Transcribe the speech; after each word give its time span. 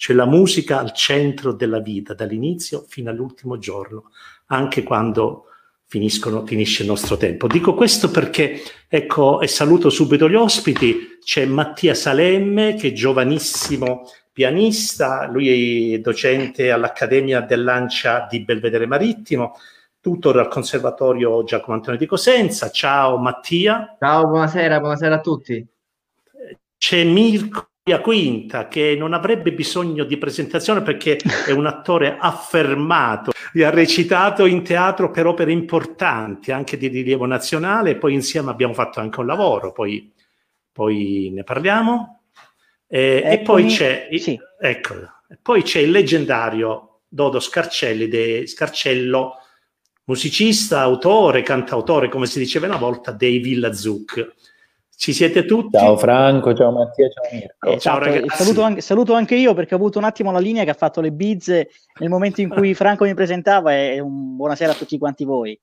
cioè 0.00 0.16
la 0.16 0.24
musica 0.24 0.78
al 0.78 0.94
centro 0.94 1.52
della 1.52 1.80
vita, 1.80 2.14
dall'inizio 2.14 2.86
fino 2.88 3.10
all'ultimo 3.10 3.58
giorno, 3.58 4.04
anche 4.46 4.82
quando 4.82 5.44
finisce 5.84 6.82
il 6.82 6.88
nostro 6.88 7.18
tempo. 7.18 7.46
Dico 7.46 7.74
questo 7.74 8.10
perché, 8.10 8.62
ecco, 8.88 9.42
e 9.42 9.46
saluto 9.46 9.90
subito 9.90 10.26
gli 10.26 10.36
ospiti, 10.36 11.18
c'è 11.22 11.44
Mattia 11.44 11.92
Salemme, 11.92 12.76
che 12.76 12.88
è 12.88 12.92
giovanissimo 12.92 14.08
pianista, 14.32 15.26
lui 15.26 15.92
è 15.92 15.98
docente 15.98 16.70
all'Accademia 16.70 17.42
dell'Ancia 17.42 18.26
di 18.26 18.42
Belvedere 18.42 18.86
Marittimo, 18.86 19.52
tutor 20.00 20.38
al 20.38 20.48
Conservatorio 20.48 21.44
Giacomo 21.44 21.76
Antonio 21.76 22.00
di 22.00 22.06
Cosenza. 22.06 22.70
Ciao 22.70 23.18
Mattia. 23.18 23.96
Ciao, 23.98 24.26
buonasera, 24.26 24.80
buonasera 24.80 25.16
a 25.16 25.20
tutti. 25.20 25.66
C'è 26.78 27.04
Mirko 27.04 27.69
Quinta 27.98 28.68
che 28.68 28.94
non 28.96 29.12
avrebbe 29.12 29.52
bisogno 29.52 30.04
di 30.04 30.16
presentazione 30.16 30.82
perché 30.82 31.16
è 31.46 31.50
un 31.50 31.66
attore 31.66 32.16
affermato, 32.18 33.32
ha 33.32 33.70
recitato 33.70 34.46
in 34.46 34.62
teatro 34.62 35.10
per 35.10 35.26
opere 35.26 35.50
importanti 35.50 36.52
anche 36.52 36.76
di 36.76 36.86
rilievo 36.86 37.26
nazionale, 37.26 37.96
poi 37.96 38.14
insieme 38.14 38.50
abbiamo 38.50 38.74
fatto 38.74 39.00
anche 39.00 39.18
un 39.18 39.26
lavoro, 39.26 39.72
poi, 39.72 40.12
poi 40.70 41.30
ne 41.32 41.42
parliamo. 41.42 42.22
Eh, 42.86 43.22
e 43.24 43.38
poi 43.40 43.66
c'è, 43.66 44.08
sì. 44.18 44.38
ecco, 44.60 44.94
poi 45.42 45.62
c'è 45.62 45.80
il 45.80 45.90
leggendario 45.90 47.00
Dodo 47.08 47.40
Scarcelli, 47.40 48.08
de, 48.08 48.46
Scarcello, 48.46 49.34
musicista, 50.04 50.80
autore, 50.80 51.42
cantautore, 51.42 52.08
come 52.08 52.26
si 52.26 52.38
diceva 52.38 52.66
una 52.66 52.76
volta, 52.76 53.12
dei 53.12 53.38
Villa 53.38 53.72
Zuc 53.72 54.34
ci 55.00 55.14
siete 55.14 55.46
tutti? 55.46 55.78
Ciao 55.78 55.96
Franco, 55.96 56.52
ciao 56.52 56.72
Mattia, 56.72 57.08
ciao 57.08 57.24
Mirko. 57.32 57.70
Eh, 57.70 57.78
ciao 57.78 57.98
ragazzi. 57.98 58.26
Saluto 58.36 58.60
anche, 58.60 58.80
saluto 58.82 59.14
anche, 59.14 59.34
io 59.34 59.54
perché 59.54 59.72
ho 59.72 59.78
avuto 59.78 59.96
un 59.96 60.04
attimo 60.04 60.30
la 60.30 60.38
linea 60.38 60.62
che 60.64 60.68
ha 60.68 60.74
fatto 60.74 61.00
le 61.00 61.10
bizze 61.10 61.70
nel 62.00 62.10
momento 62.10 62.42
in 62.42 62.50
cui 62.50 62.74
Franco 62.76 63.04
mi 63.04 63.14
presentava 63.14 63.74
e 63.74 63.98
un 63.98 64.36
buonasera 64.36 64.72
a 64.72 64.74
tutti 64.74 64.98
quanti 64.98 65.24
voi. 65.24 65.58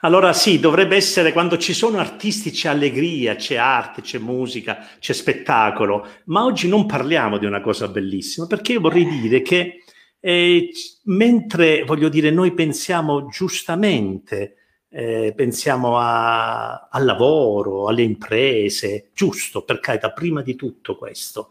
Allora 0.00 0.34
sì, 0.34 0.60
dovrebbe 0.60 0.94
essere 0.94 1.32
quando 1.32 1.56
ci 1.56 1.72
sono 1.72 1.96
artisti 2.00 2.50
c'è 2.50 2.68
allegria, 2.68 3.34
c'è 3.34 3.56
arte, 3.56 4.02
c'è 4.02 4.18
musica, 4.18 4.86
c'è 4.98 5.14
spettacolo, 5.14 6.06
ma 6.26 6.44
oggi 6.44 6.68
non 6.68 6.84
parliamo 6.84 7.38
di 7.38 7.46
una 7.46 7.62
cosa 7.62 7.88
bellissima 7.88 8.46
perché 8.46 8.72
io 8.72 8.80
vorrei 8.80 9.08
dire 9.08 9.40
che 9.40 9.84
eh, 10.20 10.68
mentre 11.04 11.84
voglio 11.84 12.10
dire 12.10 12.30
noi 12.30 12.52
pensiamo 12.52 13.24
giustamente 13.28 14.56
eh, 14.92 15.32
pensiamo 15.34 15.98
a, 15.98 16.88
al 16.90 17.04
lavoro, 17.04 17.88
alle 17.88 18.02
imprese, 18.02 19.10
giusto, 19.14 19.62
per 19.62 19.80
carità, 19.80 20.12
prima 20.12 20.42
di 20.42 20.54
tutto 20.54 20.96
questo. 20.96 21.48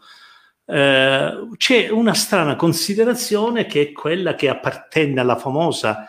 Eh, 0.64 1.48
c'è 1.56 1.88
una 1.90 2.14
strana 2.14 2.54
considerazione 2.54 3.66
che 3.66 3.82
è 3.82 3.92
quella 3.92 4.36
che 4.36 4.48
appartenne 4.48 5.20
alla 5.20 5.36
famosa 5.36 6.06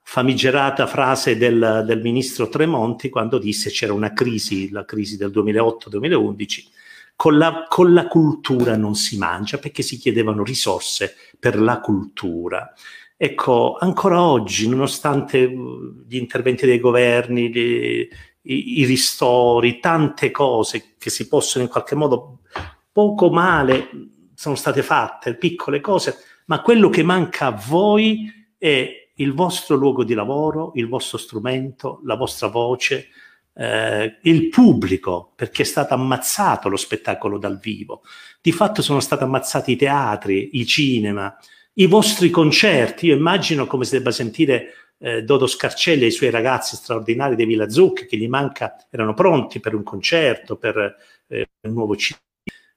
famigerata 0.00 0.86
frase 0.86 1.36
del, 1.36 1.82
del 1.84 2.00
ministro 2.00 2.48
Tremonti 2.48 3.08
quando 3.08 3.38
disse 3.38 3.70
c'era 3.70 3.92
una 3.92 4.12
crisi, 4.12 4.70
la 4.70 4.84
crisi 4.84 5.16
del 5.16 5.30
2008-2011, 5.30 6.64
con 7.16 7.36
la, 7.36 7.66
con 7.68 7.92
la 7.92 8.06
cultura 8.06 8.76
non 8.76 8.94
si 8.94 9.18
mangia 9.18 9.58
perché 9.58 9.82
si 9.82 9.96
chiedevano 9.96 10.44
risorse 10.44 11.16
per 11.40 11.58
la 11.60 11.80
cultura. 11.80 12.72
Ecco, 13.18 13.78
ancora 13.80 14.20
oggi, 14.20 14.68
nonostante 14.68 15.42
uh, 15.44 16.04
gli 16.06 16.16
interventi 16.16 16.66
dei 16.66 16.78
governi, 16.78 17.50
i, 17.50 18.10
i, 18.42 18.84
ristori, 18.84 19.80
tante 19.80 20.30
cose 20.30 20.96
che 20.98 21.08
si 21.08 21.26
possono 21.26 21.64
in 21.64 21.70
qualche 21.70 21.94
modo 21.94 22.40
poco 22.92 23.30
male 23.30 23.88
sono 24.34 24.54
state 24.54 24.82
fatte, 24.82 25.36
piccole 25.36 25.80
cose, 25.80 26.16
ma 26.46 26.60
quello 26.60 26.90
che 26.90 27.02
manca 27.02 27.46
a 27.46 27.62
voi 27.66 28.30
è 28.58 29.10
il 29.14 29.32
vostro 29.32 29.76
luogo 29.76 30.04
di 30.04 30.12
lavoro, 30.12 30.72
il 30.74 30.86
vostro 30.86 31.16
strumento, 31.16 32.00
la 32.04 32.16
vostra 32.16 32.48
voce, 32.48 33.08
eh, 33.54 34.18
il 34.22 34.48
pubblico, 34.50 35.32
perché 35.34 35.62
è 35.62 35.64
stato 35.64 35.94
ammazzato 35.94 36.68
lo 36.68 36.76
spettacolo 36.76 37.38
dal 37.38 37.58
vivo. 37.58 38.02
Di 38.42 38.52
fatto 38.52 38.82
sono 38.82 39.00
stati 39.00 39.22
ammazzati 39.22 39.72
i 39.72 39.76
teatri, 39.76 40.58
i 40.58 40.66
cinema, 40.66 41.34
i 41.78 41.86
vostri 41.86 42.30
concerti. 42.30 43.06
Io 43.06 43.16
immagino 43.16 43.66
come 43.66 43.84
si 43.84 43.96
debba 43.96 44.10
sentire 44.10 44.94
eh, 44.98 45.22
Dodo 45.22 45.46
Scarcelli 45.46 46.04
e 46.04 46.06
i 46.06 46.12
suoi 46.12 46.30
ragazzi 46.30 46.76
straordinari 46.76 47.36
dei 47.36 47.46
Villa 47.46 47.68
Zucchi 47.68 48.06
che 48.06 48.16
gli 48.16 48.28
manca, 48.28 48.76
erano 48.90 49.14
pronti 49.14 49.60
per 49.60 49.74
un 49.74 49.82
concerto, 49.82 50.56
per 50.56 50.96
eh, 51.26 51.48
un 51.62 51.72
nuovo 51.72 51.94
CD. 51.94 52.16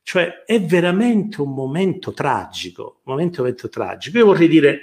Cioè 0.02 0.44
è 0.46 0.60
veramente 0.62 1.42
un 1.42 1.54
momento 1.54 2.14
tragico, 2.14 3.02
un 3.04 3.14
momento, 3.14 3.42
momento 3.42 3.70
tragico. 3.70 4.18
Io 4.18 4.26
vorrei 4.26 4.48
dire 4.48 4.82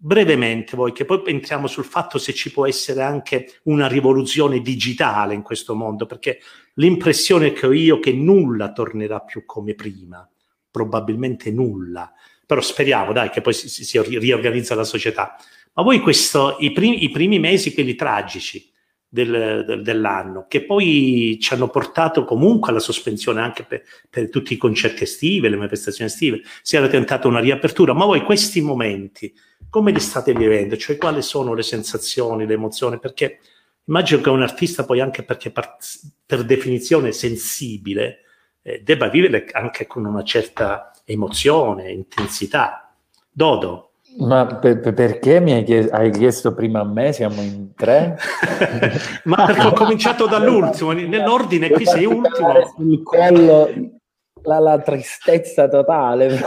brevemente 0.00 0.76
voi 0.76 0.92
che 0.92 1.04
poi 1.04 1.22
entriamo 1.26 1.66
sul 1.66 1.84
fatto 1.84 2.18
se 2.18 2.32
ci 2.32 2.52
può 2.52 2.66
essere 2.66 3.02
anche 3.02 3.60
una 3.64 3.88
rivoluzione 3.88 4.60
digitale 4.60 5.34
in 5.34 5.42
questo 5.42 5.74
mondo, 5.74 6.06
perché 6.06 6.40
l'impressione 6.74 7.52
che 7.52 7.66
ho 7.66 7.72
io 7.72 7.96
è 7.96 8.00
che 8.00 8.12
nulla 8.12 8.72
tornerà 8.72 9.20
più 9.20 9.44
come 9.44 9.74
prima, 9.74 10.28
probabilmente 10.70 11.50
nulla 11.50 12.12
però 12.48 12.62
speriamo 12.62 13.12
dai 13.12 13.28
che 13.28 13.42
poi 13.42 13.52
si, 13.52 13.68
si 13.68 14.00
riorganizza 14.00 14.74
la 14.74 14.84
società. 14.84 15.36
Ma 15.74 15.82
voi 15.82 16.00
questo, 16.00 16.56
i, 16.60 16.72
primi, 16.72 17.04
i 17.04 17.10
primi 17.10 17.38
mesi, 17.38 17.74
quelli 17.74 17.94
tragici 17.94 18.72
del, 19.06 19.64
del, 19.66 19.82
dell'anno, 19.82 20.46
che 20.48 20.64
poi 20.64 21.36
ci 21.42 21.52
hanno 21.52 21.68
portato 21.68 22.24
comunque 22.24 22.70
alla 22.70 22.80
sospensione 22.80 23.42
anche 23.42 23.64
per, 23.64 23.82
per 24.08 24.30
tutti 24.30 24.54
i 24.54 24.56
concerti 24.56 25.02
estivi, 25.02 25.46
le 25.46 25.56
manifestazioni 25.56 26.10
estive, 26.10 26.40
si 26.62 26.76
era 26.76 26.88
tentata 26.88 27.28
una 27.28 27.40
riapertura, 27.40 27.92
ma 27.92 28.06
voi 28.06 28.22
questi 28.22 28.62
momenti 28.62 29.30
come 29.68 29.92
li 29.92 30.00
state 30.00 30.32
vivendo? 30.32 30.74
Cioè 30.74 30.96
quali 30.96 31.20
sono 31.20 31.52
le 31.52 31.62
sensazioni, 31.62 32.46
le 32.46 32.54
emozioni? 32.54 32.98
Perché 32.98 33.40
immagino 33.84 34.22
che 34.22 34.30
un 34.30 34.40
artista 34.40 34.86
poi 34.86 35.00
anche 35.00 35.22
perché 35.22 35.50
per, 35.50 35.76
per 36.24 36.44
definizione 36.44 37.12
sensibile 37.12 38.22
eh, 38.68 38.82
debba 38.84 39.08
vivere 39.08 39.46
anche 39.52 39.86
con 39.86 40.04
una 40.04 40.22
certa 40.22 40.92
emozione, 41.06 41.90
intensità. 41.90 42.92
Dodo. 43.30 43.92
Ma 44.18 44.44
per, 44.46 44.92
perché 44.92 45.40
mi 45.40 45.52
hai 45.52 45.62
chiesto, 45.62 45.94
hai 45.94 46.10
chiesto, 46.10 46.52
prima 46.52 46.80
a 46.80 46.84
me? 46.84 47.12
Siamo 47.12 47.40
in 47.40 47.72
tre? 47.74 48.18
Ma 49.24 49.46
perché 49.46 49.66
ho 49.66 49.72
cominciato 49.72 50.26
dall'ultimo, 50.26 50.92
nell'ordine 50.92 51.70
qui 51.70 51.86
sei 51.86 52.04
ultimo. 52.04 52.52
Sul 52.76 53.02
collo 53.02 53.70
la, 54.42 54.58
la 54.58 54.78
tristezza 54.80 55.68
totale. 55.68 56.38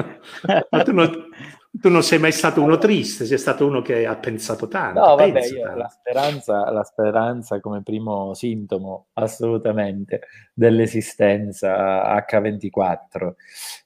Ma 0.70 0.82
tu 0.82 0.92
non, 0.92 1.29
tu 1.72 1.88
non, 1.88 2.02
sei 2.02 2.18
mai 2.18 2.32
stato 2.32 2.62
uno 2.62 2.78
triste, 2.78 3.24
sei 3.24 3.38
stato 3.38 3.64
uno 3.64 3.80
che 3.80 4.04
ha 4.04 4.16
pensato 4.16 4.66
tanto. 4.66 5.00
No, 5.00 5.14
vabbè, 5.14 5.46
io, 5.46 5.62
tanto. 5.62 5.78
La, 5.78 5.88
speranza, 5.88 6.70
la 6.70 6.82
speranza 6.82 7.60
come 7.60 7.82
primo 7.82 8.34
sintomo 8.34 9.06
assolutamente 9.12 10.22
dell'esistenza 10.52 12.16
H24. 12.28 13.32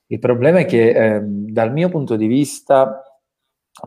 Il 0.07 0.19
problema 0.19 0.61
è 0.61 0.65
che 0.65 0.91
ehm, 0.91 1.51
dal 1.51 1.73
mio 1.73 1.91
punto 1.91 2.17
di 2.17 2.27
vista 2.27 3.03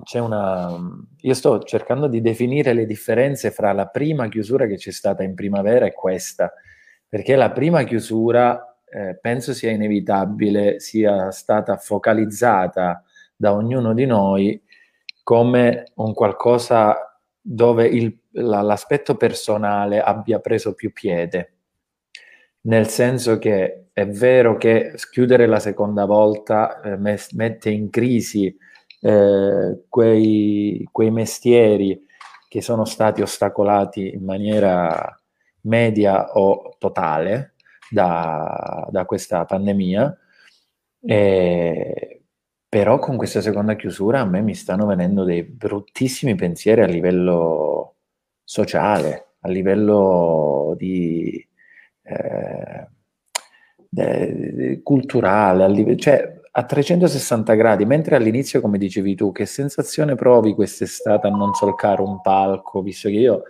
c'è 0.03 0.19
una... 0.19 0.78
Io 1.22 1.34
sto 1.34 1.63
cercando 1.63 2.07
di 2.07 2.22
definire 2.22 2.74
le 2.74 2.86
differenze 2.86 3.50
fra 3.50 3.72
la 3.72 3.88
prima 3.88 4.28
chiusura 4.30 4.68
che 4.68 4.75
c'è 4.75 4.91
stata 4.91 5.24
in 5.24 5.34
primavera 5.34 5.88
e 5.88 5.94
questa, 5.94 6.53
perché 7.07 7.36
la 7.36 7.52
prima 7.52 7.84
chiusura 7.84 8.78
eh, 8.86 9.18
penso 9.19 9.53
sia 9.53 9.72
inevitabile, 9.72 10.80
sia 10.80 11.31
stata 11.31 11.78
focalizzata 11.78 13.02
da 13.38 13.53
ognuno 13.53 13.94
di 13.94 14.06
noi 14.06 14.62
come 15.24 15.92
un 15.96 16.14
qualcosa 16.14 17.22
dove 17.40 17.86
il, 17.86 18.18
la, 18.31 18.62
l'aspetto 18.62 19.16
personale 19.16 20.02
abbia 20.02 20.40
preso 20.40 20.74
più 20.74 20.92
piede. 20.92 21.53
Nel 22.62 22.88
senso 22.88 23.38
che 23.38 23.90
è 23.94 24.06
vero 24.08 24.58
che 24.58 24.96
chiudere 25.12 25.46
la 25.46 25.59
seconda 25.59 26.06
volta 26.06 26.81
eh, 26.81 26.98
mes- 26.98 27.31
mette 27.34 27.69
in 27.69 27.89
crisi 27.89 28.56
eh, 29.01 29.83
quei, 29.88 30.88
quei, 30.92 31.12
mestieri 31.12 32.06
che 32.50 32.62
sono 32.62 32.86
stati 32.86 33.22
ostacolati 33.22 34.13
in 34.13 34.24
maniera 34.24 35.18
media 35.62 36.33
o 36.33 36.75
totale 36.78 37.54
da, 37.90 38.88
da 38.90 39.06
questa 39.06 39.45
pandemia, 39.45 40.18
eh, 41.01 42.17
però 42.69 43.00
con 43.00 43.18
questa 43.18 43.42
seconda 43.42 43.75
chiusura 43.75 44.19
a 44.19 44.25
me 44.25 44.42
mi 44.42 44.56
stanno 44.56 44.86
venendo 44.86 45.24
dei 45.24 45.44
bruttissimi 45.44 46.36
pensieri 46.36 46.81
a 46.81 46.88
livello 46.88 47.96
sociale, 48.44 49.36
a 49.42 49.50
livello 49.50 50.74
di 50.78 51.46
eh, 52.04 52.88
culturale, 54.84 55.64
a 55.64 55.68
livello, 55.68 55.98
cioè 55.98 56.40
a 56.52 56.64
360 56.64 57.54
gradi, 57.54 57.86
mentre 57.86 58.16
all'inizio, 58.16 58.62
come 58.62 58.78
dicevi 58.78 59.16
tu, 59.16 59.31
che 59.31 59.46
sensazione 59.46 60.16
provi 60.16 60.54
quest'estate 60.54 61.28
a 61.28 61.30
non 61.30 61.54
solcare 61.54 62.02
un 62.02 62.19
palco, 62.22 62.81
visto 62.81 63.10
che 63.10 63.16
io 63.16 63.44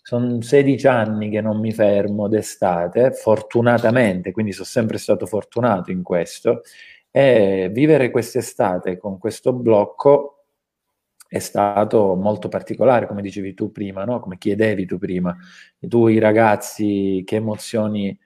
sono 0.00 0.40
16 0.40 0.86
anni 0.86 1.30
che 1.30 1.40
non 1.40 1.58
mi 1.58 1.72
fermo 1.72 2.28
d'estate, 2.28 3.12
fortunatamente, 3.12 4.32
quindi 4.32 4.52
sono 4.52 4.66
sempre 4.66 4.98
stato 4.98 5.26
fortunato 5.26 5.90
in 5.90 6.02
questo, 6.02 6.62
E 7.16 7.70
vivere 7.72 8.10
quest'estate 8.10 8.96
con 8.98 9.18
questo 9.18 9.52
blocco 9.52 10.46
è 11.28 11.38
stato 11.38 12.16
molto 12.16 12.48
particolare, 12.48 13.06
come 13.06 13.22
dicevi 13.22 13.54
tu 13.54 13.70
prima, 13.70 14.02
no? 14.04 14.18
come 14.18 14.36
chiedevi 14.36 14.84
tu 14.84 14.98
prima. 14.98 15.36
Tu, 15.78 16.08
i 16.08 16.18
ragazzi, 16.18 17.22
che 17.24 17.36
emozioni 17.36 18.18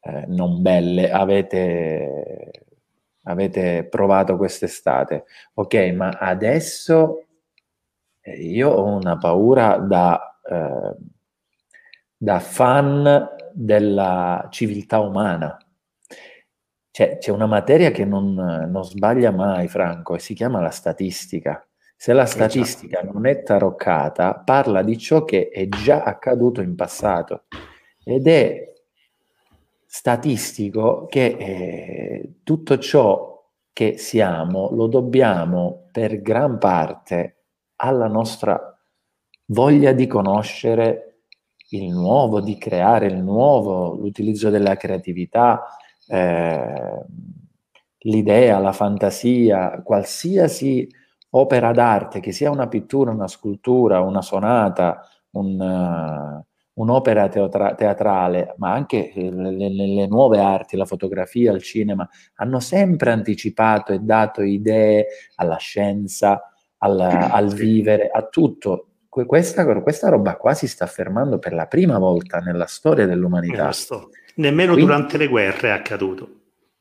eh, 0.00 0.24
non 0.26 0.60
belle 0.60 1.10
avete, 1.10 2.50
avete 3.22 3.86
provato 3.88 4.36
quest'estate? 4.36 5.24
Ok, 5.54 5.74
ma 5.96 6.10
adesso 6.10 7.24
eh, 8.20 8.42
io 8.42 8.68
ho 8.68 8.84
una 8.94 9.16
paura 9.16 9.78
da, 9.78 10.38
eh, 10.44 10.96
da 12.14 12.40
fan 12.40 13.26
della 13.54 14.48
civiltà 14.50 15.00
umana 15.00 15.56
c'è, 16.98 17.18
c'è 17.18 17.30
una 17.30 17.46
materia 17.46 17.92
che 17.92 18.04
non, 18.04 18.34
non, 18.34 18.82
sbaglia 18.82 19.30
mai, 19.30 19.68
Franco, 19.68 20.16
e 20.16 20.18
si 20.18 20.34
chiama 20.34 20.60
la 20.60 20.70
statistica. 20.70 21.64
Se 21.96 22.12
la 22.12 22.24
esatto. 22.24 22.48
statistica 22.48 23.02
non 23.02 23.24
è 23.24 23.44
taroccata, 23.44 24.42
parla 24.44 24.82
di 24.82 24.98
ciò 24.98 25.22
che 25.22 25.48
è 25.48 25.68
già 25.68 26.02
accaduto 26.02 26.60
in 26.60 26.74
passato 26.74 27.44
ed 28.02 28.26
è 28.26 28.72
statistico 29.86 31.06
che 31.06 31.36
eh, 31.38 32.32
tutto 32.42 32.78
ciò 32.78 33.44
che 33.72 33.96
siamo 33.96 34.70
lo 34.72 34.88
dobbiamo 34.88 35.86
per 35.92 36.20
gran 36.20 36.58
parte 36.58 37.44
alla 37.76 38.08
nostra 38.08 38.76
voglia 39.46 39.92
di 39.92 40.08
conoscere 40.08 41.20
il 41.70 41.92
nuovo, 41.92 42.40
di 42.40 42.58
creare 42.58 43.06
il 43.06 43.18
nuovo, 43.18 43.94
l'utilizzo 43.94 44.50
della 44.50 44.76
creatività, 44.76 45.77
eh, 46.08 47.04
l'idea, 48.00 48.58
la 48.58 48.72
fantasia, 48.72 49.80
qualsiasi 49.82 50.88
opera 51.30 51.72
d'arte, 51.72 52.20
che 52.20 52.32
sia 52.32 52.50
una 52.50 52.68
pittura, 52.68 53.10
una 53.10 53.28
scultura, 53.28 54.00
una 54.00 54.22
sonata, 54.22 55.06
un, 55.32 55.60
uh, 55.60 56.80
un'opera 56.80 57.28
teatra- 57.28 57.74
teatrale, 57.74 58.54
ma 58.56 58.72
anche 58.72 59.12
le, 59.14 59.50
le, 59.50 59.68
le, 59.68 60.06
nuove 60.06 60.38
arti, 60.38 60.76
la 60.76 60.86
fotografia, 60.86 61.52
il 61.52 61.62
cinema, 61.62 62.08
hanno 62.36 62.60
sempre 62.60 63.10
anticipato 63.10 63.92
e 63.92 63.98
dato 63.98 64.42
idee 64.42 65.06
alla 65.36 65.56
scienza, 65.56 66.50
al, 66.78 66.98
al 67.00 67.52
vivere, 67.52 68.08
a 68.08 68.22
tutto. 68.22 68.84
Questa, 69.08 69.80
questa, 69.80 70.08
roba 70.10 70.36
qua 70.36 70.54
si 70.54 70.68
sta 70.68 70.84
affermando 70.84 71.38
per 71.40 71.52
la 71.52 71.66
prima 71.66 71.98
volta 71.98 72.38
nella 72.38 72.66
storia 72.66 73.04
dell'umanità. 73.04 73.64
Questo. 73.64 74.10
Nemmeno 74.38 74.72
Quindi, 74.72 74.90
durante 74.90 75.16
le 75.16 75.28
guerre 75.28 75.68
è 75.68 75.72
accaduto. 75.72 76.40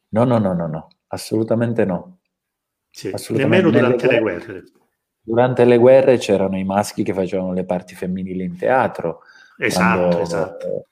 No, 0.10 0.24
no, 0.24 0.38
no, 0.38 0.54
no, 0.54 0.68
no, 0.68 0.88
assolutamente 1.08 1.86
no. 1.86 2.20
Sì, 2.90 3.10
assolutamente. 3.10 3.68
Nemmeno 3.68 3.78
durante 3.78 4.08
le 4.08 4.20
guerre, 4.20 4.46
guerre. 4.46 4.64
Durante 5.22 5.66
le 5.66 5.78
guerre 5.78 6.18
c'erano 6.18 6.58
i 6.58 6.64
maschi 6.64 7.04
che 7.04 7.14
facevano 7.14 7.54
le 7.54 7.66
parti 7.66 7.96
femminili 7.96 8.44
in 8.44 8.58
teatro. 8.58 9.22
Esatto, 9.58 9.98
quando, 9.98 10.20
esatto. 10.20 10.86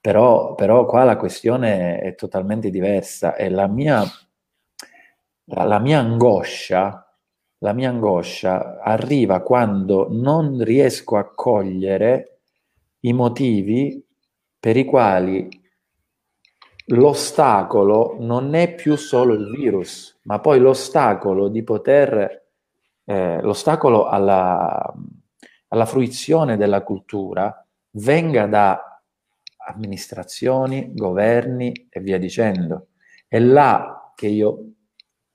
Però, 0.00 0.54
però, 0.54 0.86
qua 0.86 1.04
la 1.04 1.16
questione 1.16 1.98
è 1.98 2.14
totalmente 2.14 2.70
diversa 2.70 3.34
e 3.34 3.50
la 3.50 3.66
mia, 3.66 4.02
la, 5.44 5.64
la 5.64 5.78
mia 5.78 5.98
angoscia 5.98 7.02
la 7.62 7.72
mia 7.72 7.90
angoscia 7.90 8.80
arriva 8.80 9.40
quando 9.40 10.08
non 10.10 10.62
riesco 10.64 11.16
a 11.16 11.30
cogliere 11.32 12.40
i 13.00 13.12
motivi 13.12 14.04
per 14.58 14.76
i 14.76 14.84
quali 14.84 15.61
l'ostacolo 16.92 18.16
non 18.20 18.54
è 18.54 18.74
più 18.74 18.96
solo 18.96 19.34
il 19.34 19.50
virus, 19.50 20.18
ma 20.24 20.40
poi 20.40 20.58
l'ostacolo 20.58 21.48
di 21.48 21.62
poter, 21.62 22.48
eh, 23.04 23.40
l'ostacolo 23.40 24.06
alla, 24.06 24.92
alla 25.68 25.86
fruizione 25.86 26.56
della 26.56 26.82
cultura 26.82 27.66
venga 27.92 28.46
da 28.46 29.02
amministrazioni, 29.66 30.92
governi 30.94 31.88
e 31.88 32.00
via 32.00 32.18
dicendo. 32.18 32.88
È 33.26 33.38
là 33.38 34.12
che 34.14 34.26
io 34.26 34.72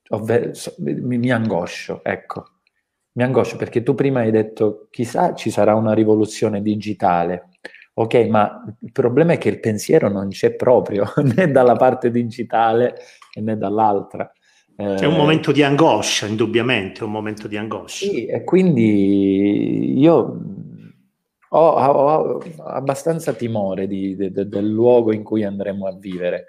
ovvero, 0.10 0.52
mi, 0.80 1.18
mi 1.18 1.32
angoscio, 1.32 2.04
ecco. 2.04 2.52
Mi 3.14 3.24
angoscio 3.24 3.58
perché 3.58 3.82
tu 3.82 3.96
prima 3.96 4.20
hai 4.20 4.30
detto 4.30 4.88
chissà 4.92 5.34
ci 5.34 5.50
sarà 5.50 5.74
una 5.74 5.94
rivoluzione 5.94 6.62
digitale. 6.62 7.50
Ok, 8.00 8.14
ma 8.30 8.64
il 8.82 8.92
problema 8.92 9.34
è 9.34 9.38
che 9.40 9.50
il 9.50 9.60
pensiero 9.60 10.08
non 10.08 10.30
c'è 10.30 10.54
proprio 10.54 11.12
né 11.36 11.50
dalla 11.50 11.76
parte 11.76 12.12
digitale 12.12 12.96
né 13.42 13.58
dall'altra. 13.58 14.32
C'è 14.76 15.08
un 15.08 15.16
momento 15.16 15.52
di 15.52 15.64
angoscia, 15.64 16.28
indubbiamente, 16.28 17.04
un 17.04 17.10
momento 17.10 17.48
di 17.48 17.58
angoscia. 17.58 18.06
Sì, 18.06 18.28
e 18.28 18.44
quindi 18.44 20.00
io 20.00 20.40
ho, 21.50 21.70
ho 21.70 22.40
abbastanza 22.66 23.34
timore 23.34 23.88
di, 23.88 24.16
de, 24.16 24.32
de, 24.32 24.48
del 24.48 24.70
luogo 24.70 25.12
in 25.12 25.24
cui 25.24 25.44
andremo 25.44 25.88
a 25.88 25.98
vivere. 25.98 26.46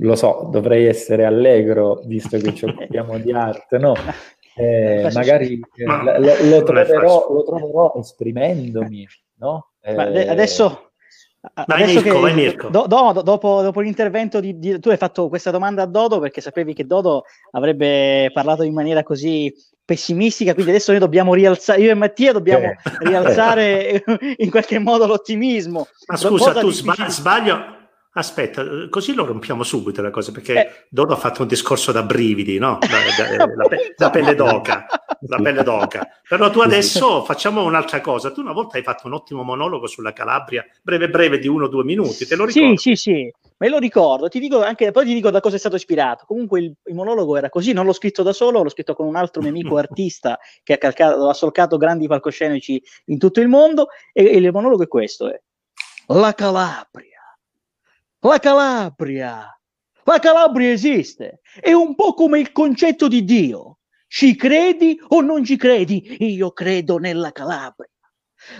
Lo 0.00 0.14
so, 0.14 0.50
dovrei 0.52 0.84
essere 0.84 1.24
allegro, 1.24 2.02
visto 2.04 2.36
che 2.36 2.54
ci 2.54 2.66
occupiamo 2.66 3.16
di 3.16 3.32
arte, 3.32 3.78
no? 3.78 3.94
Eh, 4.60 5.08
magari 5.12 5.60
eh, 5.76 5.84
lo, 5.84 6.34
lo, 6.50 6.62
troverò, 6.64 7.32
lo 7.32 7.44
troverò 7.44 7.94
esprimendomi, 7.96 9.06
no? 9.36 9.74
Eh, 9.88 10.28
adesso, 10.28 10.90
vai 11.66 11.82
adesso 11.82 12.02
Mirko, 12.02 12.22
che, 12.22 12.32
Mirko. 12.32 12.68
Do, 12.68 12.86
do, 12.86 13.22
dopo, 13.22 13.62
dopo, 13.62 13.80
l'intervento 13.80 14.38
di, 14.40 14.58
di, 14.58 14.78
tu 14.80 14.90
hai 14.90 14.96
fatto 14.98 15.28
questa 15.28 15.50
domanda 15.50 15.82
a 15.82 15.86
Dodo 15.86 16.18
perché 16.18 16.40
sapevi 16.42 16.74
che 16.74 16.86
Dodo 16.86 17.24
avrebbe 17.52 18.30
parlato 18.32 18.64
in 18.64 18.74
maniera 18.74 19.02
così 19.02 19.52
pessimistica, 19.84 20.52
quindi 20.52 20.72
adesso 20.72 20.90
noi 20.90 21.00
dobbiamo 21.00 21.32
rialzare, 21.32 21.80
io 21.80 21.90
e 21.90 21.94
Mattia 21.94 22.32
dobbiamo 22.32 22.66
eh. 22.66 22.76
rialzare 23.00 24.04
in 24.36 24.50
qualche 24.50 24.78
modo 24.78 25.06
l'ottimismo. 25.06 25.86
Ma 26.06 26.16
scusa, 26.16 26.52
tu 26.52 26.70
sbagli, 26.70 27.08
sbaglio, 27.08 27.77
Aspetta, 28.18 28.88
così 28.90 29.14
lo 29.14 29.24
rompiamo 29.24 29.62
subito 29.62 30.02
la 30.02 30.10
cosa, 30.10 30.32
perché 30.32 30.52
eh. 30.54 30.86
Dodo 30.90 31.12
ha 31.12 31.16
fatto 31.16 31.42
un 31.42 31.48
discorso 31.48 31.92
da 31.92 32.02
brividi, 32.02 32.58
no? 32.58 32.78
Da, 32.80 32.98
da, 33.16 33.46
la, 33.46 33.68
la, 33.96 34.10
pelle 34.10 34.34
d'oca, 34.34 34.86
la 35.20 35.36
pelle 35.36 35.62
d'oca. 35.62 36.08
Però 36.28 36.50
tu 36.50 36.58
adesso 36.58 37.22
facciamo 37.22 37.62
un'altra 37.62 38.00
cosa. 38.00 38.32
Tu 38.32 38.40
una 38.40 38.52
volta 38.52 38.76
hai 38.76 38.82
fatto 38.82 39.06
un 39.06 39.12
ottimo 39.12 39.44
monologo 39.44 39.86
sulla 39.86 40.12
Calabria, 40.12 40.66
breve 40.82 41.08
breve 41.08 41.38
di 41.38 41.46
uno 41.46 41.66
o 41.66 41.68
due 41.68 41.84
minuti, 41.84 42.26
te 42.26 42.34
lo 42.34 42.44
ricordo? 42.44 42.76
Sì, 42.76 42.96
sì, 42.96 42.96
sì, 42.96 43.32
me 43.58 43.68
lo 43.68 43.78
ricordo. 43.78 44.26
Ti 44.26 44.40
dico 44.40 44.64
anche, 44.64 44.90
poi 44.90 45.04
ti 45.04 45.14
dico 45.14 45.30
da 45.30 45.38
cosa 45.38 45.54
è 45.54 45.60
stato 45.60 45.76
ispirato. 45.76 46.24
Comunque 46.26 46.58
il, 46.58 46.74
il 46.86 46.94
monologo 46.96 47.36
era 47.36 47.50
così, 47.50 47.72
non 47.72 47.86
l'ho 47.86 47.92
scritto 47.92 48.24
da 48.24 48.32
solo, 48.32 48.64
l'ho 48.64 48.70
scritto 48.70 48.94
con 48.94 49.06
un 49.06 49.14
altro 49.14 49.42
mio 49.42 49.50
amico 49.50 49.76
artista 49.78 50.40
che 50.64 50.72
ha, 50.72 50.78
calcato, 50.78 51.28
ha 51.28 51.34
solcato 51.34 51.76
grandi 51.76 52.08
palcoscenici 52.08 52.82
in 53.06 53.18
tutto 53.18 53.40
il 53.40 53.46
mondo 53.46 53.90
e, 54.12 54.24
e 54.24 54.38
il 54.38 54.50
monologo 54.50 54.82
è 54.82 54.88
questo. 54.88 55.30
È, 55.30 55.40
la 56.08 56.34
Calabria 56.34 57.07
la 58.20 58.38
Calabria. 58.38 59.60
La 60.04 60.18
Calabria 60.18 60.70
esiste. 60.70 61.40
È 61.60 61.72
un 61.72 61.94
po' 61.94 62.14
come 62.14 62.40
il 62.40 62.52
concetto 62.52 63.08
di 63.08 63.24
Dio. 63.24 63.78
Ci 64.06 64.36
credi 64.36 64.98
o 65.08 65.20
non 65.20 65.44
ci 65.44 65.56
credi? 65.56 66.16
Io 66.20 66.50
credo 66.52 66.98
nella 66.98 67.30
Calabria. 67.30 67.90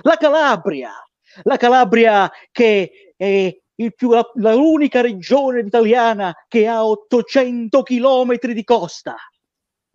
La 0.03 0.17
Calabria, 0.17 0.93
la 1.45 1.57
Calabria 1.57 2.31
che 2.51 3.15
è 3.17 3.57
più, 3.95 4.11
la, 4.11 4.29
la, 4.35 4.55
l'unica 4.55 5.01
regione 5.01 5.61
italiana 5.61 6.35
che 6.49 6.67
ha 6.67 6.85
800 6.85 7.83
chilometri 7.83 8.53
di 8.53 8.65
costa, 8.65 9.17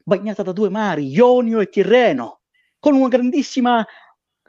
bagnata 0.03 0.41
da 0.41 0.53
due 0.53 0.70
mari, 0.70 1.08
Ionio 1.08 1.60
e 1.60 1.70
Tirreno, 1.70 2.41
con 2.79 2.96
una 2.96 3.10
grandissima 3.10 3.86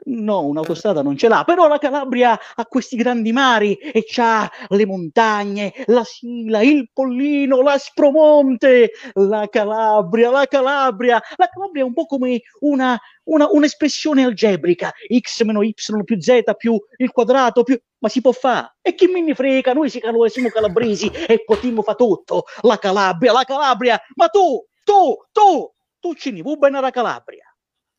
No, 0.07 0.45
un'autostrada 0.45 1.01
non 1.01 1.17
ce 1.17 1.27
l'ha, 1.27 1.43
però 1.43 1.67
la 1.67 1.79
Calabria 1.79 2.39
ha 2.55 2.65
questi 2.67 2.95
grandi 2.95 3.31
mari 3.31 3.73
e 3.73 4.03
c'ha 4.05 4.51
le 4.67 4.85
montagne, 4.85 5.73
la 5.87 6.03
Sila, 6.03 6.61
il 6.61 6.91
Pollino, 6.93 7.61
l'Aspromonte, 7.63 8.91
la 9.13 9.47
Calabria, 9.49 10.29
la 10.29 10.45
Calabria. 10.45 11.19
La 11.37 11.47
Calabria 11.47 11.81
è 11.81 11.85
un 11.85 11.93
po' 11.93 12.05
come 12.05 12.41
una, 12.59 12.99
una, 13.23 13.47
un'espressione 13.49 14.23
algebrica, 14.23 14.93
x 15.19 15.41
meno 15.41 15.63
y 15.63 15.73
più 16.03 16.21
z 16.21 16.41
più 16.55 16.79
il 16.97 17.11
quadrato 17.11 17.63
più... 17.63 17.79
Ma 17.97 18.07
si 18.07 18.21
può 18.21 18.31
fare. 18.31 18.75
E 18.83 18.93
chi 18.93 19.07
ne 19.07 19.33
frega, 19.33 19.73
noi 19.73 19.89
siamo 19.89 20.49
calabresi 20.49 21.09
e 21.27 21.43
potremmo 21.43 21.81
fare 21.81 21.97
tutto. 21.97 22.43
La 22.61 22.77
Calabria, 22.77 23.31
la 23.31 23.43
Calabria. 23.43 23.99
Ma 24.13 24.27
tu, 24.27 24.63
tu, 24.83 25.17
tu, 25.31 25.73
tu 25.99 26.13
ci 26.13 26.31
ne 26.31 26.43
vuoi 26.43 26.57
bene 26.57 26.79
la 26.79 26.91
Calabria. 26.91 27.45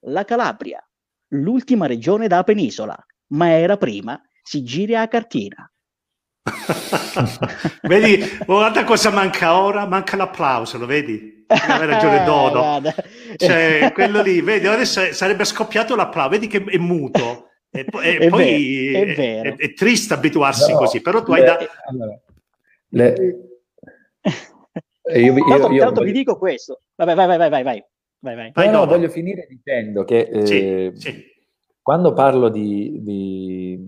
La 0.03 0.25
Calabria 0.25 0.81
l'ultima 1.37 1.87
regione 1.87 2.29
da 2.29 2.43
penisola, 2.43 2.97
ma 3.29 3.51
era 3.51 3.77
prima 3.77 4.21
Sigiria 4.43 5.03
a 5.03 5.09
Cartina. 5.09 5.71
vedi, 7.83 8.39
guarda 8.45 8.85
cosa 8.85 9.11
manca 9.11 9.59
ora, 9.59 9.87
manca 9.87 10.17
l'applauso, 10.17 10.79
lo 10.79 10.87
vedi? 10.87 11.45
Aveva 11.49 11.85
ragione 11.85 12.23
Dodo. 12.25 12.83
cioè, 13.37 13.91
quello 13.95 14.23
lì, 14.23 14.41
vedi, 14.41 14.67
adesso 14.67 15.13
sarebbe 15.13 15.45
scoppiato 15.45 15.97
l'applauso, 15.97 16.31
vedi 16.31 16.47
che 16.47 16.63
è 16.65 16.79
muto. 16.79 17.51
E, 17.71 17.85
e 17.91 18.19
è 18.19 18.29
poi 18.29 18.91
vero, 18.91 19.11
è, 19.11 19.15
vero. 19.15 19.51
È, 19.51 19.57
è, 19.57 19.73
triste 19.75 20.15
abituarsi 20.15 20.73
no, 20.73 20.79
così, 20.79 21.01
però 21.01 21.23
tu 21.23 21.33
le, 21.33 21.41
hai 21.41 21.45
da... 21.45 21.59
Allora, 21.89 22.21
le, 22.91 23.15
io, 25.15 25.35
io, 25.35 25.45
tanto, 25.47 25.73
io, 25.73 25.85
tanto 25.85 26.03
vi 26.03 26.13
dico 26.13 26.39
questo. 26.39 26.81
Vabbè, 26.95 27.15
vai, 27.15 27.27
vai, 27.27 27.51
vai, 27.51 27.63
vai, 27.63 27.85
vai. 28.35 28.53
vai, 28.53 28.65
vai. 28.67 28.73
No, 28.73 28.81
no, 28.81 28.87
voglio 28.87 29.09
finire 29.09 29.47
dicendo 29.49 30.05
che 30.05 30.21
eh, 30.21 30.47
sì, 30.47 30.93
sì. 30.95 31.25
quando 31.81 32.13
parlo 32.13 32.49
di, 32.49 33.01
di, 33.03 33.79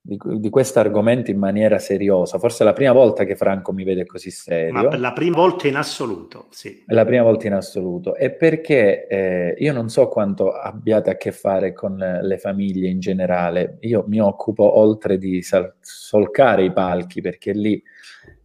di, 0.00 0.18
di 0.40 0.50
questo 0.50 0.78
argomento 0.78 1.30
in 1.30 1.38
maniera 1.38 1.78
seriosa, 1.78 2.38
forse 2.38 2.62
è 2.62 2.66
la 2.66 2.72
prima 2.72 2.92
volta 2.92 3.24
che 3.24 3.36
Franco 3.36 3.72
mi 3.72 3.84
vede 3.84 4.06
così 4.06 4.30
serio. 4.30 4.72
Ma 4.72 4.96
la 4.96 5.12
prima 5.12 5.36
volta 5.36 5.68
in 5.68 5.76
assoluto, 5.76 6.46
sì. 6.50 6.84
È 6.86 6.94
la 6.94 7.04
prima 7.04 7.22
volta 7.22 7.46
in 7.46 7.52
assoluto. 7.52 8.14
E 8.14 8.30
perché 8.30 9.06
eh, 9.06 9.54
io 9.58 9.72
non 9.72 9.88
so 9.88 10.08
quanto 10.08 10.52
abbiate 10.52 11.10
a 11.10 11.16
che 11.16 11.32
fare 11.32 11.72
con 11.72 11.96
le 11.96 12.38
famiglie 12.38 12.88
in 12.88 13.00
generale. 13.00 13.76
Io 13.80 14.04
mi 14.08 14.20
occupo 14.20 14.78
oltre 14.78 15.18
di 15.18 15.42
sal- 15.42 15.74
solcare 15.80 16.64
i 16.64 16.72
palchi, 16.72 17.20
perché 17.20 17.52
lì 17.52 17.82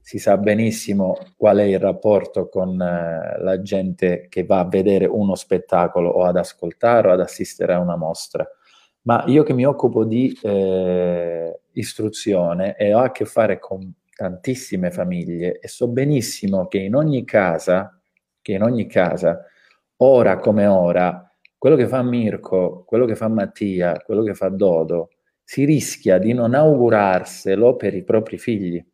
si 0.06 0.20
sa 0.20 0.38
benissimo 0.38 1.18
qual 1.36 1.58
è 1.58 1.64
il 1.64 1.80
rapporto 1.80 2.48
con 2.48 2.80
eh, 2.80 3.42
la 3.42 3.62
gente 3.64 4.28
che 4.30 4.44
va 4.46 4.60
a 4.60 4.68
vedere 4.68 5.06
uno 5.06 5.34
spettacolo 5.34 6.10
o 6.12 6.26
ad 6.26 6.38
ascoltare 6.38 7.08
o 7.08 7.12
ad 7.12 7.22
assistere 7.22 7.74
a 7.74 7.80
una 7.80 7.96
mostra. 7.96 8.48
Ma 9.08 9.24
io 9.26 9.42
che 9.42 9.54
mi 9.54 9.66
occupo 9.66 10.06
di 10.06 10.38
eh, 10.44 11.60
istruzione 11.72 12.76
e 12.78 12.94
ho 12.94 13.00
a 13.00 13.12
che 13.12 13.26
fare 13.26 13.58
con 13.58 13.92
tantissime 14.16 14.92
famiglie 14.92 15.58
e 15.60 15.68
so 15.68 15.88
benissimo 15.88 16.68
che 16.68 16.78
in 16.78 16.94
ogni 16.94 17.26
casa, 17.26 18.00
che 18.44 18.52
in 18.52 18.62
ogni 18.62 18.86
casa, 18.86 19.44
ora 19.98 20.38
come 20.38 20.68
ora, 20.68 21.28
quello 21.58 21.76
che 21.76 21.88
fa 21.88 22.04
Mirko, 22.04 22.84
quello 22.86 23.06
che 23.06 23.16
fa 23.16 23.28
Mattia, 23.28 24.00
quello 24.06 24.22
che 24.22 24.36
fa 24.36 24.50
Dodo, 24.50 25.10
si 25.44 25.66
rischia 25.66 26.20
di 26.20 26.34
non 26.34 26.54
augurarselo 26.54 27.76
per 27.76 27.96
i 27.96 28.04
propri 28.04 28.38
figli 28.38 28.86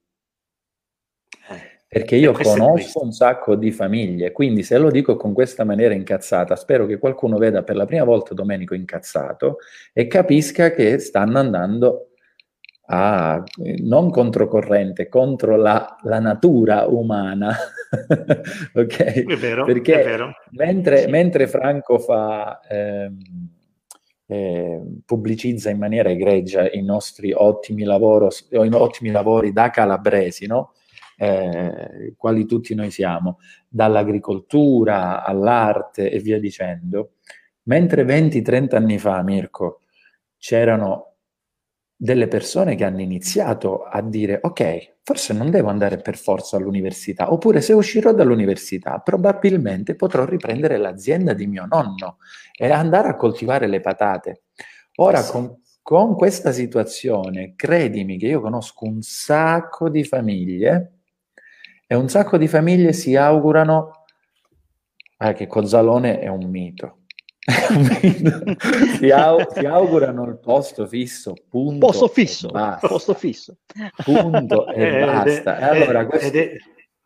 perché 1.93 2.15
io 2.15 2.31
conosco 2.31 3.03
un 3.03 3.11
sacco 3.11 3.55
di 3.57 3.69
famiglie, 3.69 4.31
quindi 4.31 4.63
se 4.63 4.77
lo 4.77 4.89
dico 4.89 5.17
con 5.17 5.33
questa 5.33 5.65
maniera 5.65 5.93
incazzata, 5.93 6.55
spero 6.55 6.85
che 6.85 6.97
qualcuno 6.97 7.37
veda 7.37 7.63
per 7.63 7.75
la 7.75 7.83
prima 7.83 8.05
volta 8.05 8.33
Domenico 8.33 8.75
incazzato 8.75 9.57
e 9.91 10.07
capisca 10.07 10.71
che 10.71 10.99
stanno 10.99 11.37
andando 11.37 12.11
a, 12.85 13.43
non 13.79 14.09
controcorrente, 14.09 15.09
contro 15.09 15.57
la, 15.57 15.97
la 16.03 16.19
natura 16.19 16.85
umana. 16.87 17.53
ok? 18.73 18.97
È 19.25 19.35
vero, 19.35 19.65
perché 19.65 19.99
è 19.99 20.05
vero. 20.05 20.31
Mentre, 20.51 20.97
sì. 20.99 21.09
mentre 21.09 21.47
Franco 21.47 21.99
fa... 21.99 22.61
Ehm, 22.69 23.17
eh, 24.27 24.81
pubblicizza 25.03 25.69
in 25.69 25.77
maniera 25.77 26.09
egregia 26.09 26.71
i 26.71 26.81
nostri 26.81 27.33
ottimi, 27.33 27.83
lavoro, 27.83 28.29
ottimi 28.53 29.11
lavori 29.11 29.51
da 29.51 29.69
calabresi, 29.69 30.47
no? 30.47 30.71
Eh, 31.21 32.15
quali 32.17 32.47
tutti 32.47 32.73
noi 32.73 32.89
siamo, 32.89 33.37
dall'agricoltura 33.67 35.23
all'arte 35.23 36.09
e 36.09 36.17
via 36.17 36.39
dicendo, 36.39 37.17
mentre 37.63 38.03
20-30 38.03 38.75
anni 38.75 38.97
fa, 38.97 39.21
Mirko, 39.21 39.81
c'erano 40.39 41.17
delle 41.95 42.27
persone 42.27 42.73
che 42.73 42.85
hanno 42.85 43.01
iniziato 43.01 43.83
a 43.83 44.01
dire 44.01 44.39
ok, 44.41 44.95
forse 45.03 45.33
non 45.33 45.51
devo 45.51 45.69
andare 45.69 45.97
per 45.97 46.17
forza 46.17 46.57
all'università, 46.57 47.31
oppure 47.31 47.61
se 47.61 47.73
uscirò 47.73 48.11
dall'università 48.13 48.97
probabilmente 48.97 49.93
potrò 49.93 50.25
riprendere 50.25 50.77
l'azienda 50.77 51.33
di 51.33 51.45
mio 51.45 51.67
nonno 51.69 52.17
e 52.57 52.71
andare 52.71 53.09
a 53.09 53.15
coltivare 53.15 53.67
le 53.67 53.79
patate. 53.79 54.45
Ora 54.95 55.23
con, 55.23 55.61
con 55.83 56.15
questa 56.15 56.51
situazione, 56.51 57.53
credimi 57.55 58.17
che 58.17 58.25
io 58.25 58.41
conosco 58.41 58.85
un 58.85 59.03
sacco 59.03 59.87
di 59.87 60.03
famiglie 60.03 61.00
e 61.91 61.95
un 61.95 62.07
sacco 62.07 62.37
di 62.37 62.47
famiglie 62.47 62.93
si 62.93 63.17
augurano 63.17 64.05
eh, 65.17 65.33
che 65.33 65.45
Cozzalone 65.45 66.19
è 66.19 66.29
un 66.29 66.49
mito. 66.49 66.99
si, 68.97 69.09
au- 69.09 69.51
si, 69.51 69.65
augurano 69.65 70.25
il 70.25 70.39
posto 70.39 70.87
fisso, 70.87 71.33
punto. 71.49 71.85
Posto 71.87 72.07
fisso, 72.07 72.49
posto 72.79 73.13
fisso. 73.13 73.57
Punto 74.05 74.67
e 74.67 74.87
ed 74.87 75.05
basta. 75.05 75.57
È, 75.57 75.63
allora, 75.63 76.05
questo... 76.05 76.27
ed, 76.27 76.35
è, 76.37 76.55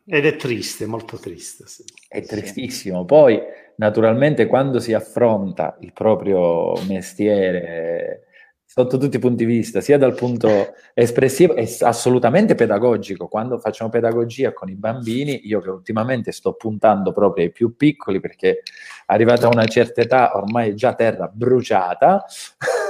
ed, 0.05 0.25
è, 0.27 0.35
triste, 0.35 0.85
molto 0.85 1.17
triste. 1.17 1.65
Sì. 1.65 1.83
È 2.07 2.21
tristissimo. 2.21 3.05
Poi, 3.05 3.41
naturalmente, 3.77 4.45
quando 4.45 4.79
si 4.79 4.93
affronta 4.93 5.77
il 5.79 5.93
proprio 5.93 6.73
mestiere 6.85 8.24
sotto 8.65 8.97
tutti 8.97 9.15
i 9.15 9.19
punti 9.19 9.45
di 9.45 9.53
vista, 9.53 9.79
sia 9.79 9.97
dal 9.97 10.15
punto 10.15 10.73
espressivo 10.93 11.55
e 11.55 11.73
assolutamente 11.81 12.55
pedagogico. 12.55 13.27
Quando 13.27 13.59
facciamo 13.59 13.89
pedagogia 13.89 14.53
con 14.53 14.69
i 14.69 14.75
bambini, 14.75 15.47
io 15.47 15.61
che 15.61 15.69
ultimamente 15.69 16.31
sto 16.31 16.53
puntando 16.53 17.13
proprio 17.13 17.45
ai 17.45 17.51
più 17.51 17.75
piccoli 17.75 18.19
perché 18.19 18.63
arrivata 19.05 19.47
a 19.47 19.51
una 19.51 19.65
certa 19.65 20.01
età 20.01 20.35
ormai 20.35 20.71
è 20.71 20.73
già 20.73 20.93
terra 20.95 21.31
bruciata 21.31 22.25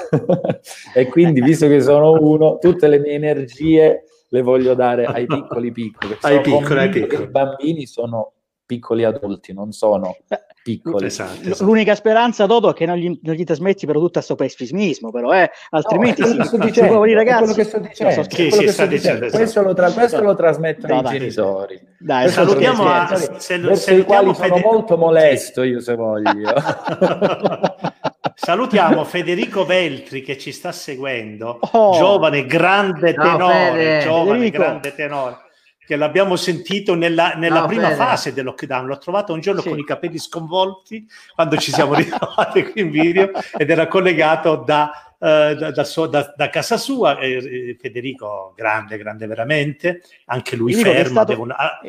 e 0.93 1.07
quindi 1.07 1.41
visto 1.41 1.67
che 1.67 1.81
sono 1.81 2.13
uno, 2.13 2.57
tutte 2.57 2.87
le 2.87 2.99
mie 2.99 3.13
energie 3.13 4.03
le 4.29 4.41
voglio 4.41 4.73
dare 4.73 5.05
ai 5.05 5.25
piccoli 5.25 5.71
piccoli. 5.71 6.17
Ai 6.21 6.41
piccoli, 6.41 6.79
ai 6.79 6.89
piccoli. 6.89 7.23
I 7.23 7.29
bambini 7.29 7.85
sono 7.85 8.33
piccoli 8.65 9.03
adulti, 9.03 9.53
non 9.53 9.71
sono 9.71 10.17
piccoli. 10.65 11.05
Esatto, 11.05 11.47
esatto. 11.47 11.63
L'unica 11.63 11.93
speranza, 11.93 12.47
Dodo, 12.47 12.71
è 12.71 12.73
che 12.73 12.87
non 12.87 12.97
gli, 12.97 13.19
non 13.21 13.35
gli 13.35 13.43
trasmetti 13.43 13.85
però 13.85 13.99
tutto 13.99 14.13
questo 14.13 14.33
pessimismo, 14.33 15.11
però, 15.11 15.31
eh? 15.31 15.51
altrimenti 15.69 16.21
no, 16.21 16.43
sì, 16.43 16.57
dicendo, 16.57 17.03
sì, 17.03 17.13
ragazzi, 17.13 17.37
quello 17.37 17.53
che 17.53 17.63
sto 17.63 17.77
dicendo, 17.77 18.13
so, 18.13 18.21
che 18.27 18.47
che 18.47 18.71
sto 18.71 18.85
dicendo. 18.87 19.25
Esatto. 19.25 19.37
Questo, 19.37 19.61
lo 19.61 19.73
tra- 19.75 19.91
questo 19.91 20.21
lo 20.21 20.35
trasmettono 20.35 20.93
no, 20.95 20.99
i 21.01 21.03
dai, 21.03 21.19
genitori. 21.19 21.79
Dai, 21.99 22.29
salutiamo 22.29 22.87
a, 22.87 23.15
se, 23.15 23.59
verso 23.59 23.93
i 23.93 24.03
quali 24.03 24.33
Fede... 24.33 24.47
sono 24.47 24.71
molto 24.71 24.97
molesto 24.97 25.61
io 25.61 25.79
se 25.79 25.93
voglio. 25.93 26.51
Salutiamo 28.33 29.03
Federico 29.03 29.65
Veltri 29.65 30.23
che 30.23 30.35
ci 30.39 30.51
sta 30.51 30.71
seguendo, 30.71 31.59
oh. 31.61 31.93
giovane, 31.93 32.47
grande 32.47 33.13
tenore, 33.13 33.97
no, 33.97 34.01
giovane, 34.01 34.39
Federico. 34.39 34.57
grande 34.57 34.95
tenore 34.95 35.43
che 35.85 35.95
l'abbiamo 35.95 36.35
sentito 36.35 36.95
nella, 36.95 37.33
nella 37.35 37.61
no, 37.61 37.67
prima 37.67 37.83
bene. 37.83 37.95
fase 37.95 38.33
del 38.33 38.45
lockdown. 38.45 38.85
L'ho 38.85 38.97
trovato 38.97 39.33
un 39.33 39.39
giorno 39.39 39.61
sì. 39.61 39.69
con 39.69 39.77
i 39.77 39.83
capelli 39.83 40.17
sconvolti 40.17 41.07
quando 41.33 41.57
ci 41.57 41.71
siamo 41.71 41.93
ritrovati 41.95 42.63
qui 42.63 42.81
in 42.81 42.89
video 42.89 43.31
ed 43.57 43.69
era 43.69 43.87
collegato 43.87 44.55
da, 44.55 45.15
uh, 45.17 45.25
da, 45.53 45.71
da, 45.71 45.83
so, 45.83 46.07
da 46.07 46.49
casa 46.49 46.77
sua. 46.77 47.17
Eh, 47.19 47.77
Federico, 47.79 48.53
grande, 48.55 48.97
grande 48.97 49.27
veramente, 49.27 50.01
anche 50.25 50.55
lui 50.55 50.73
Federico 50.73 51.03
fermo. 51.03 51.19
È 51.19 51.23
stato, 51.23 51.41
una... 51.41 51.79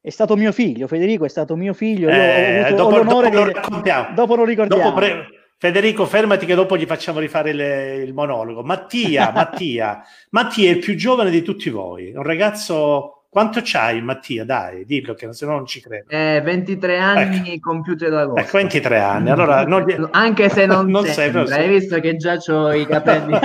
è 0.00 0.10
stato, 0.10 0.36
mio 0.36 0.52
figlio, 0.52 0.86
Federico 0.86 1.24
è 1.24 1.28
stato 1.28 1.56
mio 1.56 1.72
figlio. 1.72 2.10
Io 2.10 2.14
eh, 2.14 2.58
avuto 2.58 2.82
dopo, 2.82 3.02
dopo, 3.02 3.28
di... 3.28 3.34
lo 3.34 3.44
raccontiamo. 3.52 4.14
dopo 4.14 4.34
lo 4.34 4.44
ricordiamo. 4.44 4.82
Dopo 4.82 4.96
pre... 4.96 5.28
Federico, 5.56 6.04
fermati 6.04 6.44
che 6.44 6.54
dopo 6.54 6.76
gli 6.76 6.84
facciamo 6.84 7.20
rifare 7.20 7.54
le, 7.54 7.94
il 7.94 8.12
monologo. 8.12 8.62
Mattia, 8.62 9.30
Mattia, 9.34 10.02
Mattia 10.30 10.68
è 10.68 10.74
il 10.74 10.78
più 10.78 10.94
giovane 10.94 11.30
di 11.30 11.40
tutti 11.40 11.70
voi, 11.70 12.12
un 12.14 12.22
ragazzo 12.22 13.13
quanto 13.34 13.62
c'hai, 13.64 14.00
Mattia? 14.00 14.44
Dai, 14.44 14.84
dillo 14.84 15.14
che 15.14 15.32
se 15.32 15.44
no 15.44 15.54
non 15.56 15.66
ci 15.66 15.80
credo. 15.80 16.08
Eh, 16.08 16.40
23 16.40 16.98
anni 16.98 17.54
ecco. 17.54 17.70
compiuti 17.70 18.08
da 18.08 18.20
agosto. 18.20 18.40
Ecco, 18.40 18.58
23 18.58 19.00
anni. 19.00 19.30
Allora, 19.30 19.64
gli... 19.64 19.96
Anche 20.12 20.48
se 20.48 20.66
non, 20.66 20.86
non 20.92 21.04
sembra, 21.04 21.44
sei, 21.44 21.64
hai 21.64 21.68
visto 21.68 21.98
che 21.98 22.14
già 22.14 22.38
ho 22.46 22.72
i 22.72 22.86
capelli. 22.86 23.32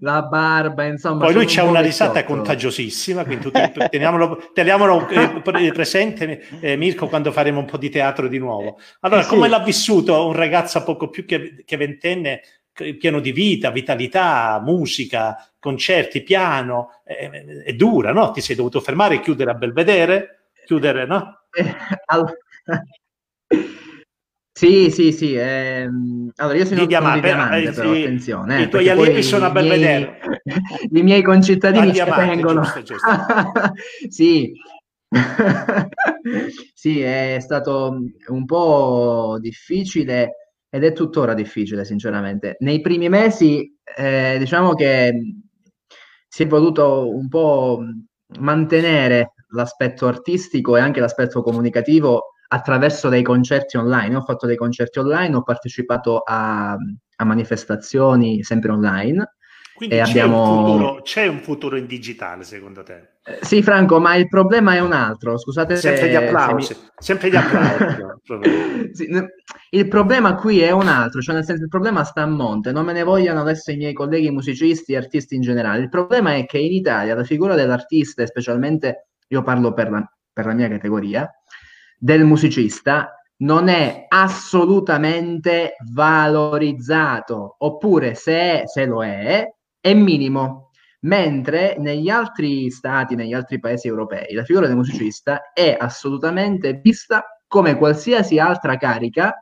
la 0.00 0.22
barba, 0.22 0.84
insomma. 0.84 1.26
Poi 1.26 1.34
lui 1.34 1.44
c'ha 1.44 1.64
un 1.64 1.68
una 1.74 1.80
risata 1.80 2.24
contagiosissima, 2.24 3.24
quindi 3.24 3.44
tutti, 3.44 3.60
teniamolo, 3.90 4.50
teniamolo 4.54 5.06
eh, 5.08 5.72
presente, 5.72 6.44
eh, 6.60 6.76
Mirko, 6.76 7.08
quando 7.08 7.30
faremo 7.30 7.58
un 7.58 7.66
po' 7.66 7.76
di 7.76 7.90
teatro 7.90 8.26
di 8.26 8.38
nuovo. 8.38 8.78
Allora, 9.00 9.20
eh 9.20 9.24
sì. 9.24 9.28
come 9.28 9.48
l'ha 9.48 9.58
vissuto 9.58 10.26
un 10.26 10.32
ragazzo 10.32 10.82
poco 10.82 11.10
più 11.10 11.26
che, 11.26 11.62
che 11.62 11.76
ventenne 11.76 12.40
pieno 12.98 13.20
di 13.20 13.32
vita, 13.32 13.70
vitalità, 13.70 14.60
musica, 14.62 15.48
concerti, 15.58 16.22
piano, 16.22 17.00
è, 17.04 17.30
è, 17.64 17.72
dura, 17.74 18.12
no? 18.12 18.32
Ti 18.32 18.40
sei 18.40 18.56
dovuto 18.56 18.80
fermare 18.80 19.16
e 19.16 19.20
chiudere 19.20 19.52
a 19.52 19.54
Belvedere, 19.54 20.48
chiudere, 20.64 21.06
no? 21.06 21.46
Eh. 21.50 21.74
Sì, 24.56 24.88
sì, 24.92 25.10
sì. 25.10 25.34
Ehm... 25.34 26.30
Allora, 26.36 26.56
io 26.56 26.64
sono 26.64 26.80
di 26.80 26.86
diamante, 26.86 27.20
di 27.20 27.26
diamante, 27.26 27.72
però, 27.72 27.92
sì, 27.92 28.02
attenzione. 28.02 28.58
Eh, 28.58 28.62
I 28.62 28.68
tuoi 28.68 28.88
allievi 28.88 29.22
sono 29.24 29.46
a 29.46 29.50
Belvedere. 29.50 30.20
I 30.94 31.02
miei 31.02 31.22
concittadini 31.22 31.92
ci 31.92 32.04
vengono. 32.04 32.62
Giusto, 32.62 32.82
giusto. 32.82 33.08
sì. 34.08 34.52
sì, 36.72 37.00
è 37.00 37.38
stato 37.40 37.98
un 38.28 38.44
po' 38.44 39.38
difficile 39.40 40.43
ed 40.74 40.82
è 40.82 40.92
tuttora 40.92 41.34
difficile, 41.34 41.84
sinceramente. 41.84 42.56
Nei 42.58 42.80
primi 42.80 43.08
mesi, 43.08 43.78
eh, 43.96 44.34
diciamo 44.40 44.74
che 44.74 45.12
si 46.26 46.42
è 46.42 46.46
voluto 46.48 47.08
un 47.14 47.28
po' 47.28 47.78
mantenere 48.40 49.34
l'aspetto 49.50 50.08
artistico 50.08 50.76
e 50.76 50.80
anche 50.80 50.98
l'aspetto 50.98 51.42
comunicativo 51.42 52.30
attraverso 52.48 53.08
dei 53.08 53.22
concerti 53.22 53.76
online. 53.76 54.16
Ho 54.16 54.22
fatto 54.22 54.46
dei 54.48 54.56
concerti 54.56 54.98
online, 54.98 55.36
ho 55.36 55.44
partecipato 55.44 56.18
a, 56.18 56.72
a 56.72 57.24
manifestazioni 57.24 58.42
sempre 58.42 58.72
online 58.72 59.34
Quindi 59.74 59.96
c'è, 59.96 60.02
abbiamo... 60.02 60.40
un 60.40 60.66
futuro, 60.66 61.02
c'è, 61.02 61.26
un 61.26 61.40
futuro, 61.40 61.76
in 61.76 61.86
digitale, 61.86 62.44
secondo 62.44 62.84
te? 62.84 63.14
Eh, 63.24 63.38
sì, 63.40 63.60
Franco, 63.60 63.98
ma 63.98 64.14
il 64.14 64.28
problema 64.28 64.74
è 64.74 64.78
un 64.78 64.92
altro. 64.92 65.36
Scusate 65.36 65.74
sempre 65.76 66.02
se... 66.02 66.10
Gli 66.10 66.14
applausi, 66.14 66.74
mi... 66.74 66.80
Sempre 66.96 67.30
gli 67.30 67.36
applausi. 67.36 68.90
sì, 68.92 69.08
il 69.70 69.88
problema 69.88 70.36
qui 70.36 70.60
è 70.60 70.70
un 70.70 70.86
altro, 70.86 71.20
cioè 71.20 71.34
nel 71.34 71.44
senso 71.44 71.64
il 71.64 71.68
problema 71.68 72.04
sta 72.04 72.22
a 72.22 72.26
monte. 72.26 72.70
Non 72.70 72.84
me 72.84 72.92
ne 72.92 73.02
vogliano 73.02 73.40
adesso 73.40 73.72
i 73.72 73.76
miei 73.76 73.92
colleghi 73.92 74.30
musicisti 74.30 74.92
e 74.92 74.96
artisti 74.96 75.34
in 75.34 75.40
generale. 75.40 75.80
Il 75.80 75.88
problema 75.88 76.34
è 76.34 76.46
che 76.46 76.58
in 76.58 76.72
Italia 76.72 77.16
la 77.16 77.24
figura 77.24 77.56
dell'artista, 77.56 78.24
specialmente 78.24 79.08
io 79.28 79.42
parlo 79.42 79.72
per 79.72 79.90
la, 79.90 80.08
per 80.32 80.46
la 80.46 80.52
mia 80.52 80.68
categoria, 80.68 81.28
del 81.98 82.24
musicista, 82.24 83.10
non 83.38 83.68
è 83.68 84.04
assolutamente 84.08 85.74
valorizzato, 85.92 87.56
oppure 87.58 88.14
se, 88.14 88.62
se 88.66 88.86
lo 88.86 89.02
è, 89.04 89.44
è 89.84 89.92
minimo, 89.92 90.70
mentre 91.00 91.76
negli 91.78 92.08
altri 92.08 92.70
stati, 92.70 93.14
negli 93.14 93.34
altri 93.34 93.60
paesi 93.60 93.86
europei, 93.86 94.32
la 94.32 94.44
figura 94.44 94.66
del 94.66 94.76
musicista 94.76 95.52
è 95.52 95.76
assolutamente 95.78 96.80
vista 96.82 97.22
come 97.46 97.76
qualsiasi 97.76 98.38
altra 98.38 98.78
carica 98.78 99.34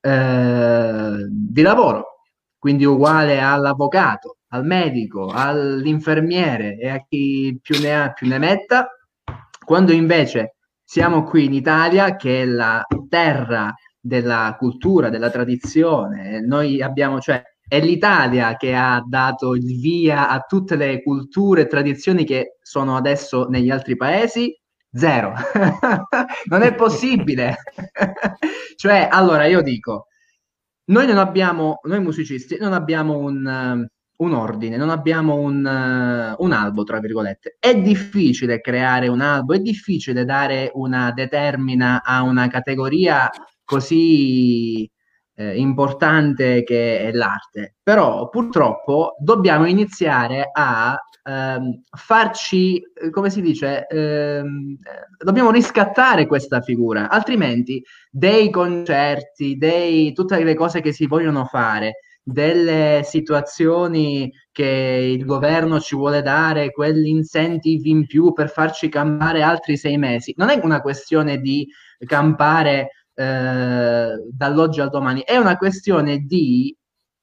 eh, 0.00 1.26
di 1.28 1.60
lavoro, 1.60 2.22
quindi 2.58 2.86
uguale 2.86 3.38
all'avvocato, 3.38 4.38
al 4.48 4.64
medico, 4.64 5.26
all'infermiere 5.26 6.78
e 6.78 6.88
a 6.88 7.04
chi 7.06 7.58
più 7.60 7.78
ne 7.78 8.00
ha 8.00 8.12
più 8.12 8.26
ne 8.28 8.38
metta, 8.38 8.88
quando 9.62 9.92
invece 9.92 10.54
siamo 10.82 11.22
qui 11.22 11.44
in 11.44 11.52
Italia, 11.52 12.16
che 12.16 12.40
è 12.40 12.44
la 12.46 12.82
terra 13.10 13.74
della 14.00 14.56
cultura, 14.58 15.10
della 15.10 15.28
tradizione, 15.28 16.40
noi 16.40 16.80
abbiamo, 16.80 17.20
cioè, 17.20 17.42
è 17.68 17.80
l'Italia 17.80 18.56
che 18.56 18.74
ha 18.74 19.02
dato 19.04 19.54
il 19.54 19.78
via 19.80 20.28
a 20.28 20.40
tutte 20.40 20.76
le 20.76 21.02
culture 21.02 21.62
e 21.62 21.66
tradizioni 21.66 22.24
che 22.24 22.58
sono 22.62 22.96
adesso 22.96 23.46
negli 23.48 23.70
altri 23.70 23.96
paesi? 23.96 24.54
Zero. 24.92 25.34
non 26.48 26.62
è 26.62 26.74
possibile. 26.74 27.56
cioè, 28.76 29.08
allora 29.10 29.46
io 29.46 29.62
dico, 29.62 30.06
noi 30.86 31.06
non 31.06 31.18
abbiamo, 31.18 31.80
noi 31.84 32.00
musicisti, 32.00 32.56
non 32.58 32.72
abbiamo 32.72 33.18
un, 33.18 33.44
uh, 33.44 34.24
un 34.24 34.32
ordine, 34.32 34.76
non 34.76 34.90
abbiamo 34.90 35.34
un, 35.34 35.64
uh, 35.64 36.42
un, 36.42 36.52
albo, 36.52 36.84
tra 36.84 37.00
virgolette. 37.00 37.56
È 37.58 37.74
difficile 37.80 38.60
creare 38.60 39.08
un 39.08 39.20
albo, 39.20 39.54
è 39.54 39.58
difficile 39.58 40.24
dare 40.24 40.70
una 40.74 41.12
determina 41.12 42.02
a 42.04 42.22
una 42.22 42.46
categoria 42.48 43.28
così 43.64 44.88
eh, 45.36 45.56
importante 45.58 46.64
che 46.64 47.00
è 47.00 47.12
l'arte, 47.12 47.76
però 47.82 48.28
purtroppo 48.28 49.16
dobbiamo 49.18 49.66
iniziare 49.66 50.50
a 50.52 50.98
ehm, 51.22 51.82
farci, 51.90 52.78
eh, 52.78 53.10
come 53.10 53.28
si 53.30 53.42
dice, 53.42 53.86
ehm, 53.86 54.78
dobbiamo 55.22 55.50
riscattare 55.50 56.26
questa 56.26 56.60
figura, 56.62 57.10
altrimenti 57.10 57.84
dei 58.10 58.50
concerti, 58.50 59.56
dei, 59.56 60.12
tutte 60.14 60.42
le 60.42 60.54
cose 60.54 60.80
che 60.80 60.92
si 60.92 61.06
vogliono 61.06 61.44
fare, 61.44 62.00
delle 62.28 63.02
situazioni 63.04 64.32
che 64.50 64.64
il 65.16 65.24
governo 65.24 65.78
ci 65.78 65.94
vuole 65.94 66.22
dare, 66.22 66.72
quegli 66.72 67.06
incentivi 67.06 67.90
in 67.90 68.04
più 68.06 68.32
per 68.32 68.50
farci 68.50 68.88
campare 68.88 69.42
altri 69.42 69.76
sei 69.76 69.96
mesi. 69.96 70.34
Non 70.36 70.48
è 70.48 70.58
una 70.60 70.80
questione 70.80 71.38
di 71.38 71.68
campare 72.04 73.05
eh, 73.16 74.28
dall'oggi 74.30 74.80
al 74.80 74.90
domani, 74.90 75.22
è 75.24 75.36
una 75.36 75.56
questione 75.56 76.18
di 76.18 76.76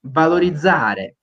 valorizzare 0.08 1.18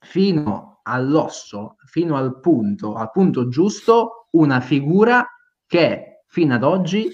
fino 0.00 0.80
all'osso, 0.82 1.76
fino 1.84 2.16
al 2.16 2.40
punto, 2.40 2.94
al 2.94 3.10
punto 3.10 3.48
giusto, 3.48 4.28
una 4.32 4.60
figura 4.60 5.26
che 5.66 6.22
fino 6.26 6.54
ad 6.54 6.62
oggi 6.62 7.12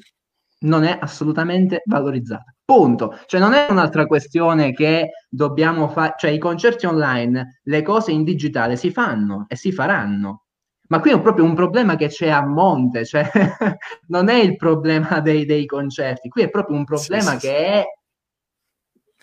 non 0.60 0.84
è 0.84 0.96
assolutamente 1.00 1.82
valorizzata. 1.84 2.54
Punto. 2.64 3.18
Cioè 3.26 3.40
non 3.40 3.52
è 3.52 3.66
un'altra 3.68 4.06
questione 4.06 4.72
che 4.72 5.10
dobbiamo 5.28 5.88
fare, 5.88 6.14
cioè 6.16 6.30
i 6.30 6.38
concerti 6.38 6.86
online, 6.86 7.60
le 7.64 7.82
cose 7.82 8.12
in 8.12 8.24
digitale 8.24 8.76
si 8.76 8.90
fanno 8.90 9.44
e 9.48 9.56
si 9.56 9.72
faranno. 9.72 10.43
Ma 10.86 11.00
qui 11.00 11.12
è 11.12 11.20
proprio 11.20 11.44
un 11.44 11.54
problema 11.54 11.96
che 11.96 12.08
c'è 12.08 12.28
a 12.28 12.44
monte, 12.44 13.06
cioè 13.06 13.28
non 14.08 14.28
è 14.28 14.34
il 14.34 14.56
problema 14.56 15.20
dei, 15.20 15.46
dei, 15.46 15.64
concerti, 15.64 16.28
qui 16.28 16.42
è 16.42 16.50
proprio 16.50 16.76
un 16.76 16.84
problema 16.84 17.30
sì, 17.32 17.38
sì, 17.38 17.46
che 17.46 17.56
è, 17.56 17.84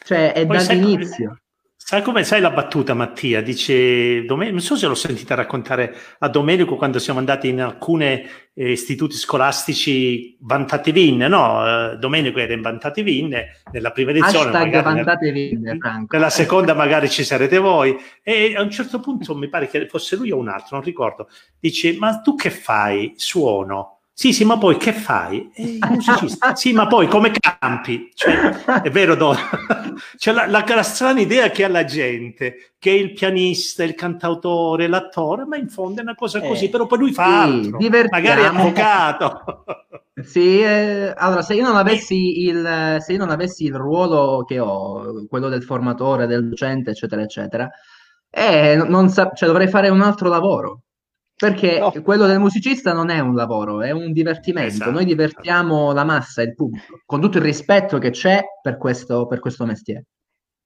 cioè, 0.04 0.34
è 0.34 0.46
dall'inizio. 0.46 1.42
Sai 1.84 2.04
come 2.04 2.24
sai 2.24 2.40
la 2.40 2.52
battuta, 2.52 2.94
Mattia? 2.94 3.42
Dice, 3.42 4.24
non 4.26 4.62
so 4.62 4.78
se 4.78 4.88
l'ho 4.88 4.96
sentita 4.96 5.36
raccontare 5.36 5.94
a 6.20 6.30
Domenico 6.30 6.78
quando 6.78 7.00
siamo 7.00 7.20
andati 7.20 7.50
in 7.50 7.60
alcuni 7.60 8.06
eh, 8.06 8.72
istituti 8.72 9.16
scolastici 9.16 10.38
Vantate 10.40 10.94
Vinne, 10.94 11.28
no? 11.28 11.92
Eh, 11.92 11.98
Domenico 11.98 12.40
era 12.40 12.54
in 12.54 12.62
Vantate 12.62 13.04
Vinne, 13.04 13.58
nella 13.74 13.92
prima 13.92 14.12
edizione. 14.12 14.58
Hashtag 14.58 14.82
Vantate 14.82 15.32
Vinne, 15.34 15.78
Franco. 15.80 16.16
Nella 16.16 16.30
seconda 16.30 16.74
magari 16.74 17.10
ci 17.10 17.26
sarete 17.26 17.58
voi. 17.58 17.98
E 18.24 18.54
a 18.56 18.62
un 18.62 18.70
certo 18.70 19.02
punto, 19.02 19.36
mi 19.36 19.50
pare 19.50 19.68
che 19.68 19.88
fosse 19.88 20.16
lui 20.16 20.32
o 20.32 20.38
un 20.38 20.48
altro, 20.48 20.78
non 20.78 20.86
ricordo, 20.86 21.28
dice, 21.60 21.98
ma 21.98 22.22
tu 22.22 22.36
che 22.36 22.52
fai? 22.52 23.16
Suono. 23.18 24.01
Sì, 24.14 24.34
sì, 24.34 24.44
ma 24.44 24.58
poi 24.58 24.78
che 24.78 24.94
fai? 24.94 25.50
Eh, 25.56 25.80
sì, 26.54 26.74
ma 26.74 26.86
poi 26.86 27.08
come 27.08 27.32
campi? 27.32 28.12
Cioè, 28.14 28.82
è 28.82 28.90
vero, 28.92 29.16
Don? 29.16 29.36
C'è 30.18 30.32
la, 30.32 30.46
la, 30.46 30.64
la, 30.68 30.84
strana 30.84 31.22
idea 31.22 31.50
che 31.50 31.64
ha 31.64 31.70
la 31.70 31.86
gente, 31.86 32.74
che 32.78 32.92
il 32.92 33.14
pianista, 33.14 33.84
il 33.84 33.96
cantautore, 33.96 34.88
l'attore, 34.88 35.46
ma 35.46 35.56
in 35.58 35.70
fondo 35.70 36.02
è 36.02 36.04
una 36.04 36.14
cosa 36.14 36.42
così, 36.42 36.66
eh, 36.66 36.70
però 36.70 36.86
poi 36.86 37.00
lui 37.00 37.14
fa 37.14 37.26
sì, 37.26 37.32
altro, 37.32 37.78
magari 38.12 38.42
è 38.42 38.46
avvocato. 38.46 39.64
sì, 40.22 40.62
eh, 40.62 41.14
allora 41.16 41.42
se 41.42 41.56
io, 41.56 41.64
non 41.64 41.78
avessi 41.78 42.44
il, 42.44 42.98
se 43.00 43.14
io 43.14 43.18
non 43.18 43.32
avessi 43.32 43.64
il 43.64 43.76
ruolo 43.76 44.44
che 44.44 44.60
ho, 44.60 45.26
quello 45.28 45.48
del 45.48 45.64
formatore, 45.64 46.28
del 46.28 46.50
docente, 46.50 46.92
eccetera, 46.92 47.22
eccetera, 47.22 47.70
eh, 48.30 48.76
non 48.76 49.10
sa- 49.10 49.32
cioè, 49.34 49.48
dovrei 49.48 49.68
fare 49.68 49.90
un 49.90 50.02
altro 50.02 50.30
lavoro 50.30 50.82
perché 51.42 51.80
no. 51.80 51.92
quello 52.04 52.28
del 52.28 52.40
musicista 52.40 52.94
non 52.94 53.10
è 53.10 53.18
un 53.18 53.34
lavoro, 53.34 53.82
è 53.82 53.90
un 53.90 54.12
divertimento. 54.14 54.74
Esatto. 54.76 54.92
Noi 54.92 55.06
divertiamo 55.06 55.92
la 55.92 56.04
massa, 56.04 56.44
il 56.44 56.54
pubblico, 56.54 57.00
con 57.04 57.20
tutto 57.20 57.40
il 57.40 57.44
rispetto 57.44 57.98
che 57.98 58.12
c'è 58.12 58.44
per 58.62 58.78
questo, 58.78 59.26
per 59.26 59.40
questo 59.40 59.66
mestiere. 59.66 60.06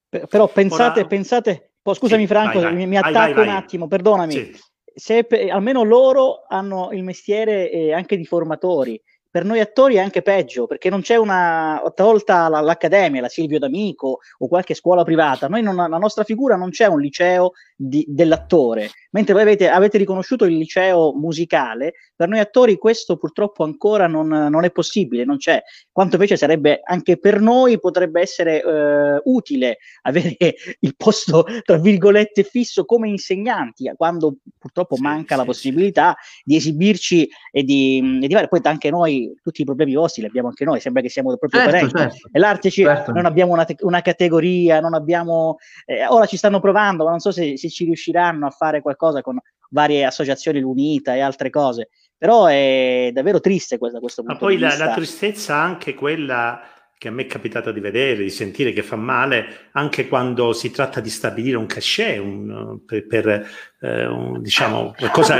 Per, 0.09 0.25
però 0.25 0.49
pensate, 0.49 0.99
Ora... 0.99 1.07
pensate, 1.07 1.71
oh, 1.81 1.93
scusami 1.93 2.23
sì, 2.23 2.27
Franco, 2.27 2.59
vai, 2.59 2.63
vai. 2.63 2.75
mi, 2.75 2.87
mi 2.87 2.97
attacco 2.97 3.35
vai, 3.35 3.47
un 3.47 3.53
attimo, 3.53 3.87
perdonami. 3.87 4.33
Sì. 4.33 4.53
Se 4.93 5.25
almeno 5.49 5.83
loro 5.83 6.43
hanno 6.45 6.89
il 6.91 7.03
mestiere 7.03 7.71
eh, 7.71 7.93
anche 7.93 8.17
di 8.17 8.25
formatori, 8.25 9.01
per 9.35 9.43
noi 9.43 9.59
attori 9.59 9.95
è 9.95 9.99
anche 9.99 10.21
peggio, 10.21 10.65
perché 10.65 10.89
non 10.89 11.01
c'è 11.01 11.17
una, 11.17 11.81
tolta 11.93 12.47
l'accademia, 12.47 13.19
la 13.19 13.27
Silvio 13.27 13.59
D'Amico 13.59 14.19
o 14.37 14.47
qualche 14.47 14.73
scuola 14.73 15.03
privata, 15.03 15.49
noi 15.49 15.61
non, 15.61 15.75
la 15.75 15.97
nostra 15.97 16.23
figura 16.23 16.55
non 16.55 16.69
c'è 16.69 16.85
un 16.85 17.01
liceo 17.01 17.51
di, 17.75 18.05
dell'attore, 18.07 18.91
mentre 19.09 19.33
voi 19.33 19.41
avete, 19.41 19.67
avete, 19.67 19.97
riconosciuto 19.97 20.45
il 20.45 20.55
liceo 20.55 21.13
musicale, 21.13 21.95
per 22.15 22.29
noi 22.29 22.39
attori 22.39 22.77
questo 22.77 23.17
purtroppo 23.17 23.65
ancora 23.65 24.07
non, 24.07 24.27
non, 24.27 24.63
è 24.63 24.71
possibile, 24.71 25.25
non 25.25 25.35
c'è, 25.35 25.61
quanto 25.91 26.15
invece 26.15 26.37
sarebbe 26.37 26.79
anche 26.81 27.19
per 27.19 27.41
noi 27.41 27.77
potrebbe 27.77 28.21
essere 28.21 28.63
eh, 28.63 29.21
utile 29.25 29.79
avere 30.03 30.37
il 30.79 30.95
posto, 30.95 31.45
tra 31.65 31.75
virgolette, 31.75 32.43
fisso 32.43 32.85
come 32.85 33.09
insegnanti, 33.09 33.91
quando 33.97 34.37
purtroppo 34.57 34.95
manca 34.97 35.33
sì, 35.33 35.39
la 35.41 35.45
possibilità 35.45 36.15
sì. 36.21 36.41
di 36.45 36.55
esibirci 36.55 37.29
e 37.51 37.63
di, 37.63 38.19
e 38.23 38.27
di 38.27 38.33
fare, 38.33 38.47
poi 38.47 38.61
anche 38.63 38.89
noi 38.89 39.24
tutti 39.41 39.61
i 39.61 39.65
problemi 39.65 39.93
vostri 39.93 40.21
li 40.21 40.27
abbiamo 40.27 40.47
anche 40.47 40.65
noi, 40.65 40.79
sembra 40.79 41.01
che 41.01 41.09
siamo 41.09 41.35
proprio 41.35 41.61
certo, 41.61 41.71
parenti. 41.71 41.97
Certo. 41.97 42.29
E 42.31 42.39
l'arte 42.39 42.69
ci, 42.69 42.83
certo. 42.83 43.11
non 43.11 43.25
abbiamo 43.25 43.53
una, 43.53 43.65
te- 43.65 43.77
una 43.81 44.01
categoria, 44.01 44.79
non 44.79 44.93
abbiamo... 44.93 45.57
Eh, 45.85 46.05
ora 46.07 46.25
ci 46.25 46.37
stanno 46.37 46.59
provando, 46.59 47.03
ma 47.03 47.11
non 47.11 47.19
so 47.19 47.31
se, 47.31 47.57
se, 47.57 47.69
ci 47.69 47.85
riusciranno 47.85 48.47
a 48.47 48.51
fare 48.51 48.81
qualcosa 48.81 49.21
con 49.21 49.39
varie 49.69 50.05
associazioni, 50.05 50.59
l'Unita 50.59 51.15
e 51.15 51.19
altre 51.21 51.49
cose. 51.49 51.89
Però 52.17 52.45
è 52.45 53.09
davvero 53.13 53.39
triste 53.39 53.77
questo, 53.77 53.99
questo 53.99 54.23
punto 54.23 54.39
ma 54.39 54.47
poi 54.47 54.57
la, 54.57 54.77
la 54.77 54.93
tristezza 54.93 55.55
anche 55.55 55.93
quella 55.93 56.61
che 56.97 57.09
a 57.09 57.11
me 57.11 57.23
è 57.23 57.27
capitato 57.27 57.71
di 57.71 57.81
vedere, 57.81 58.23
di 58.23 58.29
sentire 58.29 58.71
che 58.71 58.81
fa 58.81 58.95
male 58.95 59.69
anche 59.73 60.07
quando 60.07 60.53
si 60.53 60.71
tratta 60.71 61.01
di 61.01 61.09
stabilire 61.09 61.57
un 61.57 61.65
cachet 61.65 62.19
un, 62.19 62.79
per, 62.85 63.05
per 63.05 63.47
eh, 63.81 64.05
un, 64.05 64.41
diciamo 64.41 64.93
qualcosa. 64.97 65.37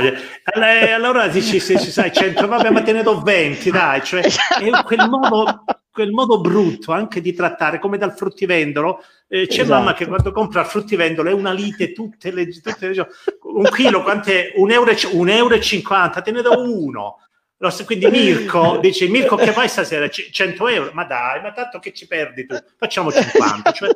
allora 0.94 1.28
dici, 1.28 1.58
se 1.58 1.78
ci 1.78 1.90
sai 1.90 2.12
100, 2.12 2.46
vabbè, 2.46 2.70
ma 2.70 2.82
te 2.82 2.92
ne 2.92 3.02
do 3.02 3.20
20, 3.22 3.70
dai, 3.70 4.02
cioè 4.02 4.20
è 4.22 4.82
quel 4.84 5.08
modo, 5.08 5.64
quel 5.90 6.10
modo 6.10 6.40
brutto 6.42 6.92
anche 6.92 7.22
di 7.22 7.32
trattare 7.32 7.78
come 7.78 7.96
dal 7.96 8.14
fruttivendolo. 8.14 9.02
Eh, 9.26 9.46
c'è 9.46 9.62
esatto. 9.62 9.78
mamma 9.80 9.94
che 9.94 10.06
quando 10.06 10.32
compra 10.32 10.60
il 10.60 10.66
fruttivendolo 10.66 11.30
è 11.30 11.32
una 11.32 11.52
lite 11.52 11.92
tutte 11.92 12.30
le, 12.30 12.46
tutte 12.48 12.88
le 12.88 13.08
un 13.42 13.68
chilo, 13.70 14.02
quant'è? 14.02 14.52
Un 14.56 14.70
euro, 14.70 14.92
un 15.12 15.28
euro 15.30 15.54
e 15.54 15.60
50, 15.60 16.20
te 16.20 16.30
ne 16.30 16.42
do 16.42 16.62
uno 16.62 17.16
quindi 17.84 18.06
Mirko 18.08 18.78
dice 18.82 19.08
Mirko 19.08 19.36
che 19.36 19.52
fai 19.52 19.68
stasera? 19.68 20.08
100 20.08 20.68
euro? 20.68 20.90
Ma 20.92 21.04
dai 21.04 21.40
ma 21.40 21.52
tanto 21.52 21.78
che 21.78 21.92
ci 21.92 22.06
perdi 22.06 22.46
tu? 22.46 22.56
Facciamo 22.76 23.10
50 23.10 23.72
cioè, 23.72 23.90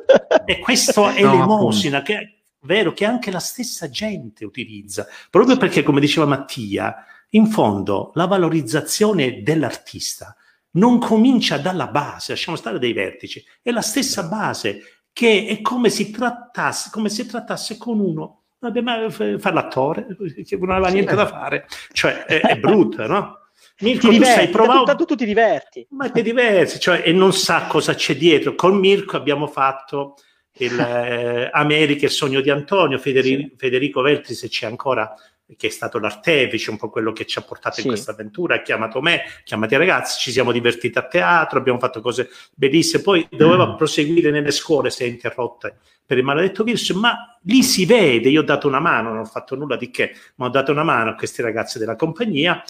e 0.46 0.58
questo 0.58 1.08
è 1.08 1.20
no, 1.22 1.32
l'emosina 1.32 2.02
che, 2.02 2.44
vero, 2.60 2.92
che 2.92 3.04
anche 3.04 3.30
la 3.30 3.38
stessa 3.38 3.90
gente 3.90 4.44
utilizza, 4.44 5.06
proprio 5.28 5.56
perché, 5.56 5.82
come 5.82 6.00
diceva 6.00 6.26
Mattia, 6.26 7.04
in 7.30 7.46
fondo 7.46 8.12
la 8.14 8.26
valorizzazione 8.26 9.42
dell'artista 9.42 10.34
non 10.72 10.98
comincia 10.98 11.58
dalla 11.58 11.88
base, 11.88 12.32
lasciamo 12.32 12.56
stare 12.56 12.78
dei 12.78 12.92
vertici, 12.92 13.44
è 13.62 13.70
la 13.70 13.82
stessa 13.82 14.24
base 14.24 15.02
che 15.12 15.46
è 15.46 15.60
come 15.60 15.90
si 15.90 16.10
trattasse, 16.10 16.90
come 16.92 17.08
se 17.08 17.26
trattasse 17.26 17.76
con 17.76 17.98
uno, 17.98 18.42
vabbè, 18.58 18.80
ma 18.80 19.10
fa 19.10 19.52
l'attore, 19.52 20.06
che 20.46 20.56
non 20.56 20.70
aveva 20.70 20.88
niente 20.88 21.14
da 21.14 21.26
fare, 21.26 21.66
cioè 21.92 22.24
è, 22.24 22.40
è 22.40 22.58
brutto, 22.58 23.06
no? 23.06 23.39
Mirko, 23.80 24.08
ti 24.08 24.14
diverti, 24.14 24.34
tu 24.34 24.40
sei 24.40 24.48
provato... 24.48 24.84
Tanto 24.84 25.04
tu 25.04 25.14
ti 25.14 25.24
diverti. 25.24 25.86
Ma 25.90 26.10
ti 26.10 26.22
diverti, 26.22 26.78
cioè, 26.78 27.02
e 27.04 27.12
non 27.12 27.32
sa 27.32 27.66
cosa 27.66 27.94
c'è 27.94 28.16
dietro. 28.16 28.54
Con 28.54 28.76
Mirko 28.76 29.16
abbiamo 29.16 29.46
fatto 29.46 30.16
il 30.58 30.78
eh, 30.78 31.48
America, 31.52 32.06
il 32.06 32.10
sogno 32.10 32.40
di 32.40 32.50
Antonio, 32.50 32.98
Federico, 32.98 33.48
sì. 33.48 33.54
Federico 33.56 34.02
Veltri, 34.02 34.34
se 34.34 34.48
c'è 34.48 34.66
ancora, 34.66 35.14
che 35.56 35.66
è 35.66 35.70
stato 35.70 35.98
l'artefice, 35.98 36.70
un 36.70 36.76
po' 36.76 36.90
quello 36.90 37.12
che 37.12 37.24
ci 37.26 37.38
ha 37.38 37.42
portato 37.42 37.76
sì. 37.76 37.82
in 37.82 37.88
questa 37.88 38.12
avventura, 38.12 38.56
ha 38.56 38.62
chiamato 38.62 39.00
me, 39.00 39.14
ha 39.14 39.42
chiamato 39.44 39.74
i 39.74 39.78
ragazzi, 39.78 40.20
ci 40.20 40.30
siamo 40.30 40.52
divertiti 40.52 40.98
a 40.98 41.06
teatro, 41.06 41.58
abbiamo 41.58 41.78
fatto 41.78 42.00
cose 42.00 42.28
bellissime, 42.54 43.02
poi 43.02 43.26
doveva 43.30 43.66
mm. 43.66 43.76
proseguire 43.76 44.30
nelle 44.30 44.50
scuole, 44.50 44.90
si 44.90 45.04
è 45.04 45.06
interrotta 45.06 45.74
per 46.04 46.18
il 46.18 46.24
maledetto 46.24 46.64
virus, 46.64 46.90
ma 46.90 47.38
lì 47.42 47.62
si 47.62 47.86
vede, 47.86 48.28
io 48.30 48.40
ho 48.40 48.44
dato 48.44 48.66
una 48.66 48.80
mano, 48.80 49.10
non 49.10 49.20
ho 49.20 49.24
fatto 49.24 49.54
nulla 49.54 49.76
di 49.76 49.90
che, 49.90 50.12
ma 50.36 50.46
ho 50.46 50.48
dato 50.48 50.72
una 50.72 50.82
mano 50.82 51.10
a 51.10 51.14
questi 51.14 51.40
ragazzi 51.40 51.78
della 51.78 51.94
compagnia 51.94 52.62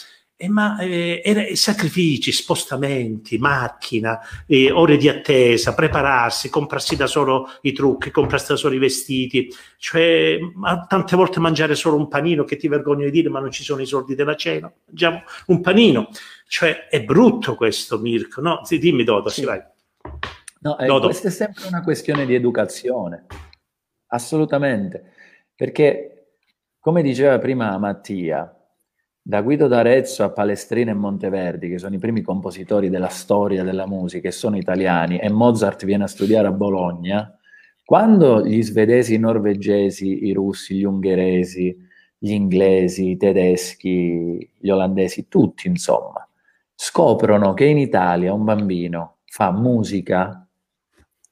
eh, 0.42 0.48
ma 0.48 0.78
eh, 0.78 1.20
era, 1.22 1.54
sacrifici, 1.54 2.32
spostamenti, 2.32 3.36
macchina, 3.36 4.18
eh, 4.46 4.70
ore 4.70 4.96
di 4.96 5.06
attesa, 5.06 5.74
prepararsi, 5.74 6.48
comprarsi 6.48 6.96
da 6.96 7.06
solo 7.06 7.46
i 7.60 7.72
trucchi, 7.72 8.10
comprarsi 8.10 8.52
da 8.52 8.56
solo 8.56 8.74
i 8.74 8.78
vestiti, 8.78 9.52
cioè 9.76 10.38
tante 10.88 11.14
volte 11.14 11.40
mangiare 11.40 11.74
solo 11.74 11.96
un 11.96 12.08
panino 12.08 12.44
che 12.44 12.56
ti 12.56 12.68
vergogno 12.68 13.04
di 13.04 13.10
dire 13.10 13.28
ma 13.28 13.38
non 13.38 13.50
ci 13.50 13.62
sono 13.62 13.82
i 13.82 13.86
soldi 13.86 14.14
della 14.14 14.34
cena, 14.34 14.72
mangiamo 14.86 15.24
un 15.48 15.60
panino, 15.60 16.08
cioè 16.48 16.86
è 16.88 17.02
brutto 17.04 17.54
questo 17.54 17.98
Mirko, 17.98 18.40
no? 18.40 18.62
Dimmi 18.66 19.04
Dodo, 19.04 19.28
sì. 19.28 19.44
vai. 19.44 19.62
No, 20.60 20.78
eh, 20.78 20.86
Dodo. 20.86 21.08
questa 21.08 21.28
è 21.28 21.30
sempre 21.30 21.66
una 21.66 21.82
questione 21.82 22.24
di 22.24 22.34
educazione, 22.34 23.26
assolutamente, 24.06 25.12
perché 25.54 26.28
come 26.78 27.02
diceva 27.02 27.38
prima 27.38 27.76
Mattia, 27.76 28.54
da 29.30 29.42
Guido 29.42 29.68
d'Arezzo 29.68 30.24
a 30.24 30.32
Palestrina 30.32 30.90
e 30.90 30.94
Monteverdi, 30.94 31.68
che 31.68 31.78
sono 31.78 31.94
i 31.94 31.98
primi 31.98 32.20
compositori 32.20 32.90
della 32.90 33.06
storia 33.06 33.62
della 33.62 33.86
musica 33.86 34.26
e 34.26 34.32
sono 34.32 34.56
italiani, 34.56 35.18
e 35.18 35.30
Mozart 35.30 35.84
viene 35.84 36.02
a 36.02 36.08
studiare 36.08 36.48
a 36.48 36.50
Bologna, 36.50 37.32
quando 37.84 38.44
gli 38.44 38.60
svedesi, 38.60 39.14
i 39.14 39.18
norvegesi, 39.20 40.26
i 40.26 40.32
russi, 40.32 40.78
gli 40.78 40.82
ungheresi, 40.82 41.78
gli 42.18 42.32
inglesi, 42.32 43.10
i 43.10 43.16
tedeschi, 43.16 44.50
gli 44.58 44.68
olandesi, 44.68 45.28
tutti 45.28 45.68
insomma, 45.68 46.28
scoprono 46.74 47.54
che 47.54 47.66
in 47.66 47.78
Italia 47.78 48.32
un 48.32 48.42
bambino 48.42 49.18
fa 49.26 49.52
musica 49.52 50.44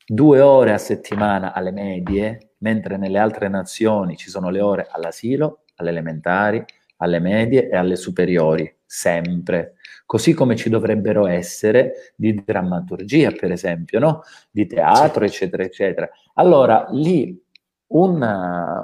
due 0.07 0.41
ore 0.41 0.73
a 0.73 0.79
settimana 0.79 1.53
alle 1.53 1.73
medie, 1.73 2.53
mentre 2.59 2.97
nelle 2.97 3.19
altre 3.19 3.49
nazioni 3.49 4.17
ci 4.17 4.31
sono 4.31 4.51
le 4.51 4.61
ore 4.61 4.87
all'asilo, 4.89 5.65
alle 5.75 5.91
elementari, 5.91 6.65
alle 6.99 7.19
medie 7.19 7.69
e 7.69 7.77
alle 7.77 7.97
superiori, 7.97 8.73
sempre. 8.85 9.75
Così 10.07 10.33
come 10.33 10.57
ci 10.57 10.71
dovrebbero 10.71 11.27
essere 11.27 12.13
di 12.17 12.43
drammaturgia, 12.45 13.31
per 13.33 13.53
esempio, 13.53 13.99
no? 13.99 14.23
di 14.51 14.67
teatro, 14.67 15.25
eccetera, 15.25 15.63
eccetera. 15.63 16.09
Allora, 16.35 16.87
lì 16.91 17.39
un, 17.89 18.23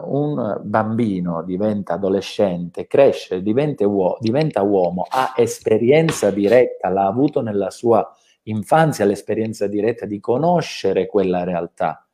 un, 0.04 0.60
bambino 0.62 1.42
diventa 1.42 1.94
adolescente, 1.94 2.86
cresce, 2.86 3.42
diventa, 3.42 3.86
uo- 3.86 4.16
diventa, 4.20 4.62
uomo, 4.62 5.06
ha 5.08 5.34
esperienza 5.36 6.30
diretta, 6.30 6.88
l'ha 6.88 7.06
avuto 7.06 7.40
nella 7.42 7.70
sua 7.70 8.06
infanzia 8.44 9.04
l'esperienza 9.04 9.66
diretta 9.66 10.06
di 10.06 10.20
conoscere 10.20 11.06
quella 11.06 11.44
realtà. 11.44 12.06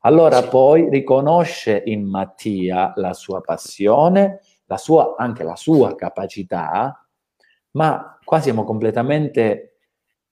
Allora 0.00 0.42
poi 0.42 0.90
riconosce 0.90 1.82
in 1.86 2.06
Mattia 2.06 2.92
la 2.96 3.14
sua 3.14 3.40
passione, 3.40 4.40
la 4.66 4.76
sua, 4.76 5.14
anche 5.16 5.42
la 5.42 5.56
sua 5.56 5.94
capacità, 5.94 7.06
ma 7.72 8.18
qua 8.24 8.40
siamo 8.40 8.64
completamente... 8.64 9.70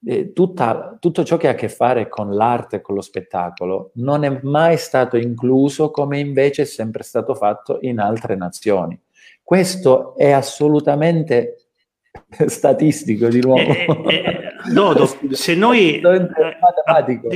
Eh, 0.05 0.33
tutta, 0.33 0.97
tutto 0.99 1.23
ciò 1.23 1.37
che 1.37 1.47
ha 1.47 1.53
a 1.53 1.55
che 1.55 1.68
fare 1.68 2.09
con 2.09 2.35
l'arte 2.35 2.77
e 2.77 2.81
con 2.81 2.97
lo 2.97 3.01
spettacolo 3.03 3.92
non 3.95 4.25
è 4.25 4.40
mai 4.42 4.77
stato 4.77 5.16
incluso 5.16 5.92
come 5.92 6.18
invece 6.18 6.62
è 6.62 6.64
sempre 6.64 7.05
stato 7.05 7.37
fatto 7.37 7.79
in 7.83 8.01
altre 8.01 8.35
nazioni. 8.35 9.01
Questo 9.45 10.16
è 10.16 10.33
assolutamente 10.33 11.68
statistico 12.47 13.29
di 13.29 13.40
nuovo. 13.40 13.61
Eh, 13.61 13.87
eh, 14.07 14.14
eh 14.14 14.73
Dodo, 14.73 15.07
se 15.31 15.55
noi... 15.55 16.01
Eh, 16.01 16.03
matematico. 16.03 17.29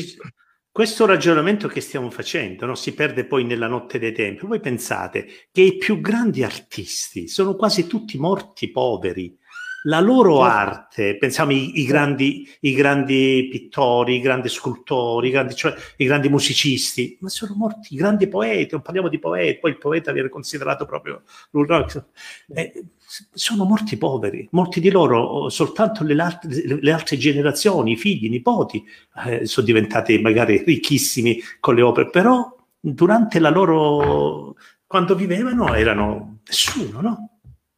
Questo 0.77 1.07
ragionamento 1.07 1.69
che 1.69 1.81
stiamo 1.81 2.11
facendo 2.11 2.67
no? 2.67 2.75
si 2.75 2.93
perde 2.93 3.25
poi 3.25 3.45
nella 3.45 3.67
notte 3.67 3.99
dei 3.99 4.13
tempi. 4.13 4.45
Voi 4.45 4.61
pensate 4.61 5.27
che 5.51 5.63
i 5.63 5.79
più 5.79 6.03
grandi 6.03 6.43
artisti 6.45 7.29
sono 7.29 7.57
quasi 7.57 7.87
tutti 7.87 8.19
morti 8.19 8.71
poveri. 8.71 9.35
La 9.87 10.01
loro 10.01 10.43
arte, 10.43 11.17
pensiamo 11.17 11.53
i, 11.53 11.81
i, 11.81 11.85
grandi, 11.85 12.49
i, 12.61 12.75
grandi, 12.75 13.49
pittori, 13.51 14.17
i 14.17 14.21
grandi 14.21 14.49
scultori, 14.49 15.29
i 15.29 15.31
grandi, 15.31 15.55
cioè, 15.55 15.75
i 15.99 16.05
grandi 16.05 16.29
musicisti, 16.29 17.17
ma 17.21 17.29
sono 17.29 17.55
morti 17.57 17.95
i 17.95 17.97
grandi 17.97 18.27
poeti, 18.27 18.71
non 18.73 18.83
parliamo 18.83 19.09
di 19.09 19.21
poeti, 19.21 19.61
poi 19.61 19.71
il 19.71 19.79
poeta 19.79 20.11
viene 20.11 20.29
considerato 20.29 20.87
proprio 20.87 21.23
eh, 22.55 22.85
sono 23.09 23.65
morti 23.65 23.97
poveri, 23.97 24.49
molti 24.51 24.81
di 24.81 24.91
loro, 24.91 25.23
oh, 25.23 25.49
soltanto 25.49 26.03
le, 26.03 26.15
le 26.15 26.93
altre 26.93 27.17
generazioni, 27.17 27.93
i 27.93 27.97
figli, 27.97 28.25
i 28.27 28.31
nipoti, 28.31 28.85
eh, 29.27 29.47
sono 29.47 29.67
diventati 29.67 30.19
magari 30.19 30.65
ricchissimi 30.65 31.41
con 31.61 31.77
le 31.77 31.83
opere, 31.83 32.11
però 32.11 32.55
durante 32.81 33.39
la 33.39 33.51
loro, 33.51 34.57
quando 34.85 35.15
vivevano, 35.15 35.73
erano 35.75 36.39
nessuno, 36.45 37.01
no? 37.01 37.36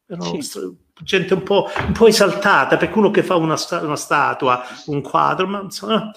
Erano 0.09 0.41
sì. 0.41 0.75
gente 1.03 1.35
un 1.35 1.43
po', 1.43 1.69
un 1.85 1.93
po', 1.93 2.07
esaltata, 2.07 2.77
perché 2.77 2.97
uno 2.97 3.11
che 3.11 3.21
fa 3.21 3.35
una, 3.35 3.55
una 3.81 3.95
statua, 3.95 4.63
un 4.87 5.01
quadro, 5.01 5.47
ma 5.47 5.61
insomma... 5.61 6.11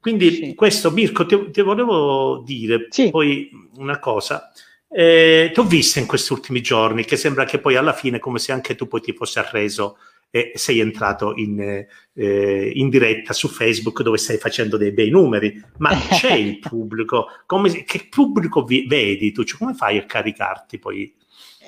Quindi 0.00 0.30
sì. 0.30 0.54
questo, 0.54 0.92
Mirko, 0.92 1.26
ti, 1.26 1.50
ti 1.50 1.60
volevo 1.60 2.42
dire 2.44 2.86
sì. 2.90 3.10
poi 3.10 3.50
una 3.76 3.98
cosa. 3.98 4.50
Eh, 4.88 5.50
ti 5.52 5.60
ho 5.60 5.64
visto 5.64 5.98
in 5.98 6.06
questi 6.06 6.32
ultimi 6.32 6.62
giorni 6.62 7.04
che 7.04 7.16
sembra 7.16 7.44
che 7.44 7.58
poi 7.58 7.76
alla 7.76 7.92
fine, 7.92 8.18
come 8.18 8.38
se 8.38 8.52
anche 8.52 8.74
tu 8.74 8.86
poi 8.86 9.00
ti 9.00 9.12
fossi 9.12 9.38
arreso 9.38 9.98
e 10.30 10.52
sei 10.54 10.80
entrato 10.80 11.34
in, 11.36 11.60
eh, 11.60 12.70
in, 12.74 12.88
diretta 12.88 13.32
su 13.32 13.48
Facebook 13.48 14.02
dove 14.02 14.18
stai 14.18 14.36
facendo 14.36 14.76
dei 14.76 14.92
bei 14.92 15.10
numeri, 15.10 15.62
ma 15.78 15.90
c'è 15.94 16.34
il 16.34 16.58
pubblico, 16.60 17.26
come, 17.46 17.84
che 17.84 18.06
pubblico 18.08 18.62
vi, 18.62 18.86
vedi 18.86 19.32
tu? 19.32 19.44
Cioè, 19.44 19.58
come 19.58 19.74
fai 19.74 19.98
a 19.98 20.04
caricarti 20.04 20.78
poi? 20.78 21.14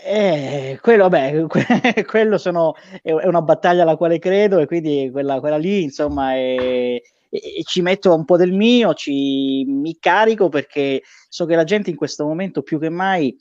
Eh, 0.05 0.79
quello, 0.81 1.09
vabbè, 1.09 1.47
quello 2.07 2.39
sono, 2.39 2.75
è, 3.03 3.13
una 3.13 3.43
battaglia 3.43 3.83
alla 3.83 3.97
quale 3.97 4.19
credo 4.19 4.59
e 4.59 4.67
quindi 4.67 5.09
quella, 5.11 5.41
quella 5.41 5.57
lì, 5.57 5.83
insomma, 5.83 6.35
è, 6.35 7.01
e, 7.29 7.63
ci 7.65 7.83
metto 7.83 8.15
un 8.15 8.25
po' 8.25 8.37
del 8.37 8.53
mio, 8.53 8.95
ci, 8.95 9.65
mi 9.67 9.97
carico 9.99 10.49
perché 10.49 11.03
so 11.29 11.45
che 11.47 11.55
la 11.55 11.65
gente 11.65 11.91
in 11.91 11.97
questo 11.97 12.25
momento 12.25 12.63
più 12.63 12.79
che 12.79 12.89
mai, 12.89 13.37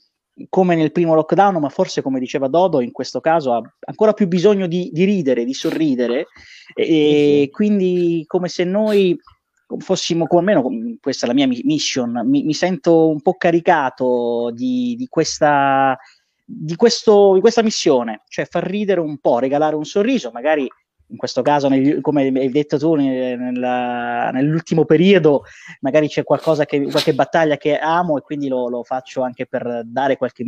come 0.48 0.74
nel 0.74 0.92
primo 0.92 1.14
lockdown, 1.14 1.58
ma 1.58 1.68
forse 1.68 2.02
come 2.02 2.18
diceva 2.18 2.48
Dodo, 2.48 2.80
in 2.80 2.92
questo 2.92 3.20
caso 3.20 3.52
ha 3.52 3.62
ancora 3.86 4.12
più 4.12 4.26
bisogno 4.28 4.66
di, 4.66 4.90
di 4.92 5.04
ridere, 5.04 5.44
di 5.44 5.54
sorridere, 5.54 6.28
e, 6.74 7.42
e 7.42 7.50
quindi 7.50 8.24
come 8.26 8.48
se 8.48 8.64
noi 8.64 9.18
fossimo, 9.78 10.26
almeno 10.28 10.64
questa 11.00 11.26
è 11.26 11.28
la 11.28 11.34
mia 11.34 11.46
mission, 11.46 12.22
mi, 12.24 12.42
mi 12.42 12.54
sento 12.54 13.08
un 13.08 13.20
po' 13.20 13.34
caricato 13.34 14.50
di, 14.52 14.94
di 14.96 15.06
questa 15.08 15.96
di, 16.52 16.74
questo, 16.74 17.34
di, 17.34 17.40
questa 17.40 17.62
missione, 17.62 18.22
cioè 18.28 18.44
far 18.44 18.64
ridere 18.64 19.00
un 19.00 19.18
po', 19.18 19.38
regalare 19.38 19.76
un 19.76 19.84
sorriso, 19.84 20.30
magari 20.32 20.68
in 21.10 21.16
questo 21.16 21.42
caso, 21.42 21.68
nel, 21.68 22.00
come 22.00 22.22
hai 22.22 22.50
detto 22.50 22.78
tu, 22.78 22.94
nella, 22.94 24.30
nell'ultimo 24.32 24.84
periodo 24.84 25.42
magari 25.80 26.08
c'è 26.08 26.22
qualcosa 26.22 26.64
che, 26.64 26.82
qualche 26.84 27.14
battaglia 27.14 27.56
che 27.56 27.78
amo 27.78 28.16
e 28.16 28.20
quindi 28.20 28.46
lo, 28.46 28.68
lo, 28.68 28.84
faccio 28.84 29.22
anche 29.22 29.46
per 29.46 29.82
dare 29.84 30.16
qualche 30.16 30.44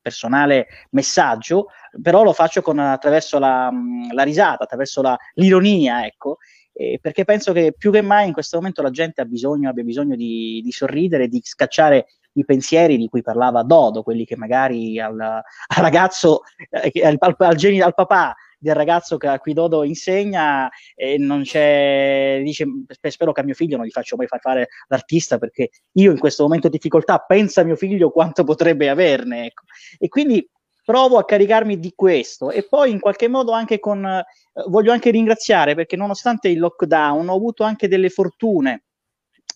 personale 0.00 0.68
messaggio, 0.90 1.66
però 2.00 2.22
lo 2.22 2.32
faccio 2.32 2.62
con, 2.62 2.78
attraverso 2.78 3.38
la, 3.38 3.70
la, 4.12 4.22
risata, 4.22 4.64
attraverso 4.64 5.02
la, 5.02 5.16
l'ironia, 5.34 6.06
ecco, 6.06 6.38
eh, 6.72 6.98
perché 7.00 7.24
penso 7.24 7.52
che 7.52 7.74
più 7.76 7.90
che 7.90 8.02
mai 8.02 8.26
in 8.26 8.32
questo 8.32 8.56
momento 8.56 8.82
la 8.82 8.90
gente 8.90 9.20
ha 9.20 9.26
bisogno, 9.26 9.68
abbia 9.68 9.84
bisogno 9.84 10.16
di, 10.16 10.60
di 10.62 10.70
sorridere, 10.70 11.28
di 11.28 11.40
scacciare 11.42 12.06
i 12.36 12.44
pensieri 12.44 12.96
di 12.96 13.08
cui 13.08 13.22
parlava 13.22 13.62
Dodo, 13.62 14.02
quelli 14.02 14.24
che 14.24 14.36
magari 14.36 14.98
al, 15.00 15.18
al 15.20 15.42
ragazzo, 15.82 16.42
eh, 16.70 17.04
al, 17.04 17.16
al, 17.18 17.34
al, 17.38 17.80
al, 17.80 17.94
papà 17.94 18.34
del 18.58 18.74
ragazzo 18.74 19.16
a 19.20 19.38
cui 19.38 19.52
Dodo 19.52 19.84
insegna 19.84 20.70
e 20.94 21.18
non 21.18 21.42
c'è, 21.42 22.40
dice 22.42 22.66
spero 23.08 23.32
che 23.32 23.40
a 23.40 23.44
mio 23.44 23.54
figlio 23.54 23.76
non 23.76 23.86
gli 23.86 23.90
faccio 23.90 24.16
mai 24.16 24.26
far 24.26 24.40
fare 24.40 24.68
l'artista 24.88 25.38
perché 25.38 25.70
io 25.92 26.10
in 26.10 26.18
questo 26.18 26.42
momento 26.42 26.68
di 26.68 26.76
difficoltà 26.76 27.18
pensa 27.18 27.60
a 27.60 27.64
mio 27.64 27.76
figlio 27.76 28.10
quanto 28.10 28.44
potrebbe 28.44 28.88
averne. 28.88 29.46
Ecco. 29.46 29.64
E 29.98 30.08
quindi 30.08 30.48
provo 30.84 31.18
a 31.18 31.24
caricarmi 31.24 31.78
di 31.78 31.92
questo 31.96 32.50
e 32.50 32.62
poi 32.62 32.92
in 32.92 33.00
qualche 33.00 33.28
modo 33.28 33.50
anche 33.50 33.80
con, 33.80 34.04
eh, 34.06 34.24
voglio 34.68 34.92
anche 34.92 35.10
ringraziare 35.10 35.74
perché 35.74 35.96
nonostante 35.96 36.48
il 36.48 36.60
lockdown 36.60 37.28
ho 37.28 37.34
avuto 37.34 37.64
anche 37.64 37.88
delle 37.88 38.08
fortune 38.08 38.85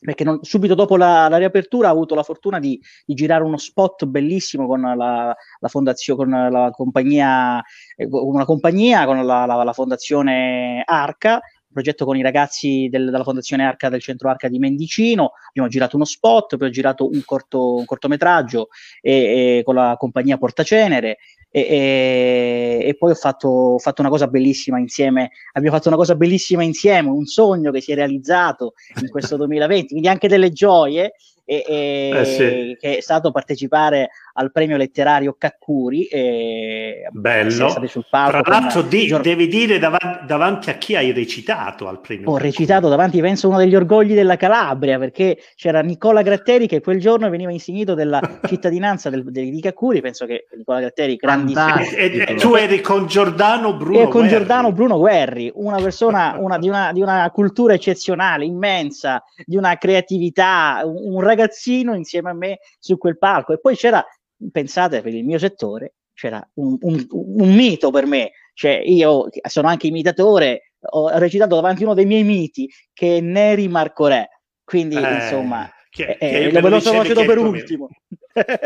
perché 0.00 0.24
non, 0.24 0.42
subito 0.42 0.74
dopo 0.74 0.96
la, 0.96 1.28
la, 1.28 1.36
riapertura 1.36 1.88
ho 1.88 1.92
avuto 1.92 2.14
la 2.14 2.22
fortuna 2.22 2.58
di, 2.58 2.80
di 3.04 3.14
girare 3.14 3.44
uno 3.44 3.58
spot 3.58 4.06
bellissimo 4.06 4.66
con 4.66 4.80
la, 4.80 4.94
la 4.96 5.68
fondazione, 5.68 6.24
con 6.24 6.50
la 6.50 6.70
compagnia, 6.70 7.62
eh, 7.96 8.08
una 8.10 8.44
compagnia, 8.44 9.04
con 9.04 9.24
la, 9.24 9.44
la 9.44 9.72
fondazione 9.72 10.82
Arca, 10.86 11.40
progetto 11.72 12.04
con 12.04 12.16
i 12.16 12.22
ragazzi 12.22 12.88
del, 12.90 13.10
della 13.10 13.22
Fondazione 13.22 13.64
Arca 13.64 13.88
del 13.88 14.00
Centro 14.00 14.28
Arca 14.28 14.48
di 14.48 14.58
Mendicino, 14.58 15.32
abbiamo 15.48 15.68
girato 15.68 15.96
uno 15.96 16.04
spot, 16.04 16.56
poi 16.56 16.68
ho 16.68 16.70
girato 16.70 17.08
un, 17.08 17.22
corto, 17.24 17.76
un 17.76 17.84
cortometraggio 17.84 18.68
e, 19.00 19.58
e 19.58 19.62
con 19.64 19.74
la 19.76 19.96
compagnia 19.98 20.38
Portacenere 20.38 21.18
e, 21.50 21.60
e, 21.60 22.88
e 22.88 22.96
poi 22.96 23.10
ho 23.10 23.14
fatto, 23.14 23.48
ho 23.48 23.78
fatto, 23.78 24.00
una 24.00 24.10
cosa 24.10 24.28
bellissima 24.28 24.78
insieme, 24.78 25.30
abbiamo 25.52 25.76
fatto 25.76 25.88
una 25.88 25.96
cosa 25.96 26.14
bellissima 26.14 26.62
insieme, 26.62 27.08
un 27.08 27.26
sogno 27.26 27.72
che 27.72 27.80
si 27.80 27.92
è 27.92 27.94
realizzato 27.94 28.74
in 29.00 29.08
questo 29.08 29.36
2020, 29.38 29.88
quindi 29.88 30.08
anche 30.08 30.28
delle 30.28 30.52
gioie 30.52 31.12
e, 31.44 32.10
eh 32.14 32.24
sì. 32.24 32.76
che 32.78 32.98
è 32.98 33.00
stato 33.00 33.32
partecipare 33.32 34.10
al 34.40 34.50
premio 34.50 34.76
letterario 34.76 35.36
Caccuri. 35.38 36.04
E 36.06 37.06
Bello. 37.10 37.68
Sul 37.86 38.06
palco 38.08 38.42
Tra 38.42 38.58
l'altro, 38.58 38.82
di, 38.82 39.06
Gior- 39.06 39.22
devi 39.22 39.46
dire 39.46 39.78
davanti, 39.78 40.26
davanti, 40.26 40.70
a 40.70 40.74
chi 40.74 40.96
hai 40.96 41.12
recitato 41.12 41.86
al 41.86 42.00
premio. 42.00 42.28
Ho 42.28 42.32
Caccuri. 42.32 42.50
recitato 42.50 42.88
davanti, 42.88 43.20
penso, 43.20 43.48
uno 43.48 43.58
degli 43.58 43.74
orgogli 43.74 44.14
della 44.14 44.36
Calabria, 44.36 44.98
perché 44.98 45.38
c'era 45.54 45.80
Nicola 45.82 46.22
Gratteri 46.22 46.66
che 46.66 46.80
quel 46.80 47.00
giorno 47.00 47.28
veniva 47.28 47.52
insignito 47.52 47.94
della 47.94 48.20
cittadinanza 48.46 49.10
del, 49.10 49.24
del, 49.24 49.50
di 49.50 49.60
Caccuri. 49.60 50.00
Penso 50.00 50.24
che 50.24 50.46
Nicola 50.56 50.80
Gratteri, 50.80 51.16
grandissimo. 51.16 51.80
E, 51.96 52.24
e, 52.28 52.34
tu 52.36 52.54
eri 52.54 52.80
con 52.80 53.06
Giordano 53.06 53.74
Bruno 53.74 54.00
e 54.00 54.02
con 54.04 54.22
Guerri. 54.22 54.28
Giordano 54.28 54.72
Bruno 54.72 54.98
Guerri, 54.98 55.50
una 55.54 55.80
persona 55.80 56.36
una, 56.38 56.58
di, 56.58 56.68
una, 56.68 56.92
di, 56.92 57.02
una, 57.02 57.30
cultura 57.30 57.74
eccezionale, 57.74 58.44
immensa, 58.46 59.22
di 59.44 59.56
una 59.56 59.76
creatività, 59.76 60.80
un, 60.84 61.14
un 61.14 61.20
ragazzino 61.20 61.94
insieme 61.94 62.30
a 62.30 62.34
me 62.34 62.58
su 62.78 62.96
quel 62.96 63.18
palco. 63.18 63.52
E 63.52 63.58
poi 63.60 63.76
c'era 63.76 64.04
pensate 64.50 65.02
per 65.02 65.14
il 65.14 65.24
mio 65.24 65.38
settore 65.38 65.94
c'era 66.14 66.46
un, 66.54 66.76
un, 66.80 67.06
un 67.08 67.54
mito 67.54 67.90
per 67.90 68.04
me, 68.06 68.32
cioè 68.52 68.82
io 68.84 69.28
sono 69.48 69.68
anche 69.68 69.86
imitatore, 69.86 70.74
ho 70.90 71.16
recitato 71.18 71.54
davanti 71.54 71.82
a 71.82 71.86
uno 71.86 71.94
dei 71.94 72.04
miei 72.04 72.24
miti 72.24 72.70
che 72.92 73.16
è 73.16 73.20
Neri 73.20 73.68
Marco 73.68 74.06
Re, 74.06 74.28
quindi 74.62 74.96
eh, 74.96 75.14
insomma 75.14 75.70
che, 75.88 76.16
eh, 76.20 76.50
che 76.50 76.60
me 76.60 76.68
lo 76.68 76.78
sono 76.78 76.98
lasciato 76.98 77.24
per 77.24 77.38
ultimo. 77.38 77.88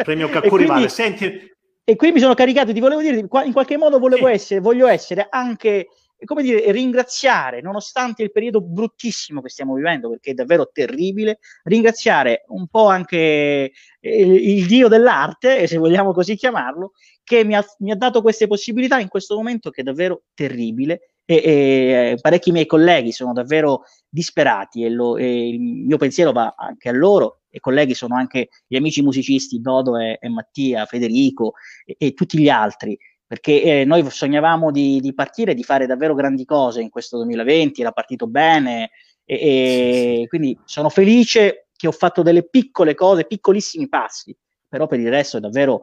Premio 0.03 0.29
Caccuri 0.31 0.67
vale. 0.67 0.89
Senti... 0.89 1.53
E 1.87 1.97
qui 1.97 2.13
mi 2.13 2.19
sono 2.19 2.35
caricato, 2.35 2.73
ti 2.73 2.81
volevo 2.81 3.03
dire, 3.03 3.19
in 3.19 3.29
qualche 3.29 3.77
modo 3.77 3.99
volevo 3.99 4.27
sì. 4.27 4.33
essere, 4.33 4.61
voglio 4.61 4.87
essere 4.87 5.27
anche 5.29 5.89
come 6.25 6.43
dire, 6.43 6.71
ringraziare, 6.73 7.61
nonostante 7.61 8.23
il 8.23 8.33
periodo 8.33 8.61
bruttissimo 8.61 9.41
che 9.41 9.49
stiamo 9.49 9.75
vivendo, 9.75 10.11
perché 10.11 10.31
è 10.31 10.35
davvero 10.35 10.71
terribile, 10.73 11.39
ringraziare 11.65 12.45
un 12.49 12.67
po' 12.69 12.87
anche 12.89 13.73
il, 14.01 14.35
il 14.35 14.67
dio 14.67 14.89
dell'arte, 14.89 15.67
se 15.67 15.77
vogliamo 15.77 16.13
così 16.13 16.37
chiamarlo, 16.37 16.93
che 17.23 17.45
mi 17.45 17.55
ha, 17.55 17.65
mi 17.79 17.91
ha, 17.91 17.97
dato 17.97 18.23
queste 18.23 18.47
possibilità 18.47 18.99
in 18.99 19.09
questo 19.09 19.35
momento 19.35 19.71
che 19.71 19.81
è 19.81 19.85
davvero 19.85 20.25
terribile. 20.35 21.11
E, 21.27 21.37
e 21.37 22.19
parecchi 22.21 22.53
miei 22.53 22.67
colleghi 22.67 23.11
sono 23.11 23.33
davvero 23.33 23.85
disperati 24.07 24.85
e, 24.85 24.91
lo, 24.91 25.17
e, 25.17 25.49
il 25.49 25.59
mio 25.59 25.97
pensiero 25.97 26.33
va 26.33 26.55
anche 26.55 26.91
a 26.91 26.93
loro 26.93 27.41
e 27.49 27.61
colleghi 27.61 27.95
sono 27.95 28.15
anche 28.15 28.49
gli 28.67 28.77
amici 28.77 29.01
musicisti 29.01 29.59
Dodo 29.59 29.97
e, 29.97 30.19
e 30.21 30.29
Mattia, 30.29 30.85
Federico 30.85 31.55
e, 31.85 32.13
tutti 32.13 32.39
gli 32.39 32.51
altri 32.51 32.99
perché 33.35 33.63
eh, 33.63 33.85
noi 33.85 34.09
sognavamo 34.09 34.71
di, 34.71 35.01
di, 35.01 35.13
partire, 35.13 35.55
di 35.55 35.65
fare 35.65 35.87
davvero 35.87 36.15
grandi 36.15 36.45
cose 36.45 36.81
in 36.81 36.89
questo 36.89 37.17
2020, 37.17 37.81
era 37.81 37.91
partito 37.91 38.29
bene 38.29 38.91
e, 39.25 39.35
e 39.35 40.19
sì, 40.21 40.27
quindi 40.29 40.57
sono 40.65 40.89
felice 40.89 41.67
che 41.75 41.89
ho 41.89 41.93
fatto 41.93 42.23
delle 42.23 42.45
piccole 42.45 42.95
cose, 42.95 43.25
piccolissimi 43.25 43.89
passi, 43.89 44.37
però 44.69 44.87
per 44.87 45.01
il 45.01 45.11
resto 45.11 45.39
è 45.39 45.41
davvero 45.41 45.83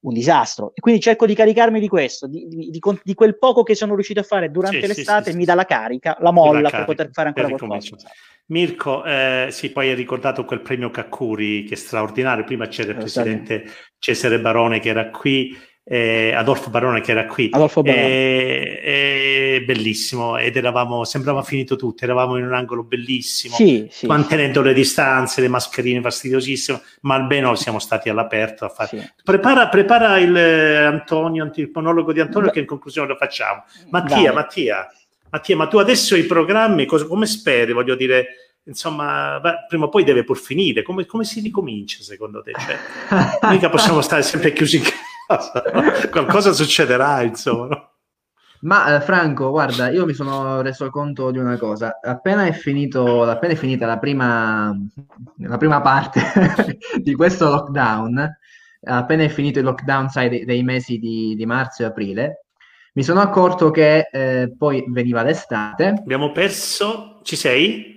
un 0.00 0.14
disastro. 0.14 0.72
E 0.74 0.80
quindi 0.80 1.02
cerco 1.02 1.26
di 1.26 1.34
caricarmi 1.34 1.78
di 1.78 1.88
questo, 1.88 2.26
di, 2.26 2.46
di, 2.48 2.70
di 2.70 3.14
quel 3.14 3.36
poco 3.36 3.62
che 3.64 3.74
sono 3.74 3.92
riuscito 3.92 4.20
a 4.20 4.24
fare 4.24 4.50
durante 4.50 4.80
sì, 4.80 4.86
l'estate, 4.86 5.32
sì, 5.32 5.36
mi 5.36 5.44
dà 5.44 5.54
la 5.54 5.66
carica, 5.66 6.16
la 6.20 6.30
molla 6.30 6.60
la 6.62 6.70
per 6.70 6.84
poter 6.86 7.10
fare 7.12 7.28
ancora 7.28 7.48
qualcosa. 7.48 8.08
Mirko, 8.46 9.04
eh, 9.04 9.48
sì, 9.50 9.72
poi 9.72 9.90
hai 9.90 9.94
ricordato 9.94 10.46
quel 10.46 10.62
premio 10.62 10.90
Caccuri 10.90 11.64
che 11.64 11.74
è 11.74 11.76
straordinario. 11.76 12.44
Prima 12.44 12.66
c'era 12.66 12.92
il 12.92 12.96
presidente 12.96 13.64
Cesare 13.98 14.40
Barone 14.40 14.80
che 14.80 14.88
era 14.88 15.10
qui 15.10 15.54
eh, 15.90 16.34
Adolfo 16.34 16.68
Barone 16.68 17.00
che 17.00 17.12
era 17.12 17.24
qui. 17.24 17.48
Adolfo 17.50 17.80
Barone. 17.80 18.02
Eh, 18.02 18.80
eh, 18.84 19.62
bellissimo 19.64 20.36
ed 20.36 20.56
eravamo, 20.56 21.04
sembrava 21.04 21.42
finito 21.42 21.76
tutto, 21.76 22.04
eravamo 22.04 22.36
in 22.36 22.44
un 22.44 22.52
angolo 22.52 22.82
bellissimo, 22.84 23.56
sì, 23.56 23.88
sì, 23.90 24.06
mantenendo 24.06 24.60
sì. 24.60 24.66
le 24.66 24.74
distanze, 24.74 25.40
le 25.40 25.48
mascherine 25.48 26.02
fastidiosissime, 26.02 26.80
ma 27.02 27.14
almeno 27.14 27.54
siamo 27.54 27.78
stati 27.78 28.10
all'aperto 28.10 28.66
a 28.66 28.68
fare. 28.68 29.14
Prepara, 29.24 29.68
prepara 29.68 30.18
il 30.18 30.36
eh, 30.36 30.84
Antonio, 30.84 31.50
il 31.54 31.70
monologo 31.72 32.12
di 32.12 32.20
Antonio 32.20 32.50
che 32.50 32.60
in 32.60 32.66
conclusione 32.66 33.08
lo 33.08 33.16
facciamo. 33.16 33.64
Mattia, 33.88 34.16
Dai. 34.16 34.34
Mattia, 34.34 34.88
Mattia, 35.30 35.56
ma 35.56 35.66
tu 35.68 35.78
adesso 35.78 36.16
i 36.16 36.24
programmi, 36.24 36.84
cosa, 36.84 37.06
come 37.06 37.24
speri? 37.24 37.72
Voglio 37.72 37.94
dire, 37.94 38.26
insomma, 38.64 39.40
beh, 39.40 39.66
prima 39.66 39.86
o 39.86 39.88
poi 39.88 40.04
deve 40.04 40.22
pur 40.24 40.38
finire. 40.38 40.82
Come, 40.82 41.06
come 41.06 41.24
si 41.24 41.40
ricomincia 41.40 42.02
secondo 42.02 42.42
te? 42.42 42.52
Cioè, 42.52 43.48
mica 43.50 43.70
possiamo 43.70 44.02
stare 44.02 44.22
sempre 44.22 44.52
chiusi 44.52 44.76
in 44.76 44.82
casa 44.82 45.06
qualcosa 46.10 46.52
succederà, 46.52 47.22
insomma. 47.22 47.88
Ma 48.60 48.96
eh, 48.96 49.00
Franco, 49.00 49.50
guarda, 49.50 49.88
io 49.90 50.04
mi 50.04 50.14
sono 50.14 50.62
reso 50.62 50.90
conto 50.90 51.30
di 51.30 51.38
una 51.38 51.56
cosa. 51.56 52.00
Appena 52.02 52.46
è, 52.46 52.52
finito, 52.52 53.22
appena 53.22 53.52
è 53.52 53.56
finita 53.56 53.86
la 53.86 53.98
prima, 53.98 54.76
la 55.36 55.56
prima 55.58 55.80
parte 55.80 56.20
di 57.00 57.14
questo 57.14 57.48
lockdown, 57.48 58.36
appena 58.82 59.22
è 59.22 59.28
finito 59.28 59.60
il 59.60 59.64
lockdown, 59.64 60.08
sai, 60.08 60.28
dei, 60.28 60.44
dei 60.44 60.62
mesi 60.64 60.98
di, 60.98 61.34
di, 61.36 61.46
marzo 61.46 61.82
e 61.82 61.86
aprile, 61.86 62.46
mi 62.94 63.04
sono 63.04 63.20
accorto 63.20 63.70
che 63.70 64.08
eh, 64.10 64.52
poi 64.56 64.84
veniva 64.88 65.22
l'estate. 65.22 65.94
Abbiamo 65.96 66.32
perso. 66.32 67.20
Ci 67.22 67.36
sei? 67.36 67.96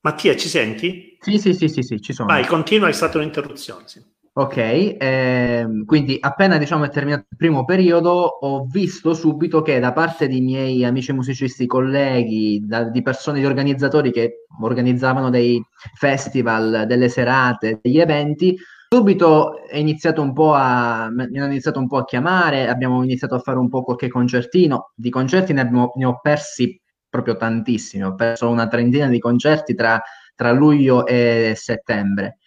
Mattia, 0.00 0.34
ci 0.34 0.48
senti? 0.48 1.16
Sì, 1.20 1.38
sì, 1.38 1.54
sì, 1.54 1.68
sì, 1.68 1.82
sì 1.82 2.00
ci 2.00 2.12
sono. 2.12 2.26
Vai, 2.26 2.44
continua, 2.46 2.88
è 2.88 2.92
stata 2.92 3.18
un'interruzione. 3.18 3.84
Sì. 3.86 4.11
Ok, 4.34 4.56
ehm, 4.98 5.84
quindi 5.84 6.16
appena 6.18 6.56
diciamo 6.56 6.84
è 6.84 6.88
terminato 6.88 7.26
il 7.28 7.36
primo 7.36 7.66
periodo 7.66 8.10
ho 8.10 8.64
visto 8.64 9.12
subito 9.12 9.60
che 9.60 9.78
da 9.78 9.92
parte 9.92 10.26
di 10.26 10.40
miei 10.40 10.86
amici 10.86 11.12
musicisti, 11.12 11.66
colleghi, 11.66 12.62
da, 12.64 12.84
di 12.84 13.02
persone, 13.02 13.40
di 13.40 13.44
organizzatori 13.44 14.10
che 14.10 14.46
organizzavano 14.62 15.28
dei 15.28 15.62
festival, 15.98 16.86
delle 16.86 17.10
serate, 17.10 17.78
degli 17.82 17.98
eventi, 17.98 18.56
subito 18.88 19.66
è 19.66 19.76
iniziato 19.76 20.22
un 20.22 20.32
po' 20.32 20.54
a, 20.54 21.10
mi 21.10 21.38
hanno 21.38 21.50
iniziato 21.52 21.78
un 21.78 21.86
po' 21.86 21.98
a 21.98 22.04
chiamare, 22.06 22.68
abbiamo 22.68 23.02
iniziato 23.02 23.34
a 23.34 23.38
fare 23.38 23.58
un 23.58 23.68
po' 23.68 23.82
qualche 23.82 24.08
concertino, 24.08 24.92
di 24.94 25.10
concerti 25.10 25.52
ne, 25.52 25.60
abbiamo, 25.60 25.92
ne 25.96 26.06
ho 26.06 26.20
persi 26.22 26.80
proprio 27.06 27.36
tantissimi, 27.36 28.02
ho 28.02 28.14
perso 28.14 28.48
una 28.48 28.66
trentina 28.66 29.08
di 29.08 29.18
concerti 29.18 29.74
tra, 29.74 30.00
tra 30.34 30.52
luglio 30.52 31.04
e 31.04 31.52
settembre 31.54 32.38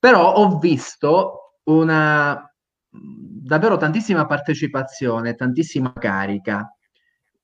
però 0.00 0.32
ho 0.32 0.58
visto 0.58 1.58
una 1.64 2.44
davvero 2.92 3.76
tantissima 3.76 4.26
partecipazione, 4.26 5.34
tantissima 5.34 5.92
carica 5.92 6.74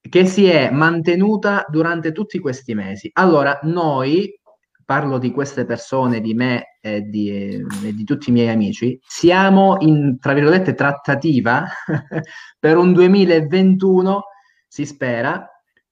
che 0.01 0.25
si 0.25 0.47
è 0.47 0.71
mantenuta 0.71 1.65
durante 1.69 2.13
tutti 2.13 2.39
questi 2.39 2.75
mesi. 2.75 3.11
Allora, 3.15 3.59
noi, 3.65 4.41
parlo 4.85 5.19
di 5.19 5.33
queste 5.33 5.65
persone, 5.65 6.21
di 6.21 6.33
me 6.35 6.79
e 6.81 7.03
di, 7.03 7.29
e 7.29 7.93
di 7.93 8.05
tutti 8.05 8.31
i 8.31 8.33
miei 8.33 8.49
amici, 8.49 8.99
siamo 9.05 9.77
in, 9.81 10.19
tra 10.21 10.33
virgolette, 10.33 10.75
trattativa 10.75 11.67
per 12.59 12.77
un 12.77 12.93
2021, 12.93 14.23
si 14.69 14.87
spera, 14.87 15.45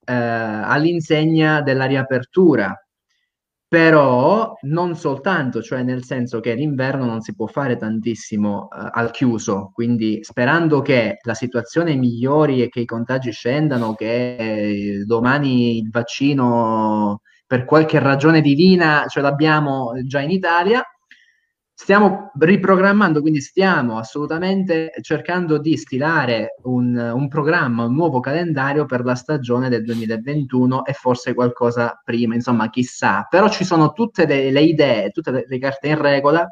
eh, 0.05 0.13
all'insegna 0.15 1.61
della 1.61 1.87
riapertura 1.87 2.84
però 3.75 4.55
non 4.61 4.95
soltanto, 4.95 5.61
cioè 5.61 5.83
nel 5.83 6.05
senso 6.05 6.39
che 6.39 6.55
l'inverno 6.55 7.07
non 7.07 7.23
si 7.23 7.35
può 7.35 7.49
fare 7.49 7.77
tantissimo 7.77 8.69
uh, 8.71 8.89
al 8.93 9.11
chiuso, 9.11 9.73
quindi 9.75 10.21
sperando 10.23 10.81
che 10.81 11.17
la 11.21 11.35
situazione 11.35 11.97
migliori 11.97 12.63
e 12.63 12.69
che 12.69 12.79
i 12.79 12.85
contagi 12.85 13.33
scendano, 13.33 13.95
che 13.95 14.37
eh, 14.37 15.05
domani 15.05 15.79
il 15.79 15.91
vaccino 15.91 17.23
per 17.45 17.65
qualche 17.65 17.99
ragione 17.99 18.41
divina 18.43 19.07
ce 19.09 19.21
l'abbiamo 19.21 19.91
già 20.05 20.21
in 20.21 20.31
Italia, 20.31 20.81
stiamo 21.85 22.31
riprogrammando, 22.39 23.21
quindi 23.21 23.43
stiamo 23.43 23.99
assolutamente 23.99 24.91
cercando 25.03 25.59
di 25.59 25.77
stilare 25.77 26.55
un, 26.63 26.97
un, 26.97 27.29
programma, 27.29 27.85
un 27.85 27.93
nuovo 27.93 28.21
calendario 28.21 28.87
per 28.87 29.05
la 29.05 29.15
stagione 29.15 29.69
del 29.69 29.85
2021 29.85 30.87
e 30.87 30.95
forse 30.95 31.35
qualcosa 31.35 32.01
prima, 32.03 32.35
insomma, 32.35 32.71
chissà. 32.71 33.27
Però 33.29 33.51
ci 33.51 33.65
sono 33.65 33.93
tutte 33.93 34.25
le, 34.25 34.51
le 34.51 34.63
idee, 34.63 35.11
tutte 35.11 35.31
le, 35.31 35.45
le, 35.47 35.59
carte 35.59 35.89
in 35.89 36.01
regola 36.01 36.49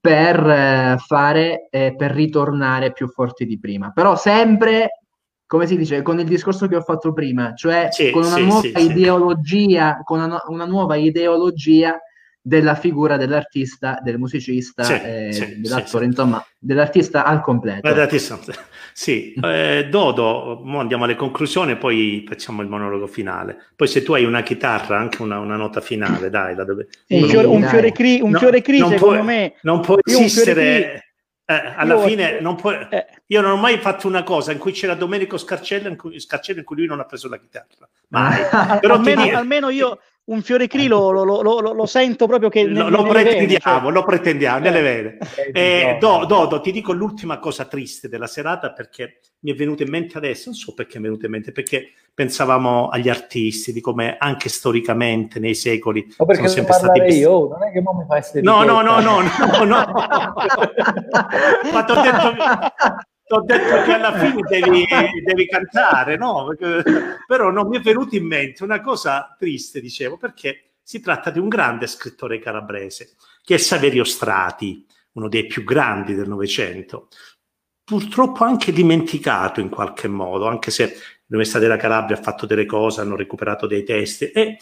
per 0.00 0.48
eh, 0.48 0.96
fare, 1.06 1.68
eh, 1.68 1.94
per 1.94 2.12
ritornare 2.12 2.92
più 2.92 3.08
forti 3.08 3.44
di 3.44 3.58
prima. 3.58 3.90
Però 3.90 4.16
sempre 4.16 5.02
come 5.46 5.66
si 5.66 5.76
dice, 5.76 6.00
con 6.00 6.18
il 6.18 6.26
discorso 6.26 6.66
che 6.66 6.76
ho 6.76 6.80
fatto 6.80 7.12
prima, 7.12 7.52
cioè 7.52 7.88
sì, 7.90 8.10
con 8.10 8.24
una 8.24 8.36
sì, 8.36 8.42
nuova 8.42 8.60
sì, 8.62 8.72
ideologia, 8.78 10.00
con 10.02 10.20
una, 10.20 10.40
una, 10.48 10.64
nuova 10.64 10.96
ideologia 10.96 12.00
della 12.46 12.76
figura 12.76 13.16
dell'artista, 13.16 13.98
del 14.00 14.18
musicista, 14.18 14.84
sì, 14.84 14.92
eh, 14.92 15.32
sì, 15.32 15.60
dell'attore, 15.60 16.04
sì, 16.04 16.10
insomma, 16.10 16.46
dell'artista 16.56 17.24
al 17.24 17.40
completo. 17.40 17.88
Sì, 18.92 19.34
eh, 19.42 19.88
Dodo, 19.90 20.62
andiamo 20.78 21.02
alle 21.02 21.16
conclusioni 21.16 21.72
e 21.72 21.76
poi 21.76 22.24
facciamo 22.28 22.62
il 22.62 22.68
monologo 22.68 23.08
finale. 23.08 23.56
Poi 23.74 23.88
se 23.88 24.04
tu 24.04 24.12
hai 24.12 24.24
una 24.24 24.44
chitarra, 24.44 24.96
anche 24.96 25.22
una, 25.22 25.40
una 25.40 25.56
nota 25.56 25.80
finale, 25.80 26.30
dai, 26.30 26.54
da 26.54 26.62
dove... 26.62 26.86
un, 27.08 27.28
fiore, 27.28 27.46
un 27.48 27.64
fiore 27.64 27.90
cri, 27.90 28.20
un 28.20 28.30
no, 28.30 28.38
fiore 28.38 28.62
cri 28.62 28.78
secondo 28.78 28.96
può, 29.16 29.22
me... 29.24 29.54
Non 29.62 29.80
può 29.80 29.96
esistere... 30.00 31.00
Eh, 31.48 31.74
alla 31.76 31.94
io, 31.94 32.00
fine 32.00 32.40
non 32.40 32.56
può, 32.56 32.72
eh. 32.72 33.06
io 33.26 33.40
non 33.40 33.52
ho 33.52 33.56
mai 33.56 33.78
fatto 33.78 34.08
una 34.08 34.24
cosa 34.24 34.50
in 34.50 34.58
cui 34.58 34.72
c'era 34.72 34.94
Domenico 34.94 35.38
Scarcella 35.38 35.88
in 35.88 35.96
cui, 35.96 36.18
Scarcella 36.18 36.58
in 36.58 36.64
cui 36.64 36.74
lui 36.74 36.86
non 36.86 36.98
ha 36.98 37.04
preso 37.04 37.28
la 37.28 37.38
chitarra 37.38 37.88
mai. 38.08 38.42
Però 38.80 38.94
almeno, 38.94 39.22
almeno 39.36 39.68
io 39.68 40.00
un 40.26 40.42
fiore 40.42 40.66
cri 40.66 40.88
lo, 40.88 41.10
lo, 41.10 41.24
lo, 41.24 41.60
lo, 41.60 41.86
sento 41.86 42.26
proprio 42.26 42.48
che 42.48 42.64
lo, 42.64 42.88
lo 42.88 43.04
pretendiamo, 43.04 43.60
cioè... 43.60 43.92
lo 43.92 44.04
pretendiamo 44.04 44.58
nelle 44.58 44.80
vene. 44.80 45.18
Eh, 45.52 45.98
do, 46.00 46.24
Dodo, 46.26 46.60
ti 46.60 46.72
dico 46.72 46.92
l'ultima 46.92 47.38
cosa 47.38 47.66
triste 47.66 48.08
della 48.08 48.26
serata 48.26 48.72
perché 48.72 49.20
mi 49.40 49.52
è 49.52 49.54
venuta 49.54 49.84
in 49.84 49.90
mente 49.90 50.18
adesso, 50.18 50.50
non 50.50 50.54
so 50.54 50.74
perché 50.74 50.98
mi 50.98 51.04
è 51.04 51.08
venuta 51.08 51.26
in 51.26 51.32
mente, 51.32 51.52
perché 51.52 51.92
pensavamo 52.12 52.88
agli 52.88 53.08
artisti, 53.08 53.72
di 53.72 53.80
come 53.80 54.16
anche 54.18 54.48
storicamente 54.48 55.38
nei 55.38 55.54
secoli 55.54 56.04
o 56.16 56.24
perché 56.24 56.48
sono 56.48 56.66
sempre 56.66 56.74
stati 56.74 57.00
io, 57.18 57.30
oh, 57.30 57.48
non 57.48 57.62
è 57.62 57.70
che 57.70 57.80
mi 57.80 58.04
fai 58.08 58.22
no, 58.42 58.64
no, 58.64 58.80
no, 58.80 58.98
no, 59.00 59.20
no, 59.20 59.64
no, 59.64 59.92
ma 61.72 61.84
ti 61.84 61.92
ho 61.92 62.02
detto 62.02 62.34
ti 63.26 63.34
ho 63.34 63.40
detto 63.40 63.82
che 63.82 63.92
alla 63.92 64.16
fine 64.16 64.40
devi, 64.48 64.86
devi 65.24 65.48
cantare, 65.48 66.16
no? 66.16 66.54
Però 67.26 67.50
non 67.50 67.66
mi 67.66 67.78
è 67.78 67.80
venuto 67.80 68.14
in 68.14 68.24
mente 68.24 68.62
una 68.62 68.80
cosa 68.80 69.34
triste, 69.36 69.80
dicevo, 69.80 70.16
perché 70.16 70.74
si 70.80 71.00
tratta 71.00 71.30
di 71.30 71.40
un 71.40 71.48
grande 71.48 71.88
scrittore 71.88 72.38
calabrese, 72.38 73.16
che 73.42 73.56
è 73.56 73.58
Saverio 73.58 74.04
Strati, 74.04 74.86
uno 75.14 75.28
dei 75.28 75.46
più 75.46 75.64
grandi 75.64 76.14
del 76.14 76.28
Novecento, 76.28 77.08
purtroppo 77.82 78.44
anche 78.44 78.70
dimenticato 78.70 79.60
in 79.60 79.70
qualche 79.70 80.06
modo, 80.06 80.46
anche 80.46 80.70
se 80.70 80.94
l'Università 81.26 81.58
della 81.58 81.76
Calabria 81.76 82.16
ha 82.16 82.22
fatto 82.22 82.46
delle 82.46 82.66
cose, 82.66 83.00
hanno 83.00 83.16
recuperato 83.16 83.66
dei 83.66 83.82
testi, 83.82 84.26
e 84.30 84.58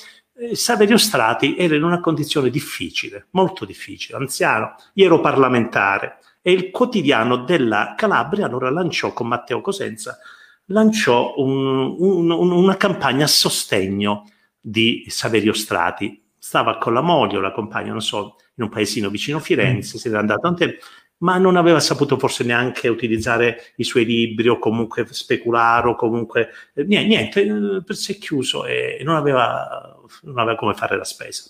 Saverio 0.53 0.97
Strati 0.97 1.57
era 1.59 1.75
in 1.75 1.83
una 1.83 2.01
condizione 2.01 2.49
difficile, 2.49 3.27
molto 3.33 3.67
difficile, 3.67 4.17
anziano. 4.17 4.75
Io 4.95 5.05
ero 5.05 5.21
parlamentare, 5.21 6.19
e 6.47 6.53
il 6.53 6.71
quotidiano 6.71 7.39
della 7.39 7.95
Calabria 7.97 8.45
allora 8.45 8.69
lanciò 8.69 9.15
con 9.15 9.29
Matteo 9.29 9.63
Cosenza 9.63 10.19
lanciò 10.67 11.33
un, 11.39 11.97
un, 11.99 12.31
una 12.31 12.77
campagna 12.77 13.25
a 13.25 13.29
sostegno 13.29 14.29
di 14.61 15.07
Saverio 15.09 15.55
Strati. 15.55 16.23
Stava 16.39 16.77
con 16.77 16.93
la 16.93 17.01
moglie 17.01 17.39
o 17.39 17.41
la 17.41 17.53
compagna, 17.53 17.93
non 17.93 18.03
so, 18.03 18.37
in 18.57 18.65
un 18.65 18.69
paesino 18.69 19.09
vicino 19.09 19.39
Firenze, 19.39 19.97
mm. 19.97 19.99
se 19.99 20.09
n'era 20.09 20.21
andato 20.21 20.47
a 20.47 20.53
te, 20.53 20.79
ma 21.19 21.39
non 21.39 21.57
aveva 21.57 21.81
saputo 21.81 22.19
forse 22.19 22.45
neanche 22.45 22.89
utilizzare 22.89 23.73
i 23.77 23.85
suoi 23.85 24.05
libri 24.05 24.49
o 24.49 24.59
comunque 24.59 25.07
speculare 25.11 25.89
o 25.89 25.95
comunque 25.95 26.51
eh, 26.75 26.85
niente, 26.85 27.43
niente 27.45 27.85
eh, 27.91 27.95
si 27.95 28.13
è 28.13 28.19
chiuso 28.19 28.67
e 28.67 29.01
non 29.03 29.17
aveva, 29.17 29.97
non 30.25 30.39
aveva 30.39 30.59
come 30.59 30.75
fare 30.75 30.99
la 30.99 31.05
spesa. 31.05 31.45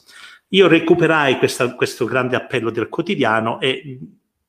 Io 0.50 0.68
recuperai 0.68 1.38
questa, 1.38 1.74
questo 1.74 2.04
grande 2.04 2.36
appello 2.36 2.70
del 2.70 2.88
quotidiano 2.88 3.58
e 3.58 3.98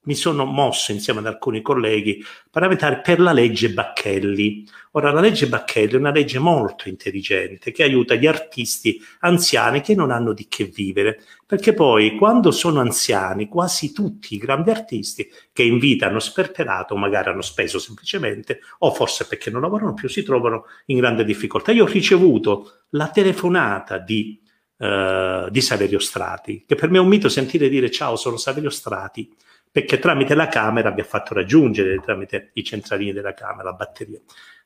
mi 0.05 0.15
sono 0.15 0.45
mosso 0.45 0.91
insieme 0.91 1.19
ad 1.19 1.27
alcuni 1.27 1.61
colleghi 1.61 2.23
parlamentari 2.49 3.01
per 3.03 3.19
la 3.19 3.31
legge 3.31 3.71
Bacchelli. 3.71 4.67
Ora, 4.91 5.11
la 5.11 5.19
legge 5.19 5.47
Bacchelli 5.47 5.93
è 5.93 5.97
una 5.97 6.11
legge 6.11 6.39
molto 6.39 6.87
intelligente 6.87 7.71
che 7.71 7.83
aiuta 7.83 8.15
gli 8.15 8.27
artisti 8.27 8.99
anziani 9.19 9.81
che 9.81 9.93
non 9.93 10.09
hanno 10.09 10.33
di 10.33 10.47
che 10.47 10.65
vivere, 10.65 11.21
perché 11.45 11.73
poi 11.73 12.15
quando 12.15 12.51
sono 12.51 12.79
anziani, 12.79 13.47
quasi 13.47 13.91
tutti 13.91 14.35
i 14.35 14.37
grandi 14.37 14.69
artisti 14.69 15.29
che 15.51 15.63
in 15.63 15.79
vita 15.79 16.07
hanno 16.07 16.19
sperperato, 16.19 16.95
magari 16.95 17.29
hanno 17.29 17.41
speso 17.41 17.77
semplicemente, 17.77 18.61
o 18.79 18.91
forse 18.93 19.27
perché 19.27 19.49
non 19.49 19.61
lavorano 19.61 19.93
più, 19.93 20.07
si 20.07 20.23
trovano 20.23 20.65
in 20.85 20.97
grande 20.97 21.25
difficoltà. 21.25 21.71
Io 21.71 21.83
ho 21.83 21.87
ricevuto 21.87 22.83
la 22.91 23.09
telefonata 23.09 23.97
di, 23.97 24.39
uh, 24.77 25.49
di 25.49 25.61
Saverio 25.61 25.99
Strati, 25.99 26.63
che 26.65 26.75
per 26.75 26.89
me 26.89 26.97
è 26.97 27.01
un 27.01 27.07
mito 27.07 27.27
sentire 27.27 27.67
dire 27.67 27.91
ciao, 27.91 28.15
sono 28.15 28.37
Saverio 28.37 28.69
Strati 28.69 29.29
perché 29.75 29.99
tramite 29.99 30.35
la 30.35 30.47
Camera 30.47 30.91
vi 30.91 31.01
ha 31.01 31.03
fatto 31.03 31.33
raggiungere, 31.33 31.99
tramite 31.99 32.51
i 32.53 32.63
centralini 32.63 33.11
della 33.11 33.33
Camera, 33.33 33.71
la 33.71 33.73
batteria. 33.75 34.21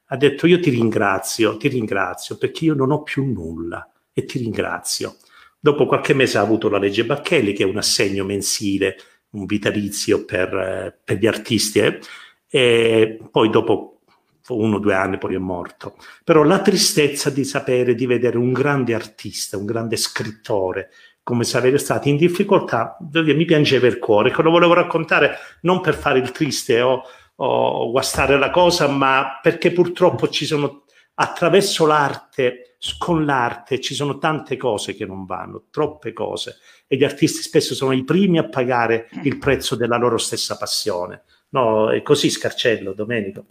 Ha 0.06 0.15
detto 0.15 0.45
io 0.45 0.60
ti 0.60 0.69
ringrazio, 0.69 1.58
ti 1.58 1.67
ringrazio 1.67 2.38
perché 2.38 2.65
io 2.65 2.76
non 2.76 2.91
ho 2.91 3.02
più 3.02 3.26
nulla 3.26 3.91
e 4.13 4.26
ti 4.26 4.38
ringrazio. 4.38 5.17
Dopo 5.60 5.88
qualche 5.88 6.13
mese 6.13 6.38
ha 6.38 6.41
avuto 6.41 6.69
la 6.69 6.78
legge 6.78 7.06
Bacchelli, 7.06 7.54
che 7.54 7.63
è 7.63 7.65
un 7.65 7.78
assegno 7.78 8.24
mensile, 8.24 8.98
un 9.32 9.48
vitalizio 9.48 10.26
per, 10.26 10.54
eh, 10.54 11.00
per 11.04 11.17
gli 11.17 11.26
artisti, 11.26 11.80
eh? 11.80 12.00
e 12.48 13.19
poi 13.32 13.50
dopo 13.50 14.02
uno 14.50 14.76
o 14.76 14.80
due 14.80 14.93
anni 14.93 15.17
poi 15.17 15.34
è 15.34 15.39
morto. 15.39 15.98
Però 16.24 16.43
la 16.43 16.62
tristezza 16.62 17.32
di 17.32 17.45
sapere, 17.45 17.95
di 17.95 18.06
vedere 18.06 18.38
un 18.38 18.54
grande 18.54 18.93
artista, 18.93 19.58
un 19.58 19.65
grande 19.65 19.95
scrittore, 19.95 20.91
come 21.30 21.44
Saverio 21.44 21.78
Stati 21.78 22.10
in 22.10 22.18
difficoltà, 22.18 22.98
mi 23.12 23.46
piangeva 23.46 23.86
il 23.86 24.00
cuore, 24.00 24.32
che 24.32 24.42
lo 24.42 24.50
volevo 24.50 24.74
raccontare 24.74 25.38
non 25.62 25.80
per 25.80 25.94
fare 25.94 26.18
il 26.18 26.32
triste 26.32 26.82
o, 26.82 27.04
o 27.36 27.92
guastare 27.92 28.39
la 28.39 28.50
cosa, 28.50 28.88
ma 28.88 29.38
perché 29.39 29.72
purtroppo 29.72 30.28
ci 30.30 30.48
sono 30.48 30.86
attraverso 31.13 31.86
l'arte, 31.86 32.78
con 32.98 33.26
l'arte 33.26 33.80
ci 33.80 33.94
sono 33.94 34.18
tante 34.18 34.58
cose 34.58 34.96
che 34.96 35.06
non 35.06 35.28
vanno, 35.28 35.65
troppe 35.70 36.13
cose, 36.13 36.58
e 36.88 36.98
gli 36.98 37.04
artisti 37.04 37.44
spesso 37.44 37.76
sono 37.76 37.92
i 37.92 38.04
primi 38.04 38.39
a 38.39 38.50
pagare 38.50 39.08
il 39.22 39.38
prezzo 39.38 39.76
della 39.76 39.98
loro 39.98 40.18
stessa 40.18 40.58
passione. 40.58 41.26
No, 41.50 41.92
è 41.92 42.02
così 42.02 42.32
Scarcello, 42.32 42.94
Domenico. 42.94 43.46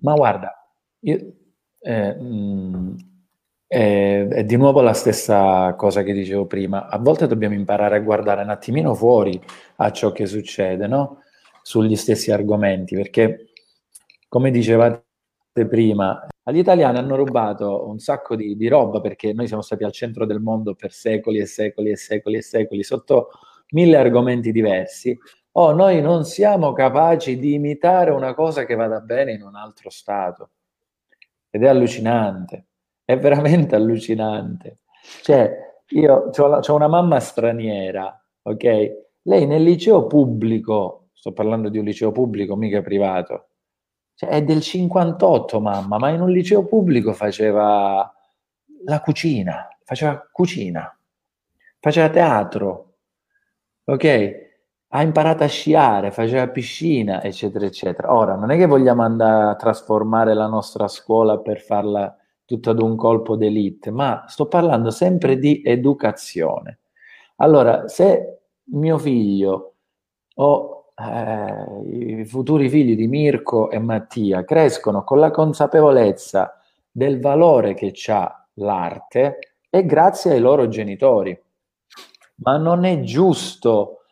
Ma 0.00 0.14
guarda, 0.14 0.68
io, 1.02 1.32
eh, 1.78 2.12
mh, 2.12 3.11
è, 3.72 4.28
è, 4.28 4.44
di 4.44 4.56
nuovo 4.56 4.82
la 4.82 4.92
stessa 4.92 5.74
cosa 5.76 6.02
che 6.02 6.12
dicevo 6.12 6.44
prima. 6.46 6.88
A 6.88 6.98
volte 6.98 7.26
dobbiamo 7.26 7.54
imparare 7.54 7.96
a 7.96 8.00
guardare 8.00 8.42
un 8.42 8.50
attimino 8.50 8.94
fuori 8.94 9.40
a 9.76 9.90
ciò 9.90 10.12
che 10.12 10.26
succede, 10.26 10.86
no? 10.86 11.22
Sugli 11.62 11.96
stessi 11.96 12.30
argomenti, 12.30 12.94
perché 12.94 13.46
come 14.28 14.50
dicevate 14.50 15.06
prima, 15.70 16.26
agli 16.42 16.58
italiani 16.58 16.98
hanno 16.98 17.16
rubato 17.16 17.88
un 17.88 17.98
sacco 17.98 18.36
di, 18.36 18.56
di 18.56 18.68
roba 18.68 19.00
perché 19.00 19.32
noi 19.32 19.46
siamo 19.46 19.62
stati 19.62 19.84
al 19.84 19.92
centro 19.92 20.26
del 20.26 20.40
mondo 20.40 20.74
per 20.74 20.92
secoli 20.92 21.38
e 21.38 21.46
secoli 21.46 21.90
e 21.92 21.96
secoli 21.96 22.36
e 22.36 22.42
secoli, 22.42 22.82
sotto 22.82 23.30
mille 23.70 23.96
argomenti 23.96 24.52
diversi. 24.52 25.18
Oh, 25.52 25.72
noi 25.72 26.02
non 26.02 26.24
siamo 26.24 26.72
capaci 26.74 27.38
di 27.38 27.54
imitare 27.54 28.10
una 28.10 28.34
cosa 28.34 28.66
che 28.66 28.74
vada 28.74 29.00
bene 29.00 29.32
in 29.32 29.42
un 29.42 29.54
altro 29.54 29.88
stato. 29.88 30.50
Ed 31.48 31.62
è 31.62 31.68
allucinante 31.68 32.66
è 33.04 33.18
veramente 33.18 33.74
allucinante. 33.74 34.78
Cioè, 35.22 35.50
io 35.88 36.30
ho 36.36 36.74
una 36.74 36.88
mamma 36.88 37.20
straniera, 37.20 38.22
ok? 38.42 39.00
Lei 39.22 39.46
nel 39.46 39.62
liceo 39.62 40.06
pubblico, 40.06 41.08
sto 41.12 41.32
parlando 41.32 41.68
di 41.68 41.78
un 41.78 41.84
liceo 41.84 42.12
pubblico, 42.12 42.56
mica 42.56 42.82
privato, 42.82 43.48
cioè 44.14 44.30
è 44.30 44.42
del 44.42 44.60
58 44.60 45.60
mamma, 45.60 45.98
ma 45.98 46.10
in 46.10 46.20
un 46.20 46.30
liceo 46.30 46.64
pubblico 46.64 47.12
faceva 47.12 48.12
la 48.84 49.00
cucina, 49.00 49.68
faceva 49.84 50.28
cucina, 50.30 50.96
faceva 51.78 52.08
teatro, 52.10 52.94
ok? 53.84 54.40
Ha 54.94 55.02
imparato 55.02 55.44
a 55.44 55.48
sciare, 55.48 56.10
faceva 56.10 56.48
piscina, 56.48 57.22
eccetera, 57.22 57.64
eccetera. 57.64 58.12
Ora, 58.14 58.34
non 58.34 58.50
è 58.50 58.56
che 58.56 58.66
vogliamo 58.66 59.02
andare 59.02 59.50
a 59.50 59.56
trasformare 59.56 60.34
la 60.34 60.46
nostra 60.46 60.86
scuola 60.88 61.38
per 61.38 61.60
farla 61.60 62.14
tutto 62.44 62.70
ad 62.70 62.80
un 62.80 62.96
colpo 62.96 63.36
d'elite, 63.36 63.90
ma 63.90 64.24
sto 64.26 64.46
parlando 64.46 64.90
sempre 64.90 65.38
di 65.38 65.62
educazione. 65.64 66.80
Allora, 67.36 67.88
se 67.88 68.40
mio 68.64 68.98
figlio 68.98 69.74
o 70.34 70.92
eh, 70.96 72.20
i 72.20 72.24
futuri 72.24 72.68
figli 72.68 72.94
di 72.94 73.08
Mirko 73.08 73.70
e 73.70 73.78
Mattia 73.78 74.44
crescono 74.44 75.02
con 75.04 75.18
la 75.18 75.30
consapevolezza 75.30 76.56
del 76.90 77.20
valore 77.20 77.74
che 77.74 77.92
ha 78.08 78.46
l'arte, 78.54 79.56
è 79.68 79.84
grazie 79.84 80.32
ai 80.32 80.40
loro 80.40 80.68
genitori. 80.68 81.38
Ma 82.36 82.56
non 82.56 82.84
è 82.84 83.00
giusto 83.00 84.02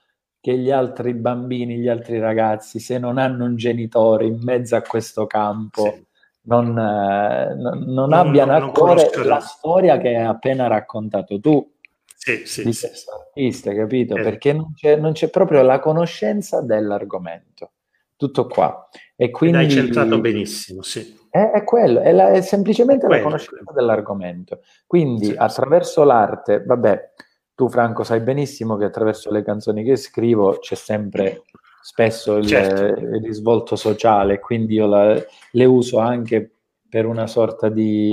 che 0.41 0.57
gli 0.57 0.71
altri 0.71 1.15
bambini, 1.15 1.77
gli 1.77 1.89
altri 1.89 2.19
ragazzi, 2.19 2.79
se 2.79 2.99
non 2.99 3.19
hanno 3.19 3.45
un 3.45 3.57
genitore 3.57 4.27
in 4.27 4.39
mezzo 4.41 4.75
a 4.75 4.83
questo 4.83 5.27
campo, 5.27 5.83
sì. 5.83 6.07
Non, 6.43 6.79
eh, 6.79 7.55
non, 7.55 7.85
non, 7.87 8.13
abbiano 8.13 8.59
non, 8.59 8.69
a 8.69 8.73
cuore 8.73 9.11
la 9.25 9.41
storia 9.41 9.99
che 9.99 10.17
hai 10.17 10.25
appena 10.25 10.67
raccontato 10.67 11.39
tu. 11.41 11.75
Sì, 12.17 12.45
sì, 12.45 12.65
di 12.65 12.77
questo 12.77 13.13
artista, 13.13 13.75
capito? 13.75 14.15
Eh. 14.15 14.23
Perché 14.23 14.53
non 14.53 14.75
c'è, 14.75 14.97
non 14.97 15.13
c'è, 15.13 15.31
proprio 15.31 15.63
la 15.63 15.79
conoscenza 15.79 16.61
dell'argomento. 16.61 17.73
Tutto 18.17 18.47
qua. 18.47 18.89
E 19.17 19.31
quindi... 19.31 19.57
L'hai 19.57 19.71
centrato 19.71 20.21
benissimo, 20.21 20.83
sì. 20.83 21.19
È, 21.31 21.39
è 21.39 21.65
quello, 21.65 22.01
è, 22.01 22.13
la, 22.13 22.31
è 22.31 22.43
semplicemente 22.43 23.07
quello, 23.07 23.23
la 23.23 23.29
conoscenza 23.29 23.73
dell'argomento. 23.73 24.61
Quindi 24.87 25.27
sì, 25.27 25.35
attraverso 25.37 26.05
l'arte, 26.05 26.63
vabbè, 26.63 27.13
tu 27.55 27.69
Franco 27.69 28.05
sai 28.05 28.21
benissimo 28.21 28.77
che 28.77 28.85
attraverso 28.85 29.31
le 29.31 29.43
canzoni 29.43 29.83
che 29.83 29.97
scrivo 29.97 30.59
c'è 30.59 30.75
sempre 30.75 31.45
spesso 31.81 32.37
il, 32.37 32.47
certo. 32.47 33.01
il 33.01 33.23
risvolto 33.23 33.77
sociale, 33.77 34.39
quindi 34.39 34.75
io 34.75 34.87
la, 34.87 35.23
le 35.53 35.65
uso 35.65 35.99
anche 35.99 36.51
per 36.89 37.07
una 37.07 37.27
sorta 37.27 37.69
di 37.69 38.11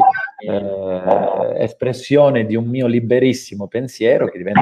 eh, 0.47 1.53
espressione 1.57 2.45
di 2.45 2.55
un 2.55 2.67
mio 2.67 2.85
liberissimo 2.85 3.67
pensiero 3.67 4.27
che 4.27 4.37
diventa 4.37 4.61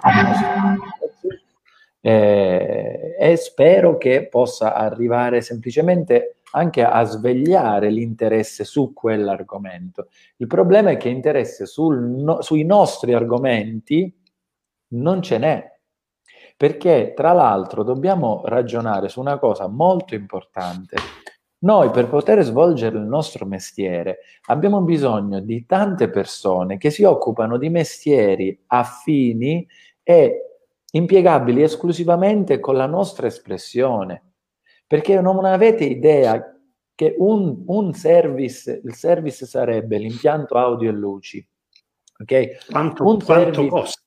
eh, 1.99 3.15
e 3.19 3.35
spero 3.35 3.97
che 3.97 4.27
possa 4.27 4.73
arrivare 4.73 5.41
semplicemente 5.41 6.37
anche 6.51 6.83
a 6.83 7.03
svegliare 7.03 7.89
l'interesse 7.89 8.63
su 8.63 8.93
quell'argomento. 8.93 10.07
Il 10.37 10.47
problema 10.47 10.91
è 10.91 10.97
che 10.97 11.09
interesse 11.09 11.65
no, 11.77 12.41
sui 12.41 12.63
nostri 12.63 13.13
argomenti 13.13 14.13
non 14.89 15.21
ce 15.21 15.37
n'è. 15.37 15.74
Perché 16.57 17.13
tra 17.15 17.33
l'altro 17.33 17.83
dobbiamo 17.83 18.41
ragionare 18.45 19.09
su 19.09 19.19
una 19.19 19.37
cosa 19.37 19.67
molto 19.67 20.15
importante. 20.15 20.95
Noi 21.59 21.89
per 21.89 22.07
poter 22.07 22.43
svolgere 22.43 22.97
il 22.97 23.05
nostro 23.05 23.45
mestiere 23.45 24.19
abbiamo 24.47 24.81
bisogno 24.81 25.39
di 25.39 25.65
tante 25.65 26.09
persone 26.09 26.77
che 26.77 26.91
si 26.91 27.03
occupano 27.03 27.57
di 27.57 27.69
mestieri 27.69 28.63
affini 28.67 29.67
e 30.03 30.41
impiegabili 30.91 31.61
esclusivamente 31.63 32.59
con 32.59 32.75
la 32.75 32.85
nostra 32.85 33.27
espressione. 33.27 34.33
Perché 34.87 35.19
non 35.19 35.43
avete 35.43 35.83
idea 35.83 36.55
che 36.93 37.15
un, 37.17 37.63
un 37.65 37.93
service, 37.93 38.81
il 38.83 38.93
service 38.93 39.45
sarebbe 39.45 39.97
l'impianto 39.97 40.55
audio 40.55 40.89
e 40.89 40.93
luci. 40.93 41.45
Ok? 42.19 42.67
Quanto, 42.69 43.03
un 43.03 43.21
quanto 43.21 43.53
service, 43.53 43.67
costa? 43.67 44.01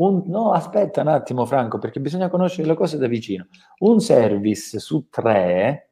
Un, 0.00 0.22
no, 0.26 0.52
aspetta 0.52 1.02
un 1.02 1.08
attimo, 1.08 1.44
Franco, 1.44 1.78
perché 1.78 2.00
bisogna 2.00 2.30
conoscere 2.30 2.66
le 2.68 2.74
cose 2.74 2.96
da 2.96 3.06
vicino. 3.06 3.48
Un 3.80 4.00
service 4.00 4.78
su 4.78 5.08
tre, 5.10 5.90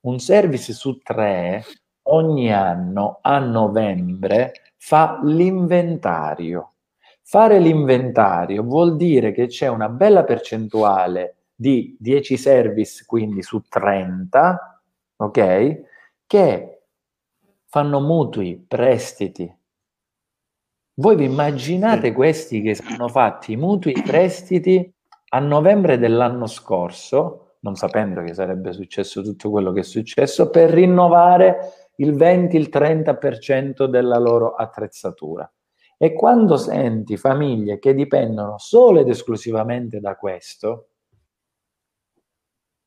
un 0.00 0.18
service 0.18 0.72
su 0.72 0.98
tre 0.98 1.62
ogni 2.08 2.52
anno 2.52 3.20
a 3.22 3.38
novembre 3.38 4.72
fa 4.76 5.20
l'inventario. 5.22 6.74
Fare 7.22 7.60
l'inventario 7.60 8.64
vuol 8.64 8.96
dire 8.96 9.30
che 9.30 9.46
c'è 9.46 9.68
una 9.68 9.88
bella 9.88 10.24
percentuale 10.24 11.36
di 11.54 11.96
10 12.00 12.36
service, 12.36 13.04
quindi 13.06 13.42
su 13.42 13.62
30, 13.68 14.82
ok? 15.16 15.80
Che 16.26 16.82
fanno 17.66 18.00
mutui, 18.00 18.56
prestiti, 18.66 19.54
voi 21.00 21.16
vi 21.16 21.24
immaginate 21.24 22.12
questi 22.12 22.60
che 22.60 22.74
sono 22.74 23.08
fatti 23.08 23.56
mutui 23.56 23.94
prestiti 24.04 24.92
a 25.30 25.38
novembre 25.38 25.98
dell'anno 25.98 26.46
scorso, 26.46 27.54
non 27.60 27.74
sapendo 27.74 28.22
che 28.22 28.34
sarebbe 28.34 28.74
successo 28.74 29.22
tutto 29.22 29.50
quello 29.50 29.72
che 29.72 29.80
è 29.80 29.82
successo, 29.82 30.50
per 30.50 30.68
rinnovare 30.68 31.92
il 31.96 32.14
20, 32.14 32.54
il 32.54 32.68
30% 32.70 33.86
della 33.86 34.18
loro 34.18 34.52
attrezzatura. 34.52 35.50
E 35.96 36.12
quando 36.12 36.58
senti 36.58 37.16
famiglie 37.16 37.78
che 37.78 37.94
dipendono 37.94 38.58
solo 38.58 39.00
ed 39.00 39.08
esclusivamente 39.08 40.00
da 40.00 40.16
questo, 40.16 40.89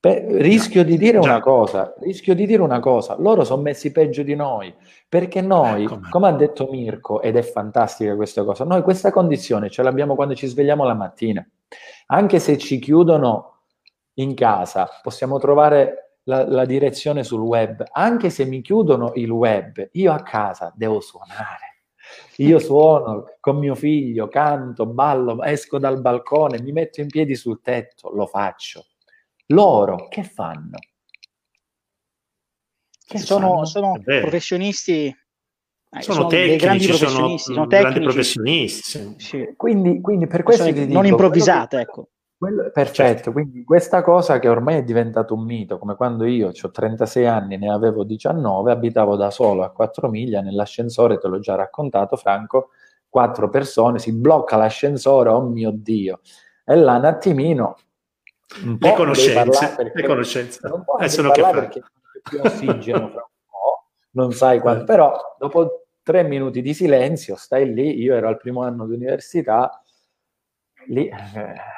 Beh, 0.06 0.26
rischio 0.42 0.84
di 0.84 0.98
dire 0.98 1.18
una 1.18 1.40
cosa, 1.40 1.96
rischio 2.02 2.36
di 2.36 2.46
dire 2.46 2.62
una 2.62 2.82
cosa, 2.82 3.16
loro 3.20 3.46
sono 3.46 3.62
messi 3.62 3.94
peggio 3.94 4.22
di 4.22 4.36
noi, 4.36 4.76
perché 5.08 5.40
noi, 5.40 5.84
ecco, 5.84 6.02
come 6.10 6.28
ha 6.28 6.34
detto 6.34 6.68
Mirko, 6.70 7.22
ed 7.22 7.38
è 7.38 7.42
fantastica 7.42 8.14
questa 8.14 8.44
cosa, 8.44 8.66
noi 8.66 8.82
questa 8.82 9.12
condizione 9.12 9.70
ce 9.70 9.82
l'abbiamo 9.82 10.16
quando 10.16 10.36
ci 10.36 10.46
svegliamo 10.46 10.84
la 10.84 10.94
mattina. 10.94 11.48
Anche 12.08 12.40
se 12.40 12.58
ci 12.58 12.80
chiudono 12.80 13.60
in 14.16 14.34
casa, 14.34 14.90
possiamo 15.02 15.40
trovare 15.40 16.18
la, 16.24 16.46
la 16.50 16.66
direzione 16.66 17.24
sul 17.24 17.40
web, 17.40 17.86
anche 17.90 18.30
se 18.30 18.44
mi 18.44 18.60
chiudono 18.60 19.14
il 19.16 19.30
web, 19.30 19.88
io 19.94 20.12
a 20.12 20.22
casa 20.22 20.74
devo 20.76 21.00
suonare. 21.00 21.86
Io 22.40 22.60
suono 22.60 23.24
con 23.40 23.58
mio 23.58 23.74
figlio, 23.74 24.28
canto, 24.28 24.86
ballo, 24.86 25.42
esco 25.44 25.80
dal 25.80 26.02
balcone, 26.02 26.62
mi 26.62 26.74
metto 26.74 27.00
in 27.00 27.08
piedi 27.08 27.36
sul 27.36 27.62
tetto, 27.62 28.12
lo 28.14 28.26
faccio 28.26 28.88
loro 29.48 30.08
che 30.08 30.24
fanno? 30.24 30.78
Che 33.06 33.18
sono, 33.18 33.66
sono 33.66 34.00
professionisti 34.02 35.16
eh, 35.96 36.02
sono, 36.02 36.16
sono 36.16 36.28
tecnici, 36.28 36.58
grandi 36.58 36.88
professionisti, 36.88 37.54
sono, 37.54 37.56
sono 37.56 37.68
grandi 37.68 38.00
professionisti. 38.00 39.16
Sì. 39.18 39.54
Quindi, 39.56 40.02
quindi, 40.02 40.26
per 40.26 40.42
questo 40.42 40.64
non 40.64 40.74
dico, 40.74 41.04
improvvisate, 41.04 41.78
che, 41.78 41.82
ecco. 41.84 42.08
Quello, 42.36 42.72
perfetto, 42.74 42.94
certo. 42.94 43.32
quindi 43.32 43.64
questa 43.64 44.02
cosa 44.02 44.40
che 44.40 44.50
ormai 44.50 44.78
è 44.78 44.84
diventato 44.84 45.34
un 45.36 45.46
mito, 45.46 45.78
come 45.78 45.96
quando 45.96 46.26
io 46.26 46.50
ho 46.50 46.72
36 46.72 47.26
anni, 47.26 47.58
ne 47.58 47.72
avevo 47.72 48.04
19, 48.04 48.72
abitavo 48.72 49.16
da 49.16 49.30
solo 49.30 49.64
a 49.64 49.70
4 49.70 50.10
miglia 50.10 50.42
nell'ascensore, 50.42 51.20
te 51.20 51.28
l'ho 51.28 51.40
già 51.40 51.56
raccontato 51.56 52.18
Franco, 52.18 52.72
quattro 53.08 53.50
persone, 53.50 54.00
si 54.00 54.12
blocca 54.14 54.58
l'ascensore, 54.58 55.30
oh 55.30 55.44
mio 55.44 55.72
Dio, 55.72 56.20
e 56.66 56.76
là 56.76 56.98
un 56.98 57.06
attimino 57.06 57.78
le 58.80 58.94
conoscenze, 58.94 59.92
le 59.94 60.04
conoscenze. 60.06 60.68
Non 60.68 60.84
puoi 60.84 61.10
sono 61.10 61.32
perché 61.32 61.80
non 61.80 62.22
più 62.22 62.40
ossigeno 62.42 63.10
fra 63.10 63.22
un 63.22 63.50
po', 63.50 63.86
non 64.12 64.32
sai 64.32 64.60
quanto, 64.60 64.84
però 64.86 65.36
dopo 65.38 65.86
tre 66.04 66.24
minuti 66.24 66.62
di 66.62 66.74
silenzio 66.74 67.36
stai 67.36 67.74
lì, 67.74 68.00
io 68.00 68.16
ero 68.16 68.28
al 68.28 68.38
primo 68.38 68.64
anno 68.64 68.86
di 68.86 68.94
università, 68.94 69.82
lì... 70.88 71.08
Eh, 71.08 71.72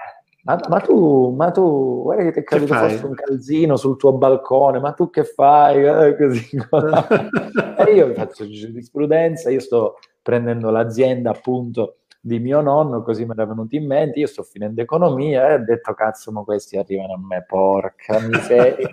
ma, 0.45 0.59
ma, 0.69 0.79
tu, 0.79 1.33
ma 1.35 1.49
tu, 1.49 2.03
guarda 2.03 2.25
che 2.25 2.31
ti 2.31 2.39
è 2.41 2.43
caduto 2.43 2.75
forse 2.75 3.03
un 3.03 3.15
calzino 3.15 3.77
sul 3.77 3.97
tuo 3.97 4.13
balcone, 4.13 4.79
ma 4.79 4.91
tu 4.91 5.09
che 5.09 5.23
fai? 5.23 5.83
Eh, 5.83 6.15
così, 6.15 6.47
e 7.87 7.91
io 7.91 8.13
faccio 8.13 8.47
giurisprudenza, 8.47 9.49
io 9.49 9.59
sto 9.59 9.97
prendendo 10.21 10.69
l'azienda 10.69 11.31
appunto 11.31 12.01
di 12.25 12.39
mio 12.39 12.59
nonno, 12.59 13.03
così 13.03 13.23
mi 13.23 13.33
era 13.33 13.45
venuto 13.45 13.75
in 13.75 13.85
mente, 13.85 14.17
io 14.17 14.25
sto 14.25 14.41
finendo 14.41 14.81
economia 14.81 15.47
e 15.47 15.53
ho 15.53 15.63
detto 15.63 15.93
cazzo, 15.93 16.31
ma 16.31 16.41
questi 16.41 16.75
arrivano 16.75 17.13
a 17.13 17.19
me, 17.19 17.43
porca 17.45 18.17
miseria. 18.27 18.89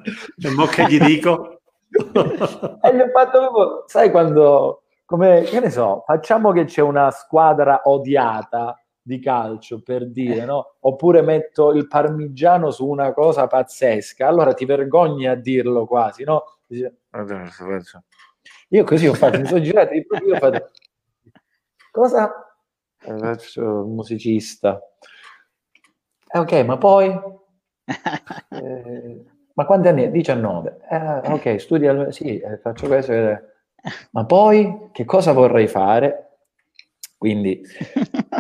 mo 0.55 0.67
che 0.67 0.85
gli 0.87 1.01
dico? 1.01 1.63
e 1.89 2.95
gli 2.95 3.01
ho 3.01 3.09
fatto 3.11 3.39
proprio, 3.39 3.85
sai 3.87 4.11
quando, 4.11 4.83
come, 5.07 5.45
che 5.45 5.61
ne 5.61 5.71
so, 5.71 6.03
facciamo 6.05 6.53
che 6.53 6.65
c'è 6.65 6.83
una 6.83 7.11
squadra 7.11 7.81
odiata 7.85 8.79
di 9.01 9.19
calcio, 9.19 9.81
per 9.81 10.11
dire, 10.11 10.45
no? 10.45 10.75
Oppure 10.81 11.23
metto 11.23 11.73
il 11.73 11.89
parmigiano 11.89 12.71
su 12.71 12.87
una 12.87 13.15
cosa 13.15 13.47
pazzesca, 13.47 14.29
allora 14.29 14.53
ti 14.53 14.67
vergogni 14.67 15.27
a 15.27 15.37
dirlo 15.37 15.87
quasi, 15.87 16.23
no? 16.25 16.59
Io 18.69 18.85
così 18.85 19.07
ho 19.07 19.15
fatto, 19.15 19.39
mi 19.39 19.47
sono 19.47 19.63
girato 19.63 19.91
proprio, 20.07 20.35
ho 20.35 20.39
fatto, 20.39 20.71
cosa 21.91 22.52
musicista. 23.85 24.81
Eh, 26.27 26.39
ok, 26.39 26.53
ma 26.65 26.79
poi... 26.79 27.11
Eh, 28.53 29.25
ma 29.55 29.65
quanti 29.65 29.89
anni? 29.89 30.11
19. 30.11 30.81
Eh, 30.89 31.33
ok, 31.33 31.61
studia, 31.61 32.11
sì, 32.11 32.39
eh, 32.39 32.59
faccio 32.59 32.87
questo. 32.87 33.13
Ma 34.11 34.25
poi 34.27 34.91
che 34.93 35.05
cosa 35.05 35.33
vorrei 35.33 35.67
fare? 35.67 36.39
Quindi, 37.17 37.63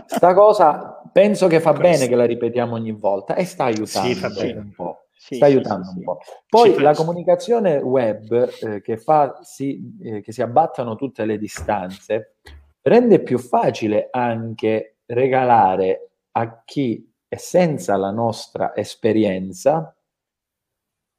sta 0.06 0.34
cosa 0.34 1.02
penso 1.12 1.46
che 1.46 1.60
fa 1.60 1.72
bene 1.72 2.08
che 2.08 2.16
la 2.16 2.24
ripetiamo 2.24 2.74
ogni 2.74 2.92
volta 2.92 3.34
e 3.34 3.44
sta 3.44 3.64
aiutando 3.64 4.40
sì, 4.40 4.50
un 4.50 4.72
po'. 4.74 5.06
Sì, 5.14 5.36
sta 5.36 5.44
aiutando 5.44 5.84
sì, 5.90 5.98
un 5.98 6.04
po'. 6.04 6.18
Poi 6.48 6.80
la 6.80 6.94
comunicazione 6.94 7.76
web 7.76 8.50
eh, 8.60 8.80
che 8.80 8.96
fa 8.96 9.38
sì, 9.42 9.96
eh, 10.02 10.20
che 10.20 10.32
si 10.32 10.42
abbattano 10.42 10.96
tutte 10.96 11.24
le 11.24 11.38
distanze 11.38 12.36
rende 12.82 13.22
più 13.22 13.38
facile 13.38 14.08
anche 14.10 14.98
regalare 15.06 16.10
a 16.32 16.62
chi 16.64 17.10
è 17.28 17.36
senza 17.36 17.96
la 17.96 18.10
nostra 18.10 18.74
esperienza 18.76 19.94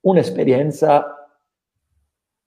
un'esperienza 0.02 1.30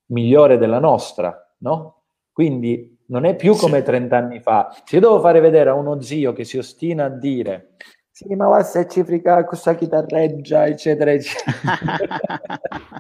migliore 0.07 0.59
della 0.59 0.79
nostra, 0.79 1.55
no? 1.59 2.03
Quindi 2.33 2.99
non 3.07 3.25
è 3.25 3.35
più 3.35 3.57
come 3.57 3.83
30 3.83 4.17
anni 4.17 4.41
fa. 4.41 4.75
Se 4.85 4.97
io 4.97 5.01
devo 5.01 5.21
fare 5.21 5.41
vedere 5.41 5.71
a 5.71 5.75
uno 5.75 6.01
zio 6.01 6.33
che 6.33 6.45
si 6.45 6.59
ostina 6.59 7.07
a 7.07 7.09
dire 7.09 7.77
sì, 8.17 8.35
ma 8.35 8.49
va 8.49 8.63
se 8.63 8.89
ci 8.89 9.05
frica 9.05 9.45
questa 9.45 9.75
chitarreggia, 9.75 10.65
eccetera, 10.65 11.13
eccetera. 11.13 11.83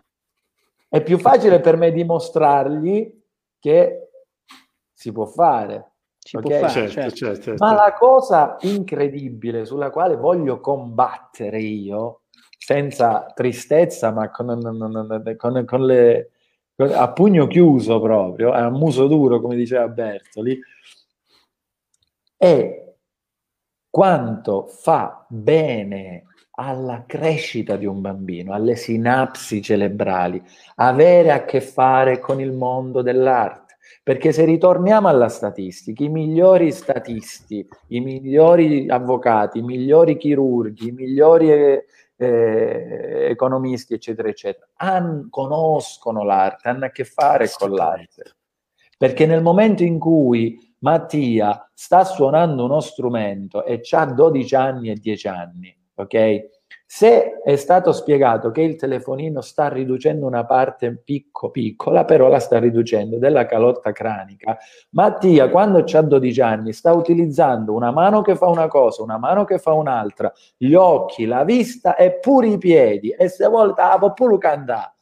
È 0.91 1.03
più 1.03 1.19
facile 1.19 1.59
per 1.61 1.79
me 1.79 1.91
dimostrargli 1.91 3.25
che 3.59 4.11
si 4.93 5.12
può 5.12 5.25
fare. 5.25 5.93
Si 6.27 6.37
okay? 6.37 6.59
può 6.59 6.68
fare, 6.68 6.89
Certo, 6.89 6.93
certo. 6.93 7.16
certo, 7.16 7.43
certo. 7.43 7.64
Ma 7.64 7.72
la 7.72 7.93
cosa 7.93 8.57
incredibile 8.62 9.64
sulla 9.64 9.91
quale 9.91 10.16
voglio 10.16 10.59
combattere 10.59 11.61
io, 11.61 12.22
senza 12.59 13.27
tristezza, 13.33 14.11
ma 14.11 14.29
con, 14.31 14.61
con, 15.37 15.64
con 15.64 15.87
le, 15.87 16.31
con- 16.74 16.91
a 16.93 17.12
pugno 17.12 17.47
chiuso 17.47 18.01
proprio, 18.01 18.51
a 18.51 18.68
muso 18.70 19.07
duro, 19.07 19.41
come 19.41 19.55
diceva 19.55 19.87
Bertoli, 19.87 20.59
è 22.37 22.93
quanto 23.89 24.66
fa 24.66 25.24
bene 25.29 26.24
alla 26.59 27.05
crescita 27.07 27.77
di 27.77 27.87
un 27.87 28.01
bambino, 28.01 28.53
alle 28.53 28.74
sinapsi 28.74 29.62
cerebrali, 29.62 30.43
avere 30.77 31.31
a 31.31 31.45
che 31.45 31.61
fare 31.61 32.18
con 32.18 32.41
il 32.41 32.51
mondo 32.51 33.01
dell'arte. 33.01 33.66
Perché 34.03 34.32
se 34.32 34.45
ritorniamo 34.45 35.09
alla 35.09 35.28
statistica, 35.28 36.05
i 36.05 36.09
migliori 36.09 36.70
statisti, 36.72 37.66
i 37.89 38.01
migliori 38.01 38.89
avvocati, 38.89 39.59
i 39.59 39.62
migliori 39.62 40.16
chirurghi, 40.16 40.89
i 40.89 40.93
migliori 40.93 41.51
eh, 41.51 41.84
eh, 42.16 43.26
economisti, 43.30 43.95
eccetera, 43.95 44.28
eccetera, 44.28 44.68
han- 44.76 45.28
conoscono 45.28 46.24
l'arte, 46.24 46.68
hanno 46.68 46.87
a 46.87 46.91
che 46.91 47.05
fare 47.05 47.51
con 47.57 47.72
l'arte. 47.72 48.37
Perché 48.97 49.26
nel 49.26 49.43
momento 49.43 49.82
in 49.82 49.99
cui 49.99 50.59
Mattia 50.78 51.70
sta 51.74 52.05
suonando 52.05 52.64
uno 52.64 52.80
strumento 52.80 53.64
e 53.64 53.80
ha 53.91 54.07
12 54.07 54.55
anni 54.55 54.91
e 54.91 54.95
10 54.95 55.28
anni, 55.28 55.76
ok? 55.95 56.56
Se 56.89 57.41
è 57.43 57.57
stato 57.57 57.93
spiegato 57.93 58.53
che 58.53 58.62
il 58.62 58.76
telefonino 58.76 59.41
sta 59.41 59.68
riducendo 59.68 60.24
una 60.24 60.47
parte 60.47 60.97
picco, 60.97 61.51
piccola, 61.51 62.05
però 62.05 62.28
la 62.28 62.39
sta 62.39 62.61
riducendo 62.61 63.18
della 63.18 63.45
calotta 63.45 63.91
cranica, 63.91 64.57
Mattia 64.91 65.51
quando 65.51 65.84
ha 65.84 66.03
12 66.03 66.41
anni 66.41 66.72
sta 66.72 66.93
utilizzando 66.93 67.74
una 67.74 67.91
mano 67.91 68.22
che 68.22 68.37
fa 68.37 68.47
una 68.47 68.68
cosa, 68.68 69.03
una 69.03 69.18
mano 69.18 69.45
che 69.45 69.59
fa 69.59 69.72
un'altra, 69.72 70.32
gli 70.57 70.74
occhi, 70.74 71.26
la 71.26 71.43
vista 71.43 71.97
e 71.97 72.20
pure 72.20 72.47
i 72.47 72.59
piedi. 72.59 73.11
E 73.11 73.28
se 73.28 73.49
volta 73.49 73.93
ah, 73.93 73.99
può 73.99 74.12
pure 74.12 74.39
cantare. 74.39 74.95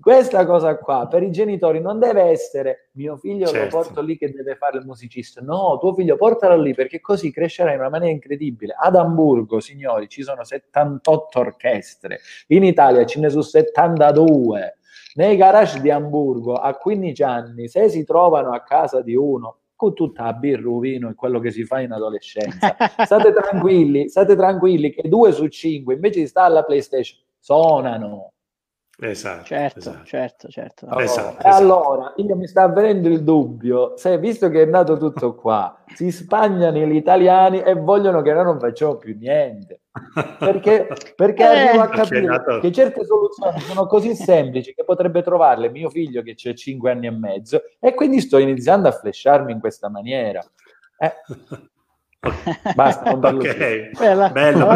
Questa 0.00 0.46
cosa 0.46 0.78
qua 0.78 1.06
per 1.08 1.22
i 1.22 1.30
genitori 1.30 1.78
non 1.78 1.98
deve 1.98 2.22
essere 2.22 2.88
mio 2.92 3.18
figlio 3.18 3.46
Certo. 3.46 3.76
lo 3.76 3.82
porto 3.82 4.00
lì 4.00 4.16
che 4.16 4.32
deve 4.32 4.56
fare 4.56 4.78
il 4.78 4.86
musicista. 4.86 5.42
No, 5.42 5.76
tuo 5.78 5.92
figlio 5.92 6.16
portalo 6.16 6.58
lì 6.58 6.72
perché 6.72 7.00
così 7.00 7.30
crescerà 7.30 7.74
in 7.74 7.80
una 7.80 7.90
maniera 7.90 8.12
incredibile. 8.14 8.74
Ad 8.78 8.96
Amburgo, 8.96 9.60
signori, 9.60 10.08
ci 10.08 10.22
sono 10.22 10.42
78 10.42 11.38
orchestre. 11.38 12.20
In 12.48 12.64
Italia 12.64 13.04
ce 13.04 13.20
ne 13.20 13.28
sono 13.28 13.42
72. 13.42 14.78
Nei 15.16 15.36
garage 15.36 15.80
di 15.80 15.90
Amburgo 15.90 16.54
a 16.54 16.74
15 16.74 17.22
anni, 17.22 17.68
se 17.68 17.88
si 17.90 18.04
trovano 18.04 18.52
a 18.52 18.62
casa 18.62 19.02
di 19.02 19.14
uno 19.14 19.56
con 19.76 19.92
tutta 19.92 20.24
la 20.24 20.32
birra, 20.32 20.78
vino 20.78 21.10
e 21.10 21.14
quello 21.14 21.40
che 21.40 21.50
si 21.50 21.64
fa 21.64 21.80
in 21.80 21.92
adolescenza, 21.92 22.74
state 23.04 23.32
tranquilli, 23.32 24.08
state 24.08 24.36
tranquilli 24.36 24.92
che 24.92 25.08
due 25.08 25.32
su 25.32 25.46
cinque 25.48 25.94
invece 25.94 26.20
di 26.20 26.26
stare 26.26 26.46
alla 26.46 26.64
PlayStation 26.64 27.18
suonano. 27.38 28.32
Esatto, 29.02 29.44
Certo, 29.44 29.78
esatto. 29.78 30.04
certo, 30.04 30.48
certo. 30.48 30.86
Oh, 30.90 31.00
Esatto, 31.00 31.46
allora 31.46 32.12
io 32.16 32.36
mi 32.36 32.46
sta 32.46 32.64
avvenendo 32.64 33.08
il 33.08 33.22
dubbio, 33.24 33.96
se 33.96 34.18
visto 34.18 34.50
che 34.50 34.62
è 34.62 34.66
nato 34.66 34.98
tutto 34.98 35.34
qua, 35.34 35.74
si 35.94 36.10
spagnano 36.10 36.76
gli 36.76 36.94
italiani 36.96 37.62
e 37.62 37.72
vogliono 37.74 38.20
che 38.20 38.34
noi 38.34 38.44
non 38.44 38.58
facciamo 38.60 38.96
più 38.96 39.16
niente. 39.18 39.80
Perché, 40.38 40.86
perché 41.16 41.42
Eh. 41.50 41.68
arrivo 41.68 41.82
a 41.82 41.88
capire 41.88 42.20
nato- 42.26 42.58
che 42.60 42.70
certe 42.72 43.04
soluzioni 43.06 43.58
sono 43.60 43.86
così 43.86 44.14
semplici 44.14 44.74
che 44.74 44.84
potrebbe 44.84 45.22
trovarle 45.22 45.70
mio 45.70 45.88
figlio 45.88 46.20
che 46.20 46.34
c'è 46.34 46.52
5 46.52 46.90
anni 46.90 47.06
e 47.06 47.10
mezzo 47.10 47.62
e 47.80 47.94
quindi 47.94 48.20
sto 48.20 48.36
iniziando 48.36 48.88
a 48.88 48.92
flasharmi 48.92 49.50
in 49.50 49.60
questa 49.60 49.88
maniera. 49.88 50.44
Eh, 50.98 51.12
basta, 52.76 53.10
non 53.10 53.20
parlo 53.20 53.38
più. 53.40 53.48
Ok, 53.50 53.90
Bella, 53.98 54.28
bello, 54.28 54.66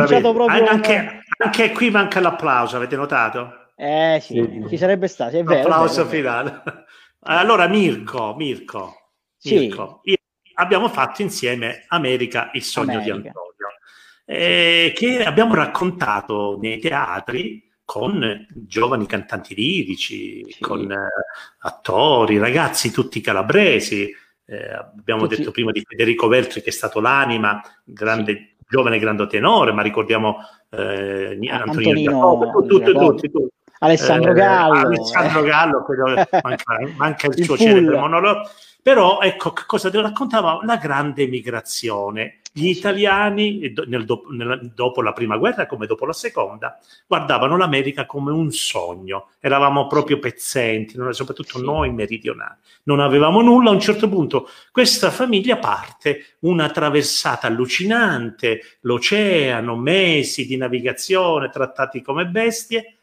anche, 0.46 1.20
anche 1.36 1.72
qui 1.72 1.90
manca 1.90 2.20
l'applauso, 2.20 2.76
avete 2.76 2.96
notato? 2.96 3.58
Eh 3.76 4.18
sì, 4.22 4.34
Sì. 4.34 4.64
ci 4.68 4.76
sarebbe 4.76 5.08
stato, 5.08 5.36
è 5.36 5.42
vero. 5.42 5.68
vero. 5.86 6.04
finale. 6.06 6.62
Allora, 7.26 7.66
Mirko, 7.68 8.34
Mirko, 8.36 8.94
Sì. 9.36 9.58
Mirko, 9.58 10.00
abbiamo 10.54 10.88
fatto 10.88 11.22
insieme 11.22 11.84
America, 11.88 12.50
il 12.52 12.62
sogno 12.62 13.00
di 13.00 13.10
America. 13.10 13.28
Antonio, 13.28 13.50
eh, 14.26 14.92
che 14.94 15.24
abbiamo 15.24 15.54
raccontato 15.54 16.58
nei 16.60 16.78
teatri 16.78 17.62
con 17.84 18.46
giovani 18.54 19.06
cantanti 19.06 19.54
lirici, 19.54 20.44
Sì. 20.50 20.60
con 20.60 20.90
eh, 20.90 20.96
attori, 21.60 22.38
ragazzi 22.38 22.90
tutti 22.92 23.20
calabresi. 23.20 24.10
Eh, 24.46 24.72
abbiamo 24.74 25.22
Tutti- 25.22 25.36
detto 25.36 25.50
prima 25.50 25.72
di 25.72 25.82
Federico 25.86 26.28
Veltri 26.28 26.60
che 26.62 26.68
è 26.68 26.72
stato 26.72 27.00
l'anima, 27.00 27.62
grande, 27.82 28.56
giovane 28.68 28.98
grande 28.98 29.26
tenore, 29.26 29.72
ma 29.72 29.80
ricordiamo 29.82 30.36
eh, 30.70 31.38
Antonino, 31.48 31.54
Antonino 31.62 32.10
Giacobbe, 32.12 32.50
tu- 32.50 32.60
tu- 32.60 32.66
tu- 32.66 32.78
Giacobbe. 32.84 33.06
tutti, 33.06 33.30
tutti. 33.30 33.54
Alessandro 33.84 34.30
Eh, 34.32 34.34
Gallo. 34.34 34.86
Alessandro 34.86 35.42
Gallo, 35.42 35.82
quello- 35.82 36.14
manca, 36.42 36.78
manca 36.96 37.26
il, 37.28 37.38
Il 37.38 37.44
suo 37.44 37.56
celebre 37.56 37.98
monologo. 37.98 38.48
Però 38.82 39.20
ecco 39.22 39.52
che 39.54 39.62
cosa 39.66 39.88
ti 39.90 39.98
raccontava 39.98 40.60
la 40.62 40.76
grande 40.76 41.26
migrazione. 41.26 42.40
Gli 42.52 42.68
italiani, 42.68 43.72
nel 43.86 44.04
nella- 44.30 44.60
dopo 44.62 45.00
la 45.02 45.12
prima 45.12 45.38
guerra 45.38 45.66
come 45.66 45.86
dopo 45.86 46.04
la 46.06 46.12
seconda, 46.12 46.78
guardavano 47.06 47.56
l'America 47.56 48.04
come 48.06 48.30
un 48.30 48.52
sogno. 48.52 49.30
Eravamo 49.40 49.86
proprio 49.86 50.18
pezzenti, 50.18 50.96
soprattutto 51.10 51.58
Sì. 51.58 51.64
noi 51.64 51.92
meridionali. 51.92 52.56
Non 52.84 53.00
avevamo 53.00 53.40
nulla. 53.40 53.70
A 53.70 53.72
un 53.72 53.80
certo 53.80 54.06
punto 54.08 54.48
questa 54.70 55.10
famiglia 55.10 55.56
parte, 55.56 56.36
una 56.40 56.68
traversata 56.68 57.46
allucinante, 57.46 58.60
l'oceano, 58.82 59.76
mesi 59.76 60.46
di 60.46 60.56
navigazione, 60.58 61.48
trattati 61.48 62.02
come 62.02 62.26
bestie, 62.26 62.98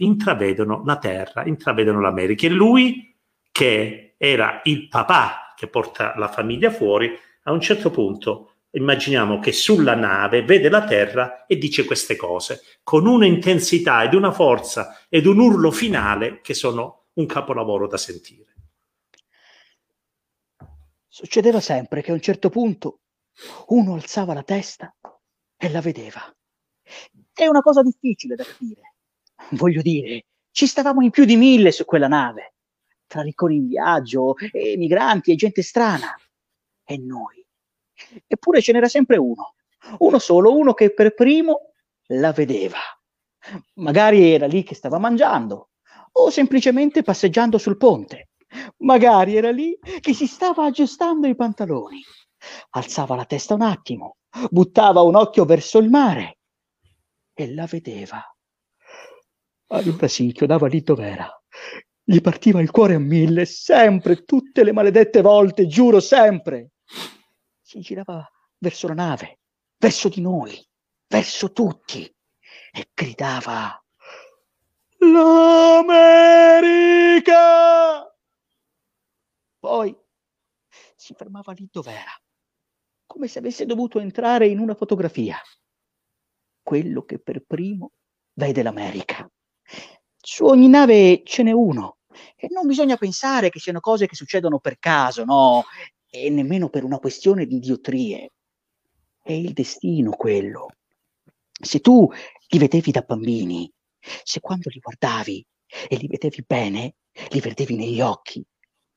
intravedono 0.00 0.82
la 0.84 0.98
terra, 0.98 1.44
intravedono 1.44 2.00
l'America. 2.00 2.46
E 2.46 2.50
lui, 2.50 3.16
che 3.50 4.14
era 4.16 4.60
il 4.64 4.88
papà 4.88 5.54
che 5.56 5.68
porta 5.68 6.14
la 6.16 6.28
famiglia 6.28 6.70
fuori, 6.70 7.10
a 7.44 7.52
un 7.52 7.60
certo 7.60 7.90
punto 7.90 8.52
immaginiamo 8.72 9.40
che 9.40 9.52
sulla 9.52 9.94
nave 9.94 10.44
vede 10.44 10.68
la 10.68 10.84
terra 10.84 11.44
e 11.46 11.56
dice 11.56 11.84
queste 11.84 12.14
cose 12.14 12.62
con 12.82 13.06
un'intensità 13.06 14.04
ed 14.04 14.14
una 14.14 14.30
forza 14.30 15.06
ed 15.08 15.26
un 15.26 15.38
urlo 15.38 15.70
finale 15.70 16.40
che 16.40 16.54
sono 16.54 17.06
un 17.14 17.26
capolavoro 17.26 17.88
da 17.88 17.96
sentire. 17.96 18.54
Succedeva 21.08 21.60
sempre 21.60 22.02
che 22.02 22.12
a 22.12 22.14
un 22.14 22.20
certo 22.20 22.50
punto 22.50 23.00
uno 23.68 23.94
alzava 23.94 24.32
la 24.32 24.44
testa 24.44 24.94
e 25.56 25.68
la 25.68 25.80
vedeva. 25.80 26.20
È 27.32 27.46
una 27.46 27.60
cosa 27.60 27.82
difficile 27.82 28.36
da 28.36 28.44
capire. 28.44 28.89
Voglio 29.50 29.82
dire, 29.82 30.26
ci 30.50 30.66
stavamo 30.66 31.02
in 31.02 31.10
più 31.10 31.24
di 31.24 31.36
mille 31.36 31.72
su 31.72 31.84
quella 31.84 32.08
nave, 32.08 32.54
tra 33.06 33.22
ricconi 33.22 33.56
in 33.56 33.68
viaggio, 33.68 34.34
e 34.52 34.76
migranti 34.76 35.32
e 35.32 35.36
gente 35.36 35.62
strana. 35.62 36.14
E 36.84 36.98
noi. 36.98 37.44
Eppure 38.26 38.60
ce 38.62 38.72
n'era 38.72 38.88
sempre 38.88 39.16
uno, 39.16 39.54
uno 39.98 40.18
solo, 40.18 40.56
uno 40.56 40.72
che 40.74 40.92
per 40.92 41.14
primo 41.14 41.72
la 42.08 42.32
vedeva. 42.32 42.78
Magari 43.74 44.30
era 44.32 44.46
lì 44.46 44.62
che 44.62 44.74
stava 44.74 44.98
mangiando, 44.98 45.70
o 46.12 46.30
semplicemente 46.30 47.02
passeggiando 47.02 47.58
sul 47.58 47.76
ponte. 47.76 48.30
Magari 48.78 49.36
era 49.36 49.50
lì 49.50 49.78
che 50.00 50.12
si 50.12 50.26
stava 50.26 50.64
aggiustando 50.64 51.26
i 51.26 51.36
pantaloni. 51.36 52.02
Alzava 52.70 53.14
la 53.14 53.24
testa 53.24 53.54
un 53.54 53.62
attimo, 53.62 54.16
buttava 54.50 55.02
un 55.02 55.14
occhio 55.14 55.44
verso 55.44 55.78
il 55.78 55.90
mare 55.90 56.38
e 57.34 57.54
la 57.54 57.66
vedeva. 57.66 58.22
Allora 59.72 60.08
si 60.08 60.24
inchiodava 60.24 60.66
lì 60.66 60.82
dov'era. 60.82 61.30
Gli 62.02 62.20
partiva 62.20 62.60
il 62.60 62.72
cuore 62.72 62.94
a 62.94 62.98
mille, 62.98 63.44
sempre, 63.44 64.24
tutte 64.24 64.64
le 64.64 64.72
maledette 64.72 65.20
volte, 65.20 65.68
giuro, 65.68 66.00
sempre. 66.00 66.72
Si 67.60 67.78
girava 67.80 68.28
verso 68.58 68.88
la 68.88 68.94
nave, 68.94 69.38
verso 69.76 70.08
di 70.08 70.20
noi, 70.20 70.60
verso 71.06 71.52
tutti 71.52 72.02
e 72.72 72.90
gridava 72.92 73.80
L'America! 74.98 76.04
Poi 79.58 79.96
si 80.96 81.14
fermava 81.14 81.52
lì 81.52 81.68
dov'era, 81.70 82.10
come 83.06 83.28
se 83.28 83.38
avesse 83.38 83.64
dovuto 83.66 84.00
entrare 84.00 84.48
in 84.48 84.58
una 84.58 84.74
fotografia. 84.74 85.38
Quello 86.60 87.04
che 87.04 87.20
per 87.20 87.44
primo 87.46 87.92
vede 88.32 88.62
l'America. 88.62 89.30
Su 90.20 90.44
ogni 90.44 90.68
nave 90.68 91.22
ce 91.24 91.42
n'è 91.42 91.52
uno. 91.52 91.98
E 92.36 92.48
non 92.50 92.66
bisogna 92.66 92.96
pensare 92.96 93.50
che 93.50 93.58
siano 93.58 93.80
cose 93.80 94.06
che 94.06 94.14
succedono 94.14 94.58
per 94.58 94.78
caso, 94.78 95.24
no? 95.24 95.64
E 96.08 96.28
nemmeno 96.30 96.68
per 96.68 96.84
una 96.84 96.98
questione 96.98 97.46
di 97.46 97.56
idiotrie. 97.56 98.32
È 99.22 99.32
il 99.32 99.52
destino 99.52 100.10
quello. 100.12 100.68
se 101.62 101.80
tu 101.80 102.08
li 102.48 102.58
vedevi 102.58 102.90
da 102.90 103.02
bambini, 103.02 103.70
se 104.24 104.40
quando 104.40 104.70
li 104.70 104.80
guardavi 104.80 105.46
e 105.88 105.96
li 105.96 106.06
vedevi 106.06 106.42
bene, 106.46 106.94
li 107.28 107.40
vedevi 107.40 107.76
negli 107.76 108.00
occhi, 108.00 108.44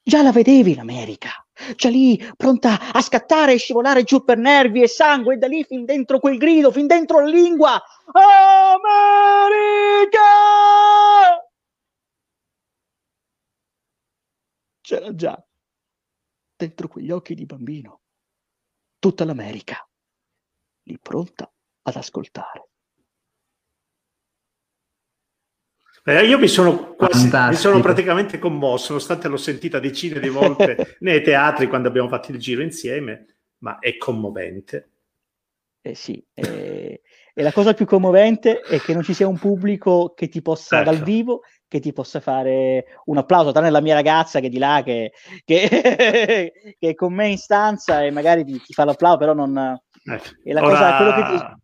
già 0.01 0.21
la 0.21 0.31
vedevi 0.31 0.75
l'America, 0.75 1.42
già 1.75 1.89
lì 1.89 2.17
pronta 2.35 2.91
a 2.91 3.01
scattare 3.01 3.53
e 3.53 3.57
scivolare 3.57 4.03
giù 4.03 4.23
per 4.23 4.37
nervi 4.37 4.81
e 4.81 4.87
sangue, 4.87 5.35
e 5.35 5.37
da 5.37 5.47
lì 5.47 5.63
fin 5.63 5.85
dentro 5.85 6.19
quel 6.19 6.37
grido, 6.37 6.71
fin 6.71 6.87
dentro 6.87 7.19
la 7.19 7.27
lingua, 7.27 7.81
America! 8.11 9.01
C'era 14.81 15.15
già 15.15 15.41
dentro 16.55 16.87
quegli 16.87 17.11
occhi 17.11 17.35
di 17.35 17.45
bambino 17.45 18.01
tutta 18.99 19.25
l'America, 19.25 19.87
lì 20.83 20.97
pronta 20.99 21.51
ad 21.83 21.95
ascoltare. 21.95 22.69
Eh, 26.05 26.25
io 26.25 26.37
mi 26.37 26.49
sono, 26.49 26.95
quasi, 26.95 27.29
mi 27.31 27.55
sono 27.55 27.79
praticamente 27.79 28.37
commosso, 28.37 28.91
nonostante 28.91 29.29
l'ho 29.29 29.37
sentita 29.37 29.79
decine 29.79 30.19
di 30.19 30.27
volte 30.27 30.97
nei 30.99 31.21
teatri 31.21 31.67
quando 31.67 31.87
abbiamo 31.87 32.09
fatto 32.09 32.31
il 32.31 32.39
giro 32.39 32.61
insieme, 32.61 33.25
ma 33.59 33.79
è 33.79 33.95
commovente. 33.95 34.89
Eh 35.81 35.95
sì, 35.95 36.21
eh, 36.33 37.01
e 37.33 37.41
la 37.41 37.53
cosa 37.53 37.73
più 37.73 37.85
commovente 37.85 38.59
è 38.59 38.79
che 38.79 38.93
non 38.93 39.03
ci 39.03 39.13
sia 39.13 39.27
un 39.27 39.39
pubblico 39.39 40.13
che 40.13 40.27
ti 40.27 40.41
possa 40.41 40.81
ecco. 40.81 40.91
dal 40.91 41.03
vivo 41.03 41.41
che 41.67 41.79
ti 41.79 41.91
possa 41.91 42.19
fare 42.19 42.85
un 43.05 43.17
applauso, 43.17 43.51
tranne 43.51 43.71
la 43.71 43.81
mia 43.81 43.95
ragazza 43.95 44.39
che 44.39 44.49
di 44.49 44.59
là, 44.59 44.83
che, 44.83 45.13
che, 45.43 46.53
che 46.77 46.89
è 46.89 46.93
con 46.93 47.13
me 47.13 47.29
in 47.29 47.37
stanza 47.37 48.03
e 48.03 48.11
magari 48.11 48.43
ti, 48.43 48.61
ti 48.61 48.73
fa 48.73 48.85
l'applauso, 48.85 49.17
però 49.17 49.33
non... 49.33 49.57
Eh, 49.57 50.21
è 50.43 50.51
la 50.51 50.63
ora... 50.63 50.97
cosa, 50.97 51.23
ti, 51.23 51.35
è 51.35 51.62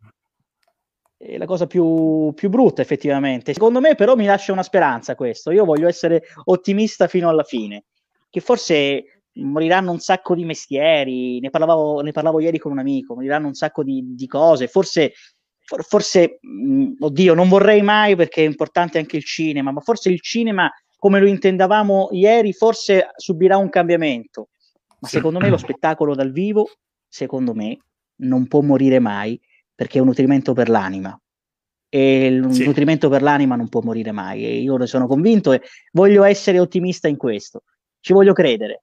la 1.36 1.44
cosa 1.44 1.66
più, 1.66 2.32
più, 2.34 2.48
brutta 2.48 2.82
effettivamente. 2.82 3.52
Secondo 3.52 3.80
me 3.80 3.94
però 3.94 4.16
mi 4.16 4.24
lascia 4.24 4.52
una 4.52 4.62
speranza 4.62 5.14
questo, 5.14 5.50
io 5.50 5.64
voglio 5.64 5.88
essere 5.88 6.22
ottimista 6.44 7.08
fino 7.08 7.28
alla 7.28 7.44
fine, 7.44 7.84
che 8.30 8.40
forse 8.40 9.22
moriranno 9.34 9.92
un 9.92 10.00
sacco 10.00 10.34
di 10.34 10.44
mestieri, 10.44 11.38
ne 11.40 11.50
parlavo, 11.50 12.00
ne 12.00 12.12
parlavo 12.12 12.40
ieri 12.40 12.58
con 12.58 12.72
un 12.72 12.78
amico, 12.78 13.14
moriranno 13.14 13.46
un 13.46 13.54
sacco 13.54 13.82
di, 13.82 14.14
di 14.14 14.26
cose, 14.26 14.66
forse 14.66 15.12
forse, 15.82 16.38
mh, 16.40 16.82
mm, 16.82 16.92
oddio, 16.98 17.34
non 17.34 17.48
vorrei 17.48 17.82
mai 17.82 18.16
perché 18.16 18.42
è 18.42 18.46
importante 18.46 18.98
anche 18.98 19.16
il 19.16 19.24
cinema, 19.24 19.70
ma 19.70 19.80
forse 19.80 20.08
il 20.08 20.20
cinema, 20.20 20.68
come 20.96 21.20
lo 21.20 21.28
intendavamo 21.28 22.08
ieri, 22.12 22.52
forse 22.52 23.10
subirà 23.16 23.56
un 23.56 23.68
cambiamento. 23.68 24.48
Ma 24.98 25.08
secondo 25.08 25.38
me 25.38 25.48
lo 25.48 25.56
spettacolo 25.56 26.14
dal 26.14 26.32
vivo, 26.32 26.68
secondo 27.08 27.54
me, 27.54 27.78
non 28.16 28.48
può 28.48 28.60
morire 28.60 28.98
mai 28.98 29.40
perché 29.80 29.96
è 29.96 30.00
un 30.02 30.08
nutrimento 30.08 30.52
per 30.52 30.68
l'anima. 30.68 31.18
E 31.88 32.26
il 32.26 32.52
sì. 32.52 32.66
nutrimento 32.66 33.08
per 33.08 33.22
l'anima 33.22 33.56
non 33.56 33.70
può 33.70 33.80
morire 33.80 34.12
mai. 34.12 34.44
E 34.44 34.58
io 34.58 34.76
ne 34.76 34.86
sono 34.86 35.06
convinto 35.06 35.52
e 35.52 35.62
voglio 35.92 36.22
essere 36.24 36.58
ottimista 36.58 37.08
in 37.08 37.16
questo. 37.16 37.62
Ci 37.98 38.12
voglio 38.12 38.34
credere. 38.34 38.82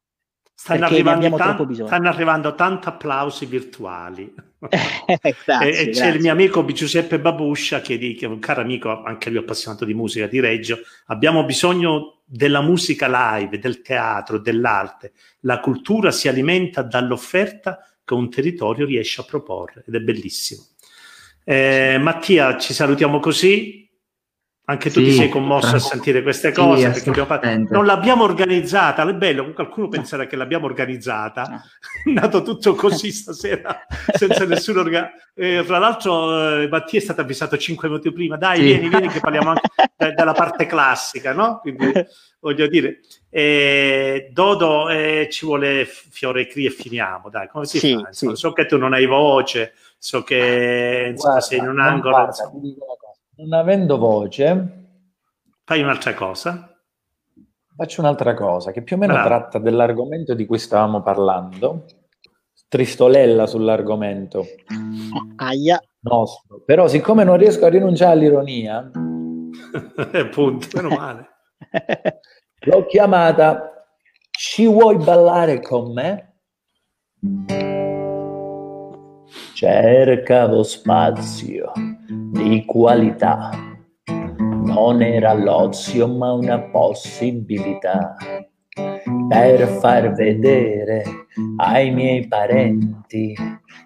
Stanno 0.55 0.85
arrivando, 0.85 1.35
tan- 1.35 1.85
stanno 1.85 2.09
arrivando 2.09 2.55
tanti 2.55 2.87
applausi 2.87 3.45
virtuali. 3.45 4.33
Eh, 4.69 5.19
grazie, 5.45 5.71
e, 5.71 5.81
e 5.81 5.89
c'è 5.89 6.07
il 6.07 6.19
mio 6.19 6.31
amico 6.31 6.65
Giuseppe 6.65 7.19
Babuscia, 7.19 7.79
che, 7.79 8.17
è 8.19 8.25
un 8.25 8.39
caro 8.39 8.61
amico, 8.61 9.03
anche 9.03 9.29
lui 9.29 9.37
appassionato 9.37 9.85
di 9.85 9.93
musica 9.93 10.25
di 10.25 10.39
Reggio. 10.39 10.79
Abbiamo 11.05 11.45
bisogno 11.45 12.21
della 12.25 12.61
musica 12.61 13.35
live, 13.37 13.59
del 13.59 13.83
teatro, 13.83 14.39
dell'arte. 14.39 15.11
La 15.41 15.59
cultura 15.59 16.09
si 16.09 16.27
alimenta 16.27 16.81
dall'offerta 16.81 17.87
che 18.03 18.13
un 18.15 18.31
territorio 18.31 18.87
riesce 18.87 19.21
a 19.21 19.25
proporre 19.25 19.83
ed 19.85 19.93
è 19.93 19.99
bellissimo. 19.99 20.63
Eh, 21.49 21.97
Mattia, 21.97 22.57
ci 22.57 22.73
salutiamo 22.73 23.21
così. 23.21 23.89
Anche 24.65 24.89
tu 24.91 24.99
sì, 24.99 25.05
ti 25.05 25.11
sei 25.13 25.29
commosso 25.29 25.77
a 25.77 25.79
sentire 25.79 26.21
queste 26.21 26.51
cose 26.51 26.93
sì, 26.93 27.03
perché 27.09 27.25
fatto... 27.25 27.47
non 27.69 27.85
l'abbiamo 27.85 28.25
organizzata. 28.25 29.07
È 29.07 29.13
bello, 29.13 29.53
qualcuno 29.53 29.87
penserà 29.87 30.27
che 30.27 30.35
l'abbiamo 30.35 30.65
organizzata. 30.65 31.63
È 32.03 32.09
nato 32.09 32.41
tutto 32.41 32.75
così 32.75 33.13
stasera 33.13 33.85
senza 34.11 34.43
nessun 34.43 34.77
organ... 34.77 35.09
Eh, 35.33 35.63
tra 35.65 35.77
l'altro, 35.77 36.63
eh, 36.63 36.67
Mattia 36.67 36.99
è 36.99 37.01
stato 37.01 37.21
avvisato 37.21 37.57
cinque 37.57 37.87
minuti 37.87 38.11
prima. 38.11 38.35
Dai, 38.35 38.57
sì. 38.57 38.63
vieni, 38.63 38.89
vieni, 38.89 39.07
che 39.07 39.21
parliamo 39.21 39.51
anche 39.51 39.69
da, 39.95 40.11
dalla 40.11 40.33
parte 40.33 40.65
classica, 40.65 41.31
no? 41.31 41.59
Quindi 41.61 41.93
voglio 42.41 42.67
dire, 42.67 42.99
eh, 43.29 44.29
Dodo 44.33 44.89
eh, 44.89 45.29
ci 45.31 45.45
vuole 45.45 45.85
fiore 45.85 46.45
cri 46.45 46.65
e 46.65 46.71
finiamo. 46.71 47.29
Dai, 47.29 47.47
come 47.47 47.63
si 47.63 47.79
fa? 47.79 48.07
Insomma, 48.07 48.35
so 48.35 48.51
che 48.51 48.65
tu 48.65 48.77
non 48.77 48.91
hai 48.91 49.05
voce, 49.05 49.73
so 49.97 50.23
che 50.23 51.09
insomma, 51.11 51.33
guarda, 51.33 51.41
sei 51.41 51.59
in 51.59 51.67
un 51.67 51.79
angolo. 51.79 52.15
Guarda, 52.15 52.51
non 53.37 53.53
avendo 53.53 53.97
voce, 53.97 54.87
fai 55.63 55.81
un'altra 55.81 56.13
cosa. 56.13 56.71
Faccio 57.75 58.01
un'altra 58.01 58.33
cosa 58.33 58.71
che 58.71 58.81
più 58.81 58.95
o 58.95 58.99
meno 58.99 59.13
Bravo. 59.13 59.27
tratta 59.27 59.59
dell'argomento 59.59 60.33
di 60.33 60.45
cui 60.45 60.57
stavamo 60.57 61.01
parlando. 61.01 61.85
Tristolella 62.67 63.45
sull'argomento. 63.45 64.45
Aia. 65.37 65.81
Nostro. 65.99 66.61
Però 66.65 66.87
siccome 66.87 67.23
non 67.23 67.37
riesco 67.37 67.65
a 67.65 67.69
rinunciare 67.69 68.13
all'ironia, 68.13 68.89
appunto, 70.13 70.67
meno 70.73 70.89
male. 70.89 71.29
L'ho 72.65 72.85
chiamata 72.85 73.85
Ci 74.31 74.65
vuoi 74.67 74.97
ballare 74.97 75.61
con 75.61 75.93
me? 75.93 76.41
Cercavo 79.59 80.61
spazio 80.61 81.71
di 82.07 82.63
qualità. 82.63 83.49
Non 84.05 85.01
era 85.01 85.33
l'ozio 85.33 86.07
ma 86.07 86.31
una 86.33 86.61
possibilità 86.61 88.15
per 89.27 89.67
far 89.79 90.13
vedere 90.13 91.03
ai 91.55 91.89
miei 91.89 92.27
parenti 92.27 93.35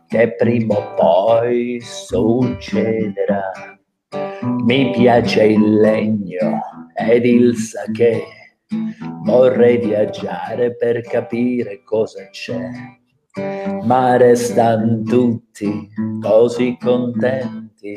che 0.08 0.36
prima 0.36 0.76
o 0.76 0.94
poi 0.96 1.80
succederà. 1.80 3.50
Mi 4.66 4.92
piace 4.92 5.46
il 5.46 5.80
legno 5.80 6.60
ed 6.96 7.24
il 7.24 7.56
sake, 7.56 8.24
vorrei 9.24 9.78
viaggiare 9.78 10.76
per 10.76 11.00
capire 11.00 11.82
cosa 11.86 12.28
c'è, 12.30 12.70
ma 13.84 14.18
restano 14.18 15.02
tutti 15.04 15.90
così 16.22 16.78
contenti 16.80 17.96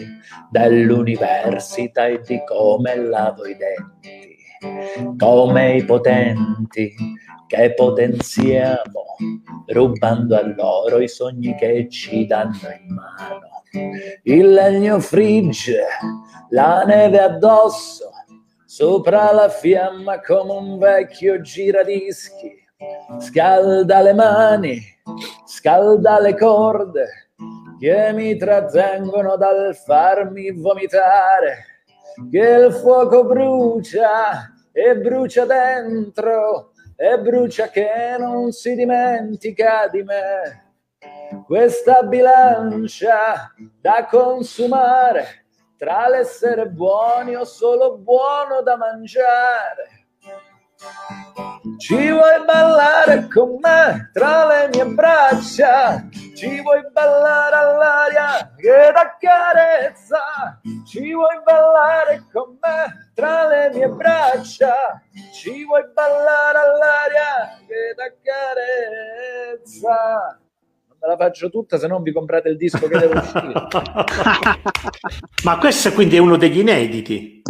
dell'università 0.51 2.07
e 2.07 2.21
di 2.21 2.41
come 2.45 2.97
lavo 2.97 3.45
i 3.47 3.57
denti, 3.57 4.37
come 5.19 5.77
i 5.77 5.85
potenti 5.85 6.95
che 7.47 7.75
potenziamo, 7.75 9.05
rubando 9.67 10.37
a 10.37 10.47
loro 10.47 11.01
i 11.01 11.09
sogni 11.09 11.55
che 11.57 11.89
ci 11.89 12.27
danno 12.27 12.71
in 12.81 12.95
mano. 12.95 13.63
Il 14.23 14.53
legno 14.53 15.01
frigge, 15.01 15.85
la 16.51 16.85
neve 16.85 17.21
addosso, 17.21 18.11
sopra 18.65 19.33
la 19.33 19.49
fiamma 19.49 20.21
come 20.21 20.53
un 20.53 20.79
vecchio 20.79 21.41
giradischi, 21.41 22.64
scalda 23.19 24.01
le 24.01 24.13
mani, 24.13 24.81
scalda 25.45 26.21
le 26.21 26.37
corde, 26.37 27.31
che 27.79 28.13
mi 28.13 28.37
trattengono 28.37 29.37
dal 29.37 29.75
farmi 29.77 30.51
vomitare, 30.53 31.65
che 32.31 32.39
il 32.39 32.73
fuoco 32.73 33.25
brucia 33.25 34.53
e 34.73 34.97
brucia 34.97 35.45
dentro 35.45 36.73
e 36.97 37.19
brucia 37.21 37.69
che 37.69 38.17
non 38.19 38.53
si 38.53 38.75
dimentica 38.75 39.89
di 39.89 40.03
me. 40.03 40.63
Questa 41.47 42.03
bilancia 42.03 43.53
da 43.81 44.07
consumare 44.09 45.47
tra 45.77 46.09
l'essere 46.09 46.69
buoni 46.69 47.35
o 47.35 47.45
solo 47.45 47.99
buono 47.99 48.63
da 48.63 48.77
mangiare. 48.77 50.07
Ci 51.85 51.93
vuoi 51.93 52.43
ballare 52.47 53.29
con 53.29 53.59
me 53.61 54.09
tra 54.15 54.47
le 54.47 54.71
mie 54.73 54.87
braccia? 54.87 56.09
Ci 56.35 56.63
vuoi 56.63 56.81
ballare 56.91 57.57
all'aria 57.57 58.55
che 58.57 58.91
d'accarezza? 58.91 60.63
Ci 60.87 61.13
vuoi 61.13 61.43
ballare 61.45 62.25
con 62.33 62.57
me 62.59 63.11
tra 63.13 63.47
le 63.49 63.71
mie 63.75 63.89
braccia? 63.89 64.73
Ci 65.35 65.67
vuoi 65.67 65.85
ballare 65.93 66.57
all'aria 66.57 67.59
che 67.67 67.93
d'accarezza? 69.55 70.41
Non 70.89 70.97
me 70.99 71.07
la 71.07 71.17
faccio 71.19 71.51
tutta 71.51 71.77
se 71.77 71.87
non 71.87 72.03
vi 72.03 72.13
comprate 72.13 72.49
il 72.49 72.57
disco 72.57 72.89
che 72.89 72.97
deve 72.97 73.19
uscire. 73.19 73.53
Ma 75.45 75.59
questo 75.59 75.93
quindi 75.93 76.17
è 76.17 76.21
uno 76.21 76.39
degli 76.39 76.61
inediti? 76.61 77.43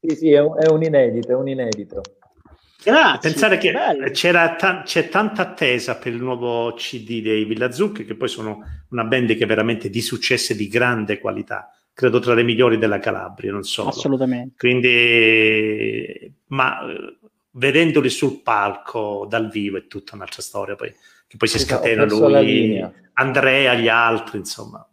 Sì, 0.00 0.16
sì, 0.16 0.32
è 0.32 0.40
un, 0.40 0.56
è 0.58 0.70
un 0.70 0.82
inedito, 0.82 1.32
è 1.32 1.34
un 1.34 1.48
inedito. 1.48 2.00
Grazie. 2.82 3.30
Pensare 3.30 3.58
che 3.58 3.72
ta- 3.72 4.82
c'è 4.84 5.08
tanta 5.08 5.42
attesa 5.42 5.96
per 5.96 6.12
il 6.12 6.22
nuovo 6.22 6.72
CD 6.74 7.20
dei 7.20 7.44
Villa 7.44 7.72
Zucchi, 7.72 8.04
che 8.04 8.14
poi 8.14 8.28
sono 8.28 8.64
una 8.90 9.04
band 9.04 9.34
che 9.36 9.44
è 9.44 9.46
veramente 9.46 9.90
di 9.90 10.00
successo 10.00 10.52
e 10.52 10.56
di 10.56 10.68
grande 10.68 11.18
qualità. 11.18 11.72
credo 11.92 12.20
tra 12.20 12.32
le 12.32 12.44
migliori 12.44 12.78
della 12.78 13.00
Calabria, 13.00 13.50
non 13.50 13.64
so. 13.64 13.88
Assolutamente. 13.88 14.54
Quindi, 14.56 16.32
ma 16.46 16.78
vedendoli 17.50 18.08
sul 18.08 18.40
palco 18.40 19.26
dal 19.28 19.50
vivo 19.50 19.78
è 19.78 19.88
tutta 19.88 20.14
un'altra 20.14 20.40
storia 20.40 20.76
poi, 20.76 20.94
che 21.26 21.36
poi 21.36 21.48
si 21.48 21.58
scatena 21.58 22.04
lui, 22.04 22.80
Andrea, 23.14 23.74
gli 23.74 23.88
altri, 23.88 24.38
insomma. 24.38 24.87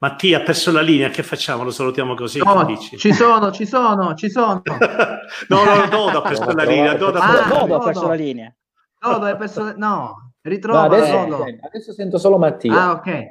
Mattia 0.00 0.38
ha 0.38 0.42
perso 0.42 0.70
la 0.70 0.80
linea, 0.80 1.08
che 1.08 1.24
facciamo? 1.24 1.64
Lo 1.64 1.72
salutiamo 1.72 2.14
così? 2.14 2.38
No, 2.38 2.76
ci 2.96 3.12
sono, 3.12 3.50
ci 3.50 3.66
sono, 3.66 4.14
ci 4.14 4.30
sono. 4.30 4.62
no, 5.48 5.64
no, 5.64 5.88
Dodo 5.88 6.18
ha 6.18 6.22
perso 6.22 6.52
la 6.52 6.62
linea. 6.62 6.94
Dodo, 6.94 7.18
ah, 7.18 7.48
Dodo 7.48 7.74
ha 7.74 7.84
perso 7.84 8.06
la 8.06 8.14
linea. 8.14 8.54
Dodo 8.96 9.26
ha 9.26 9.36
perso... 9.36 9.74
No, 9.76 10.32
ritrova 10.42 10.86
no, 10.86 10.94
adesso, 10.94 11.44
adesso, 11.62 11.92
sento 11.92 12.18
solo 12.18 12.38
Mattia. 12.38 12.80
Ah, 12.80 12.92
ok. 12.92 13.26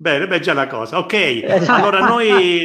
Bene, 0.00 0.28
beh, 0.28 0.38
già 0.38 0.52
la 0.52 0.68
cosa. 0.68 0.96
Ok, 0.98 1.12
esatto. 1.12 1.72
allora 1.72 1.98
noi... 1.98 2.64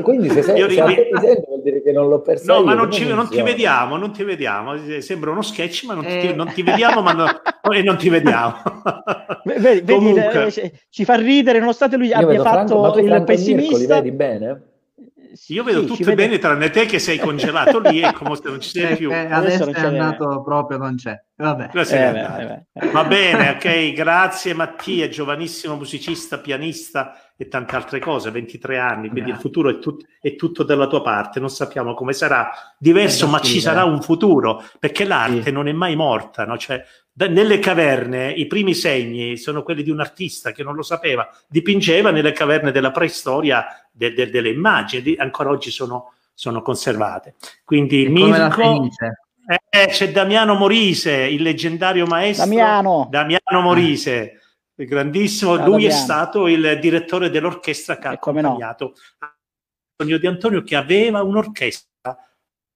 Quindi 0.00 0.30
se 0.30 0.40
sei, 0.42 0.66
ri... 0.66 0.76
presente 1.10 1.44
vuol 1.46 1.60
dire 1.62 1.82
che 1.82 1.92
non 1.92 2.08
l'ho 2.08 2.22
perso 2.22 2.50
No, 2.50 2.60
io, 2.60 2.64
ma 2.64 2.72
non, 2.72 2.90
ci, 2.90 3.06
non, 3.06 3.28
ti 3.28 3.42
vediamo, 3.42 3.98
non 3.98 4.10
ti 4.10 4.24
vediamo. 4.24 4.74
Sembra 5.00 5.32
uno 5.32 5.42
sketch, 5.42 5.84
ma 5.84 5.92
non, 5.92 6.06
eh. 6.06 6.20
ti, 6.20 6.34
non 6.34 6.50
ti, 6.50 6.62
vediamo 6.62 7.02
ma 7.02 7.12
no, 7.12 7.26
e 7.70 7.82
non 7.82 7.98
ti 7.98 8.08
vediamo. 8.08 8.54
vedi, 9.44 9.92
Comunque... 9.92 10.50
vedi, 10.50 10.72
ci 10.88 11.04
fa 11.04 11.16
ridere, 11.16 11.58
nonostante 11.58 11.98
lui 11.98 12.06
io 12.06 12.16
abbia 12.16 12.42
fatto 12.42 12.80
Franco, 12.80 12.98
il 13.00 13.22
pessimista. 13.24 13.60
Mirko, 13.60 13.76
li 13.76 13.86
vedi 13.86 14.12
bene? 14.12 14.62
Sì, 15.34 15.54
io 15.54 15.64
vedo 15.64 15.80
sì, 15.80 15.86
tutti 15.86 16.14
bene, 16.14 16.38
tranne 16.38 16.70
te 16.70 16.86
che 16.86 16.98
sei 16.98 17.18
congelato 17.18 17.78
lì 17.80 18.00
e 18.00 18.12
come 18.12 18.36
se 18.36 18.42
non 18.44 18.60
ci 18.60 18.70
sei 18.70 18.92
eh, 18.92 18.96
più. 18.96 19.10
Eh, 19.10 19.32
adesso, 19.32 19.64
adesso 19.64 19.84
è 19.84 19.86
andato 19.86 20.26
bene. 20.26 20.42
proprio, 20.42 20.78
non 20.78 20.96
c'è. 20.96 21.22
Vabbè. 21.34 21.70
Eh, 21.72 22.12
beh, 22.12 22.66
beh. 22.72 22.90
Va 22.90 23.04
bene, 23.04 23.50
ok, 23.50 23.92
grazie 23.92 24.54
Mattia, 24.54 25.08
giovanissimo 25.08 25.76
musicista, 25.76 26.38
pianista 26.38 27.32
e 27.36 27.48
tante 27.48 27.74
altre 27.74 27.98
cose, 27.98 28.30
23 28.30 28.78
anni, 28.78 29.08
quindi 29.08 29.30
yeah. 29.30 29.34
il 29.34 29.40
futuro 29.40 29.68
è, 29.70 29.78
tut- 29.78 30.06
è, 30.20 30.36
tutto 30.36 30.62
dalla 30.62 30.86
tua 30.86 31.02
parte, 31.02 31.40
non 31.40 31.50
sappiamo 31.50 31.94
come 31.94 32.12
sarà, 32.12 32.50
diverso, 32.78 33.26
ma 33.26 33.40
ci 33.40 33.60
sarà 33.60 33.84
un 33.84 34.00
futuro, 34.00 34.62
perché 34.78 35.04
l'arte 35.04 35.42
sì. 35.42 35.50
non 35.50 35.66
è 35.66 35.72
mai 35.72 35.96
morta, 35.96 36.44
no? 36.44 36.56
cioè, 36.56 36.84
nelle 37.14 37.58
caverne 37.58 38.30
i 38.30 38.46
primi 38.46 38.74
segni 38.74 39.36
sono 39.36 39.62
quelli 39.62 39.82
di 39.82 39.90
un 39.90 40.00
artista 40.00 40.52
che 40.52 40.62
non 40.62 40.74
lo 40.74 40.82
sapeva, 40.82 41.28
dipingeva 41.48 42.10
nelle 42.10 42.32
caverne 42.32 42.72
della 42.72 42.90
preistoria 42.90 43.66
de- 43.90 44.12
de- 44.12 44.30
delle 44.30 44.48
immagini, 44.48 45.14
ancora 45.16 45.50
oggi 45.50 45.70
sono, 45.70 46.14
sono 46.34 46.62
conservate. 46.62 47.34
Quindi 47.64 48.08
Mirko... 48.08 48.88
Eh, 49.44 49.86
c'è 49.88 50.12
Damiano 50.12 50.54
Morise, 50.54 51.12
il 51.12 51.42
leggendario 51.42 52.06
maestro 52.06 52.46
Damiano, 52.46 53.08
Damiano 53.10 53.60
Morise 53.60 54.42
grandissimo. 54.74 55.56
Ciao, 55.56 55.66
Lui 55.66 55.84
è 55.84 55.90
stato 55.90 56.46
il 56.48 56.78
direttore 56.80 57.30
dell'orchestra 57.30 57.98
che 57.98 58.08
ha 58.08 58.10
accompagnato 58.12 58.94
no. 59.18 59.28
Antonio 59.96 60.18
Di 60.18 60.26
Antonio, 60.26 60.62
che 60.62 60.76
aveva 60.76 61.22
un'orchestra 61.22 61.90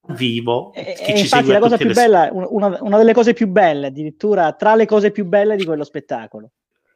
vivo. 0.09 0.73
E, 0.73 0.95
e 0.99 1.19
infatti, 1.19 1.47
la 1.47 1.59
cosa 1.59 1.77
più 1.77 1.87
le... 1.87 1.93
bella, 1.93 2.29
una, 2.31 2.77
una, 2.81 2.97
delle 2.97 3.13
cose 3.13 3.33
più 3.33 3.47
belle, 3.47 3.87
addirittura 3.87 4.53
tra 4.53 4.75
le 4.75 4.85
cose 4.85 5.11
più 5.11 5.25
belle 5.25 5.55
di 5.55 5.65
quello 5.65 5.83
spettacolo. 5.83 6.51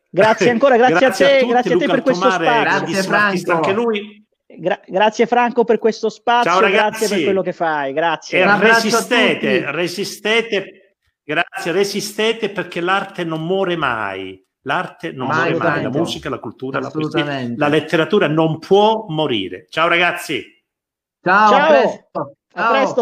Grazie 0.09 0.49
ancora, 0.51 0.77
grazie, 0.77 0.97
grazie 0.97 1.25
a 1.25 1.27
te, 1.27 1.33
a 1.33 1.39
tutti, 1.39 1.51
grazie 1.51 1.73
Luca 1.73 1.85
a 1.85 1.87
te 1.87 1.93
per 1.93 2.03
questo 2.03 2.29
spazio. 2.31 2.61
Grazie 2.61 3.03
Franco. 3.03 3.51
Anche 3.51 3.73
lui. 3.73 4.25
Gra- 4.57 4.81
grazie 4.85 5.25
Franco 5.25 5.63
per 5.63 5.79
questo 5.79 6.09
spazio, 6.09 6.51
Ciao, 6.51 6.69
grazie 6.69 7.07
per 7.07 7.23
quello 7.23 7.41
che 7.41 7.53
fai, 7.53 7.93
grazie. 7.93 8.39
E 8.39 8.59
resistete, 8.59 9.71
resistete, 9.71 10.95
grazie, 11.23 11.71
resistete 11.71 12.49
perché 12.49 12.81
l'arte 12.81 13.23
non 13.23 13.45
muore 13.45 13.75
mai. 13.75 14.43
L'arte 14.65 15.11
non 15.11 15.27
mai, 15.27 15.51
muore 15.51 15.67
mai, 15.67 15.81
la 15.83 15.89
musica, 15.89 16.29
la 16.29 16.37
cultura, 16.37 16.79
la 16.79 16.91
poesia, 16.91 17.51
la 17.55 17.67
letteratura 17.67 18.27
non 18.27 18.59
può 18.59 19.05
morire. 19.07 19.65
Ciao 19.69 19.87
ragazzi. 19.87 20.43
Ciao, 21.23 21.49
Ciao. 21.49 21.63
A 21.63 21.67
presto. 21.67 22.35
A 22.53 22.69
presto. 22.69 22.93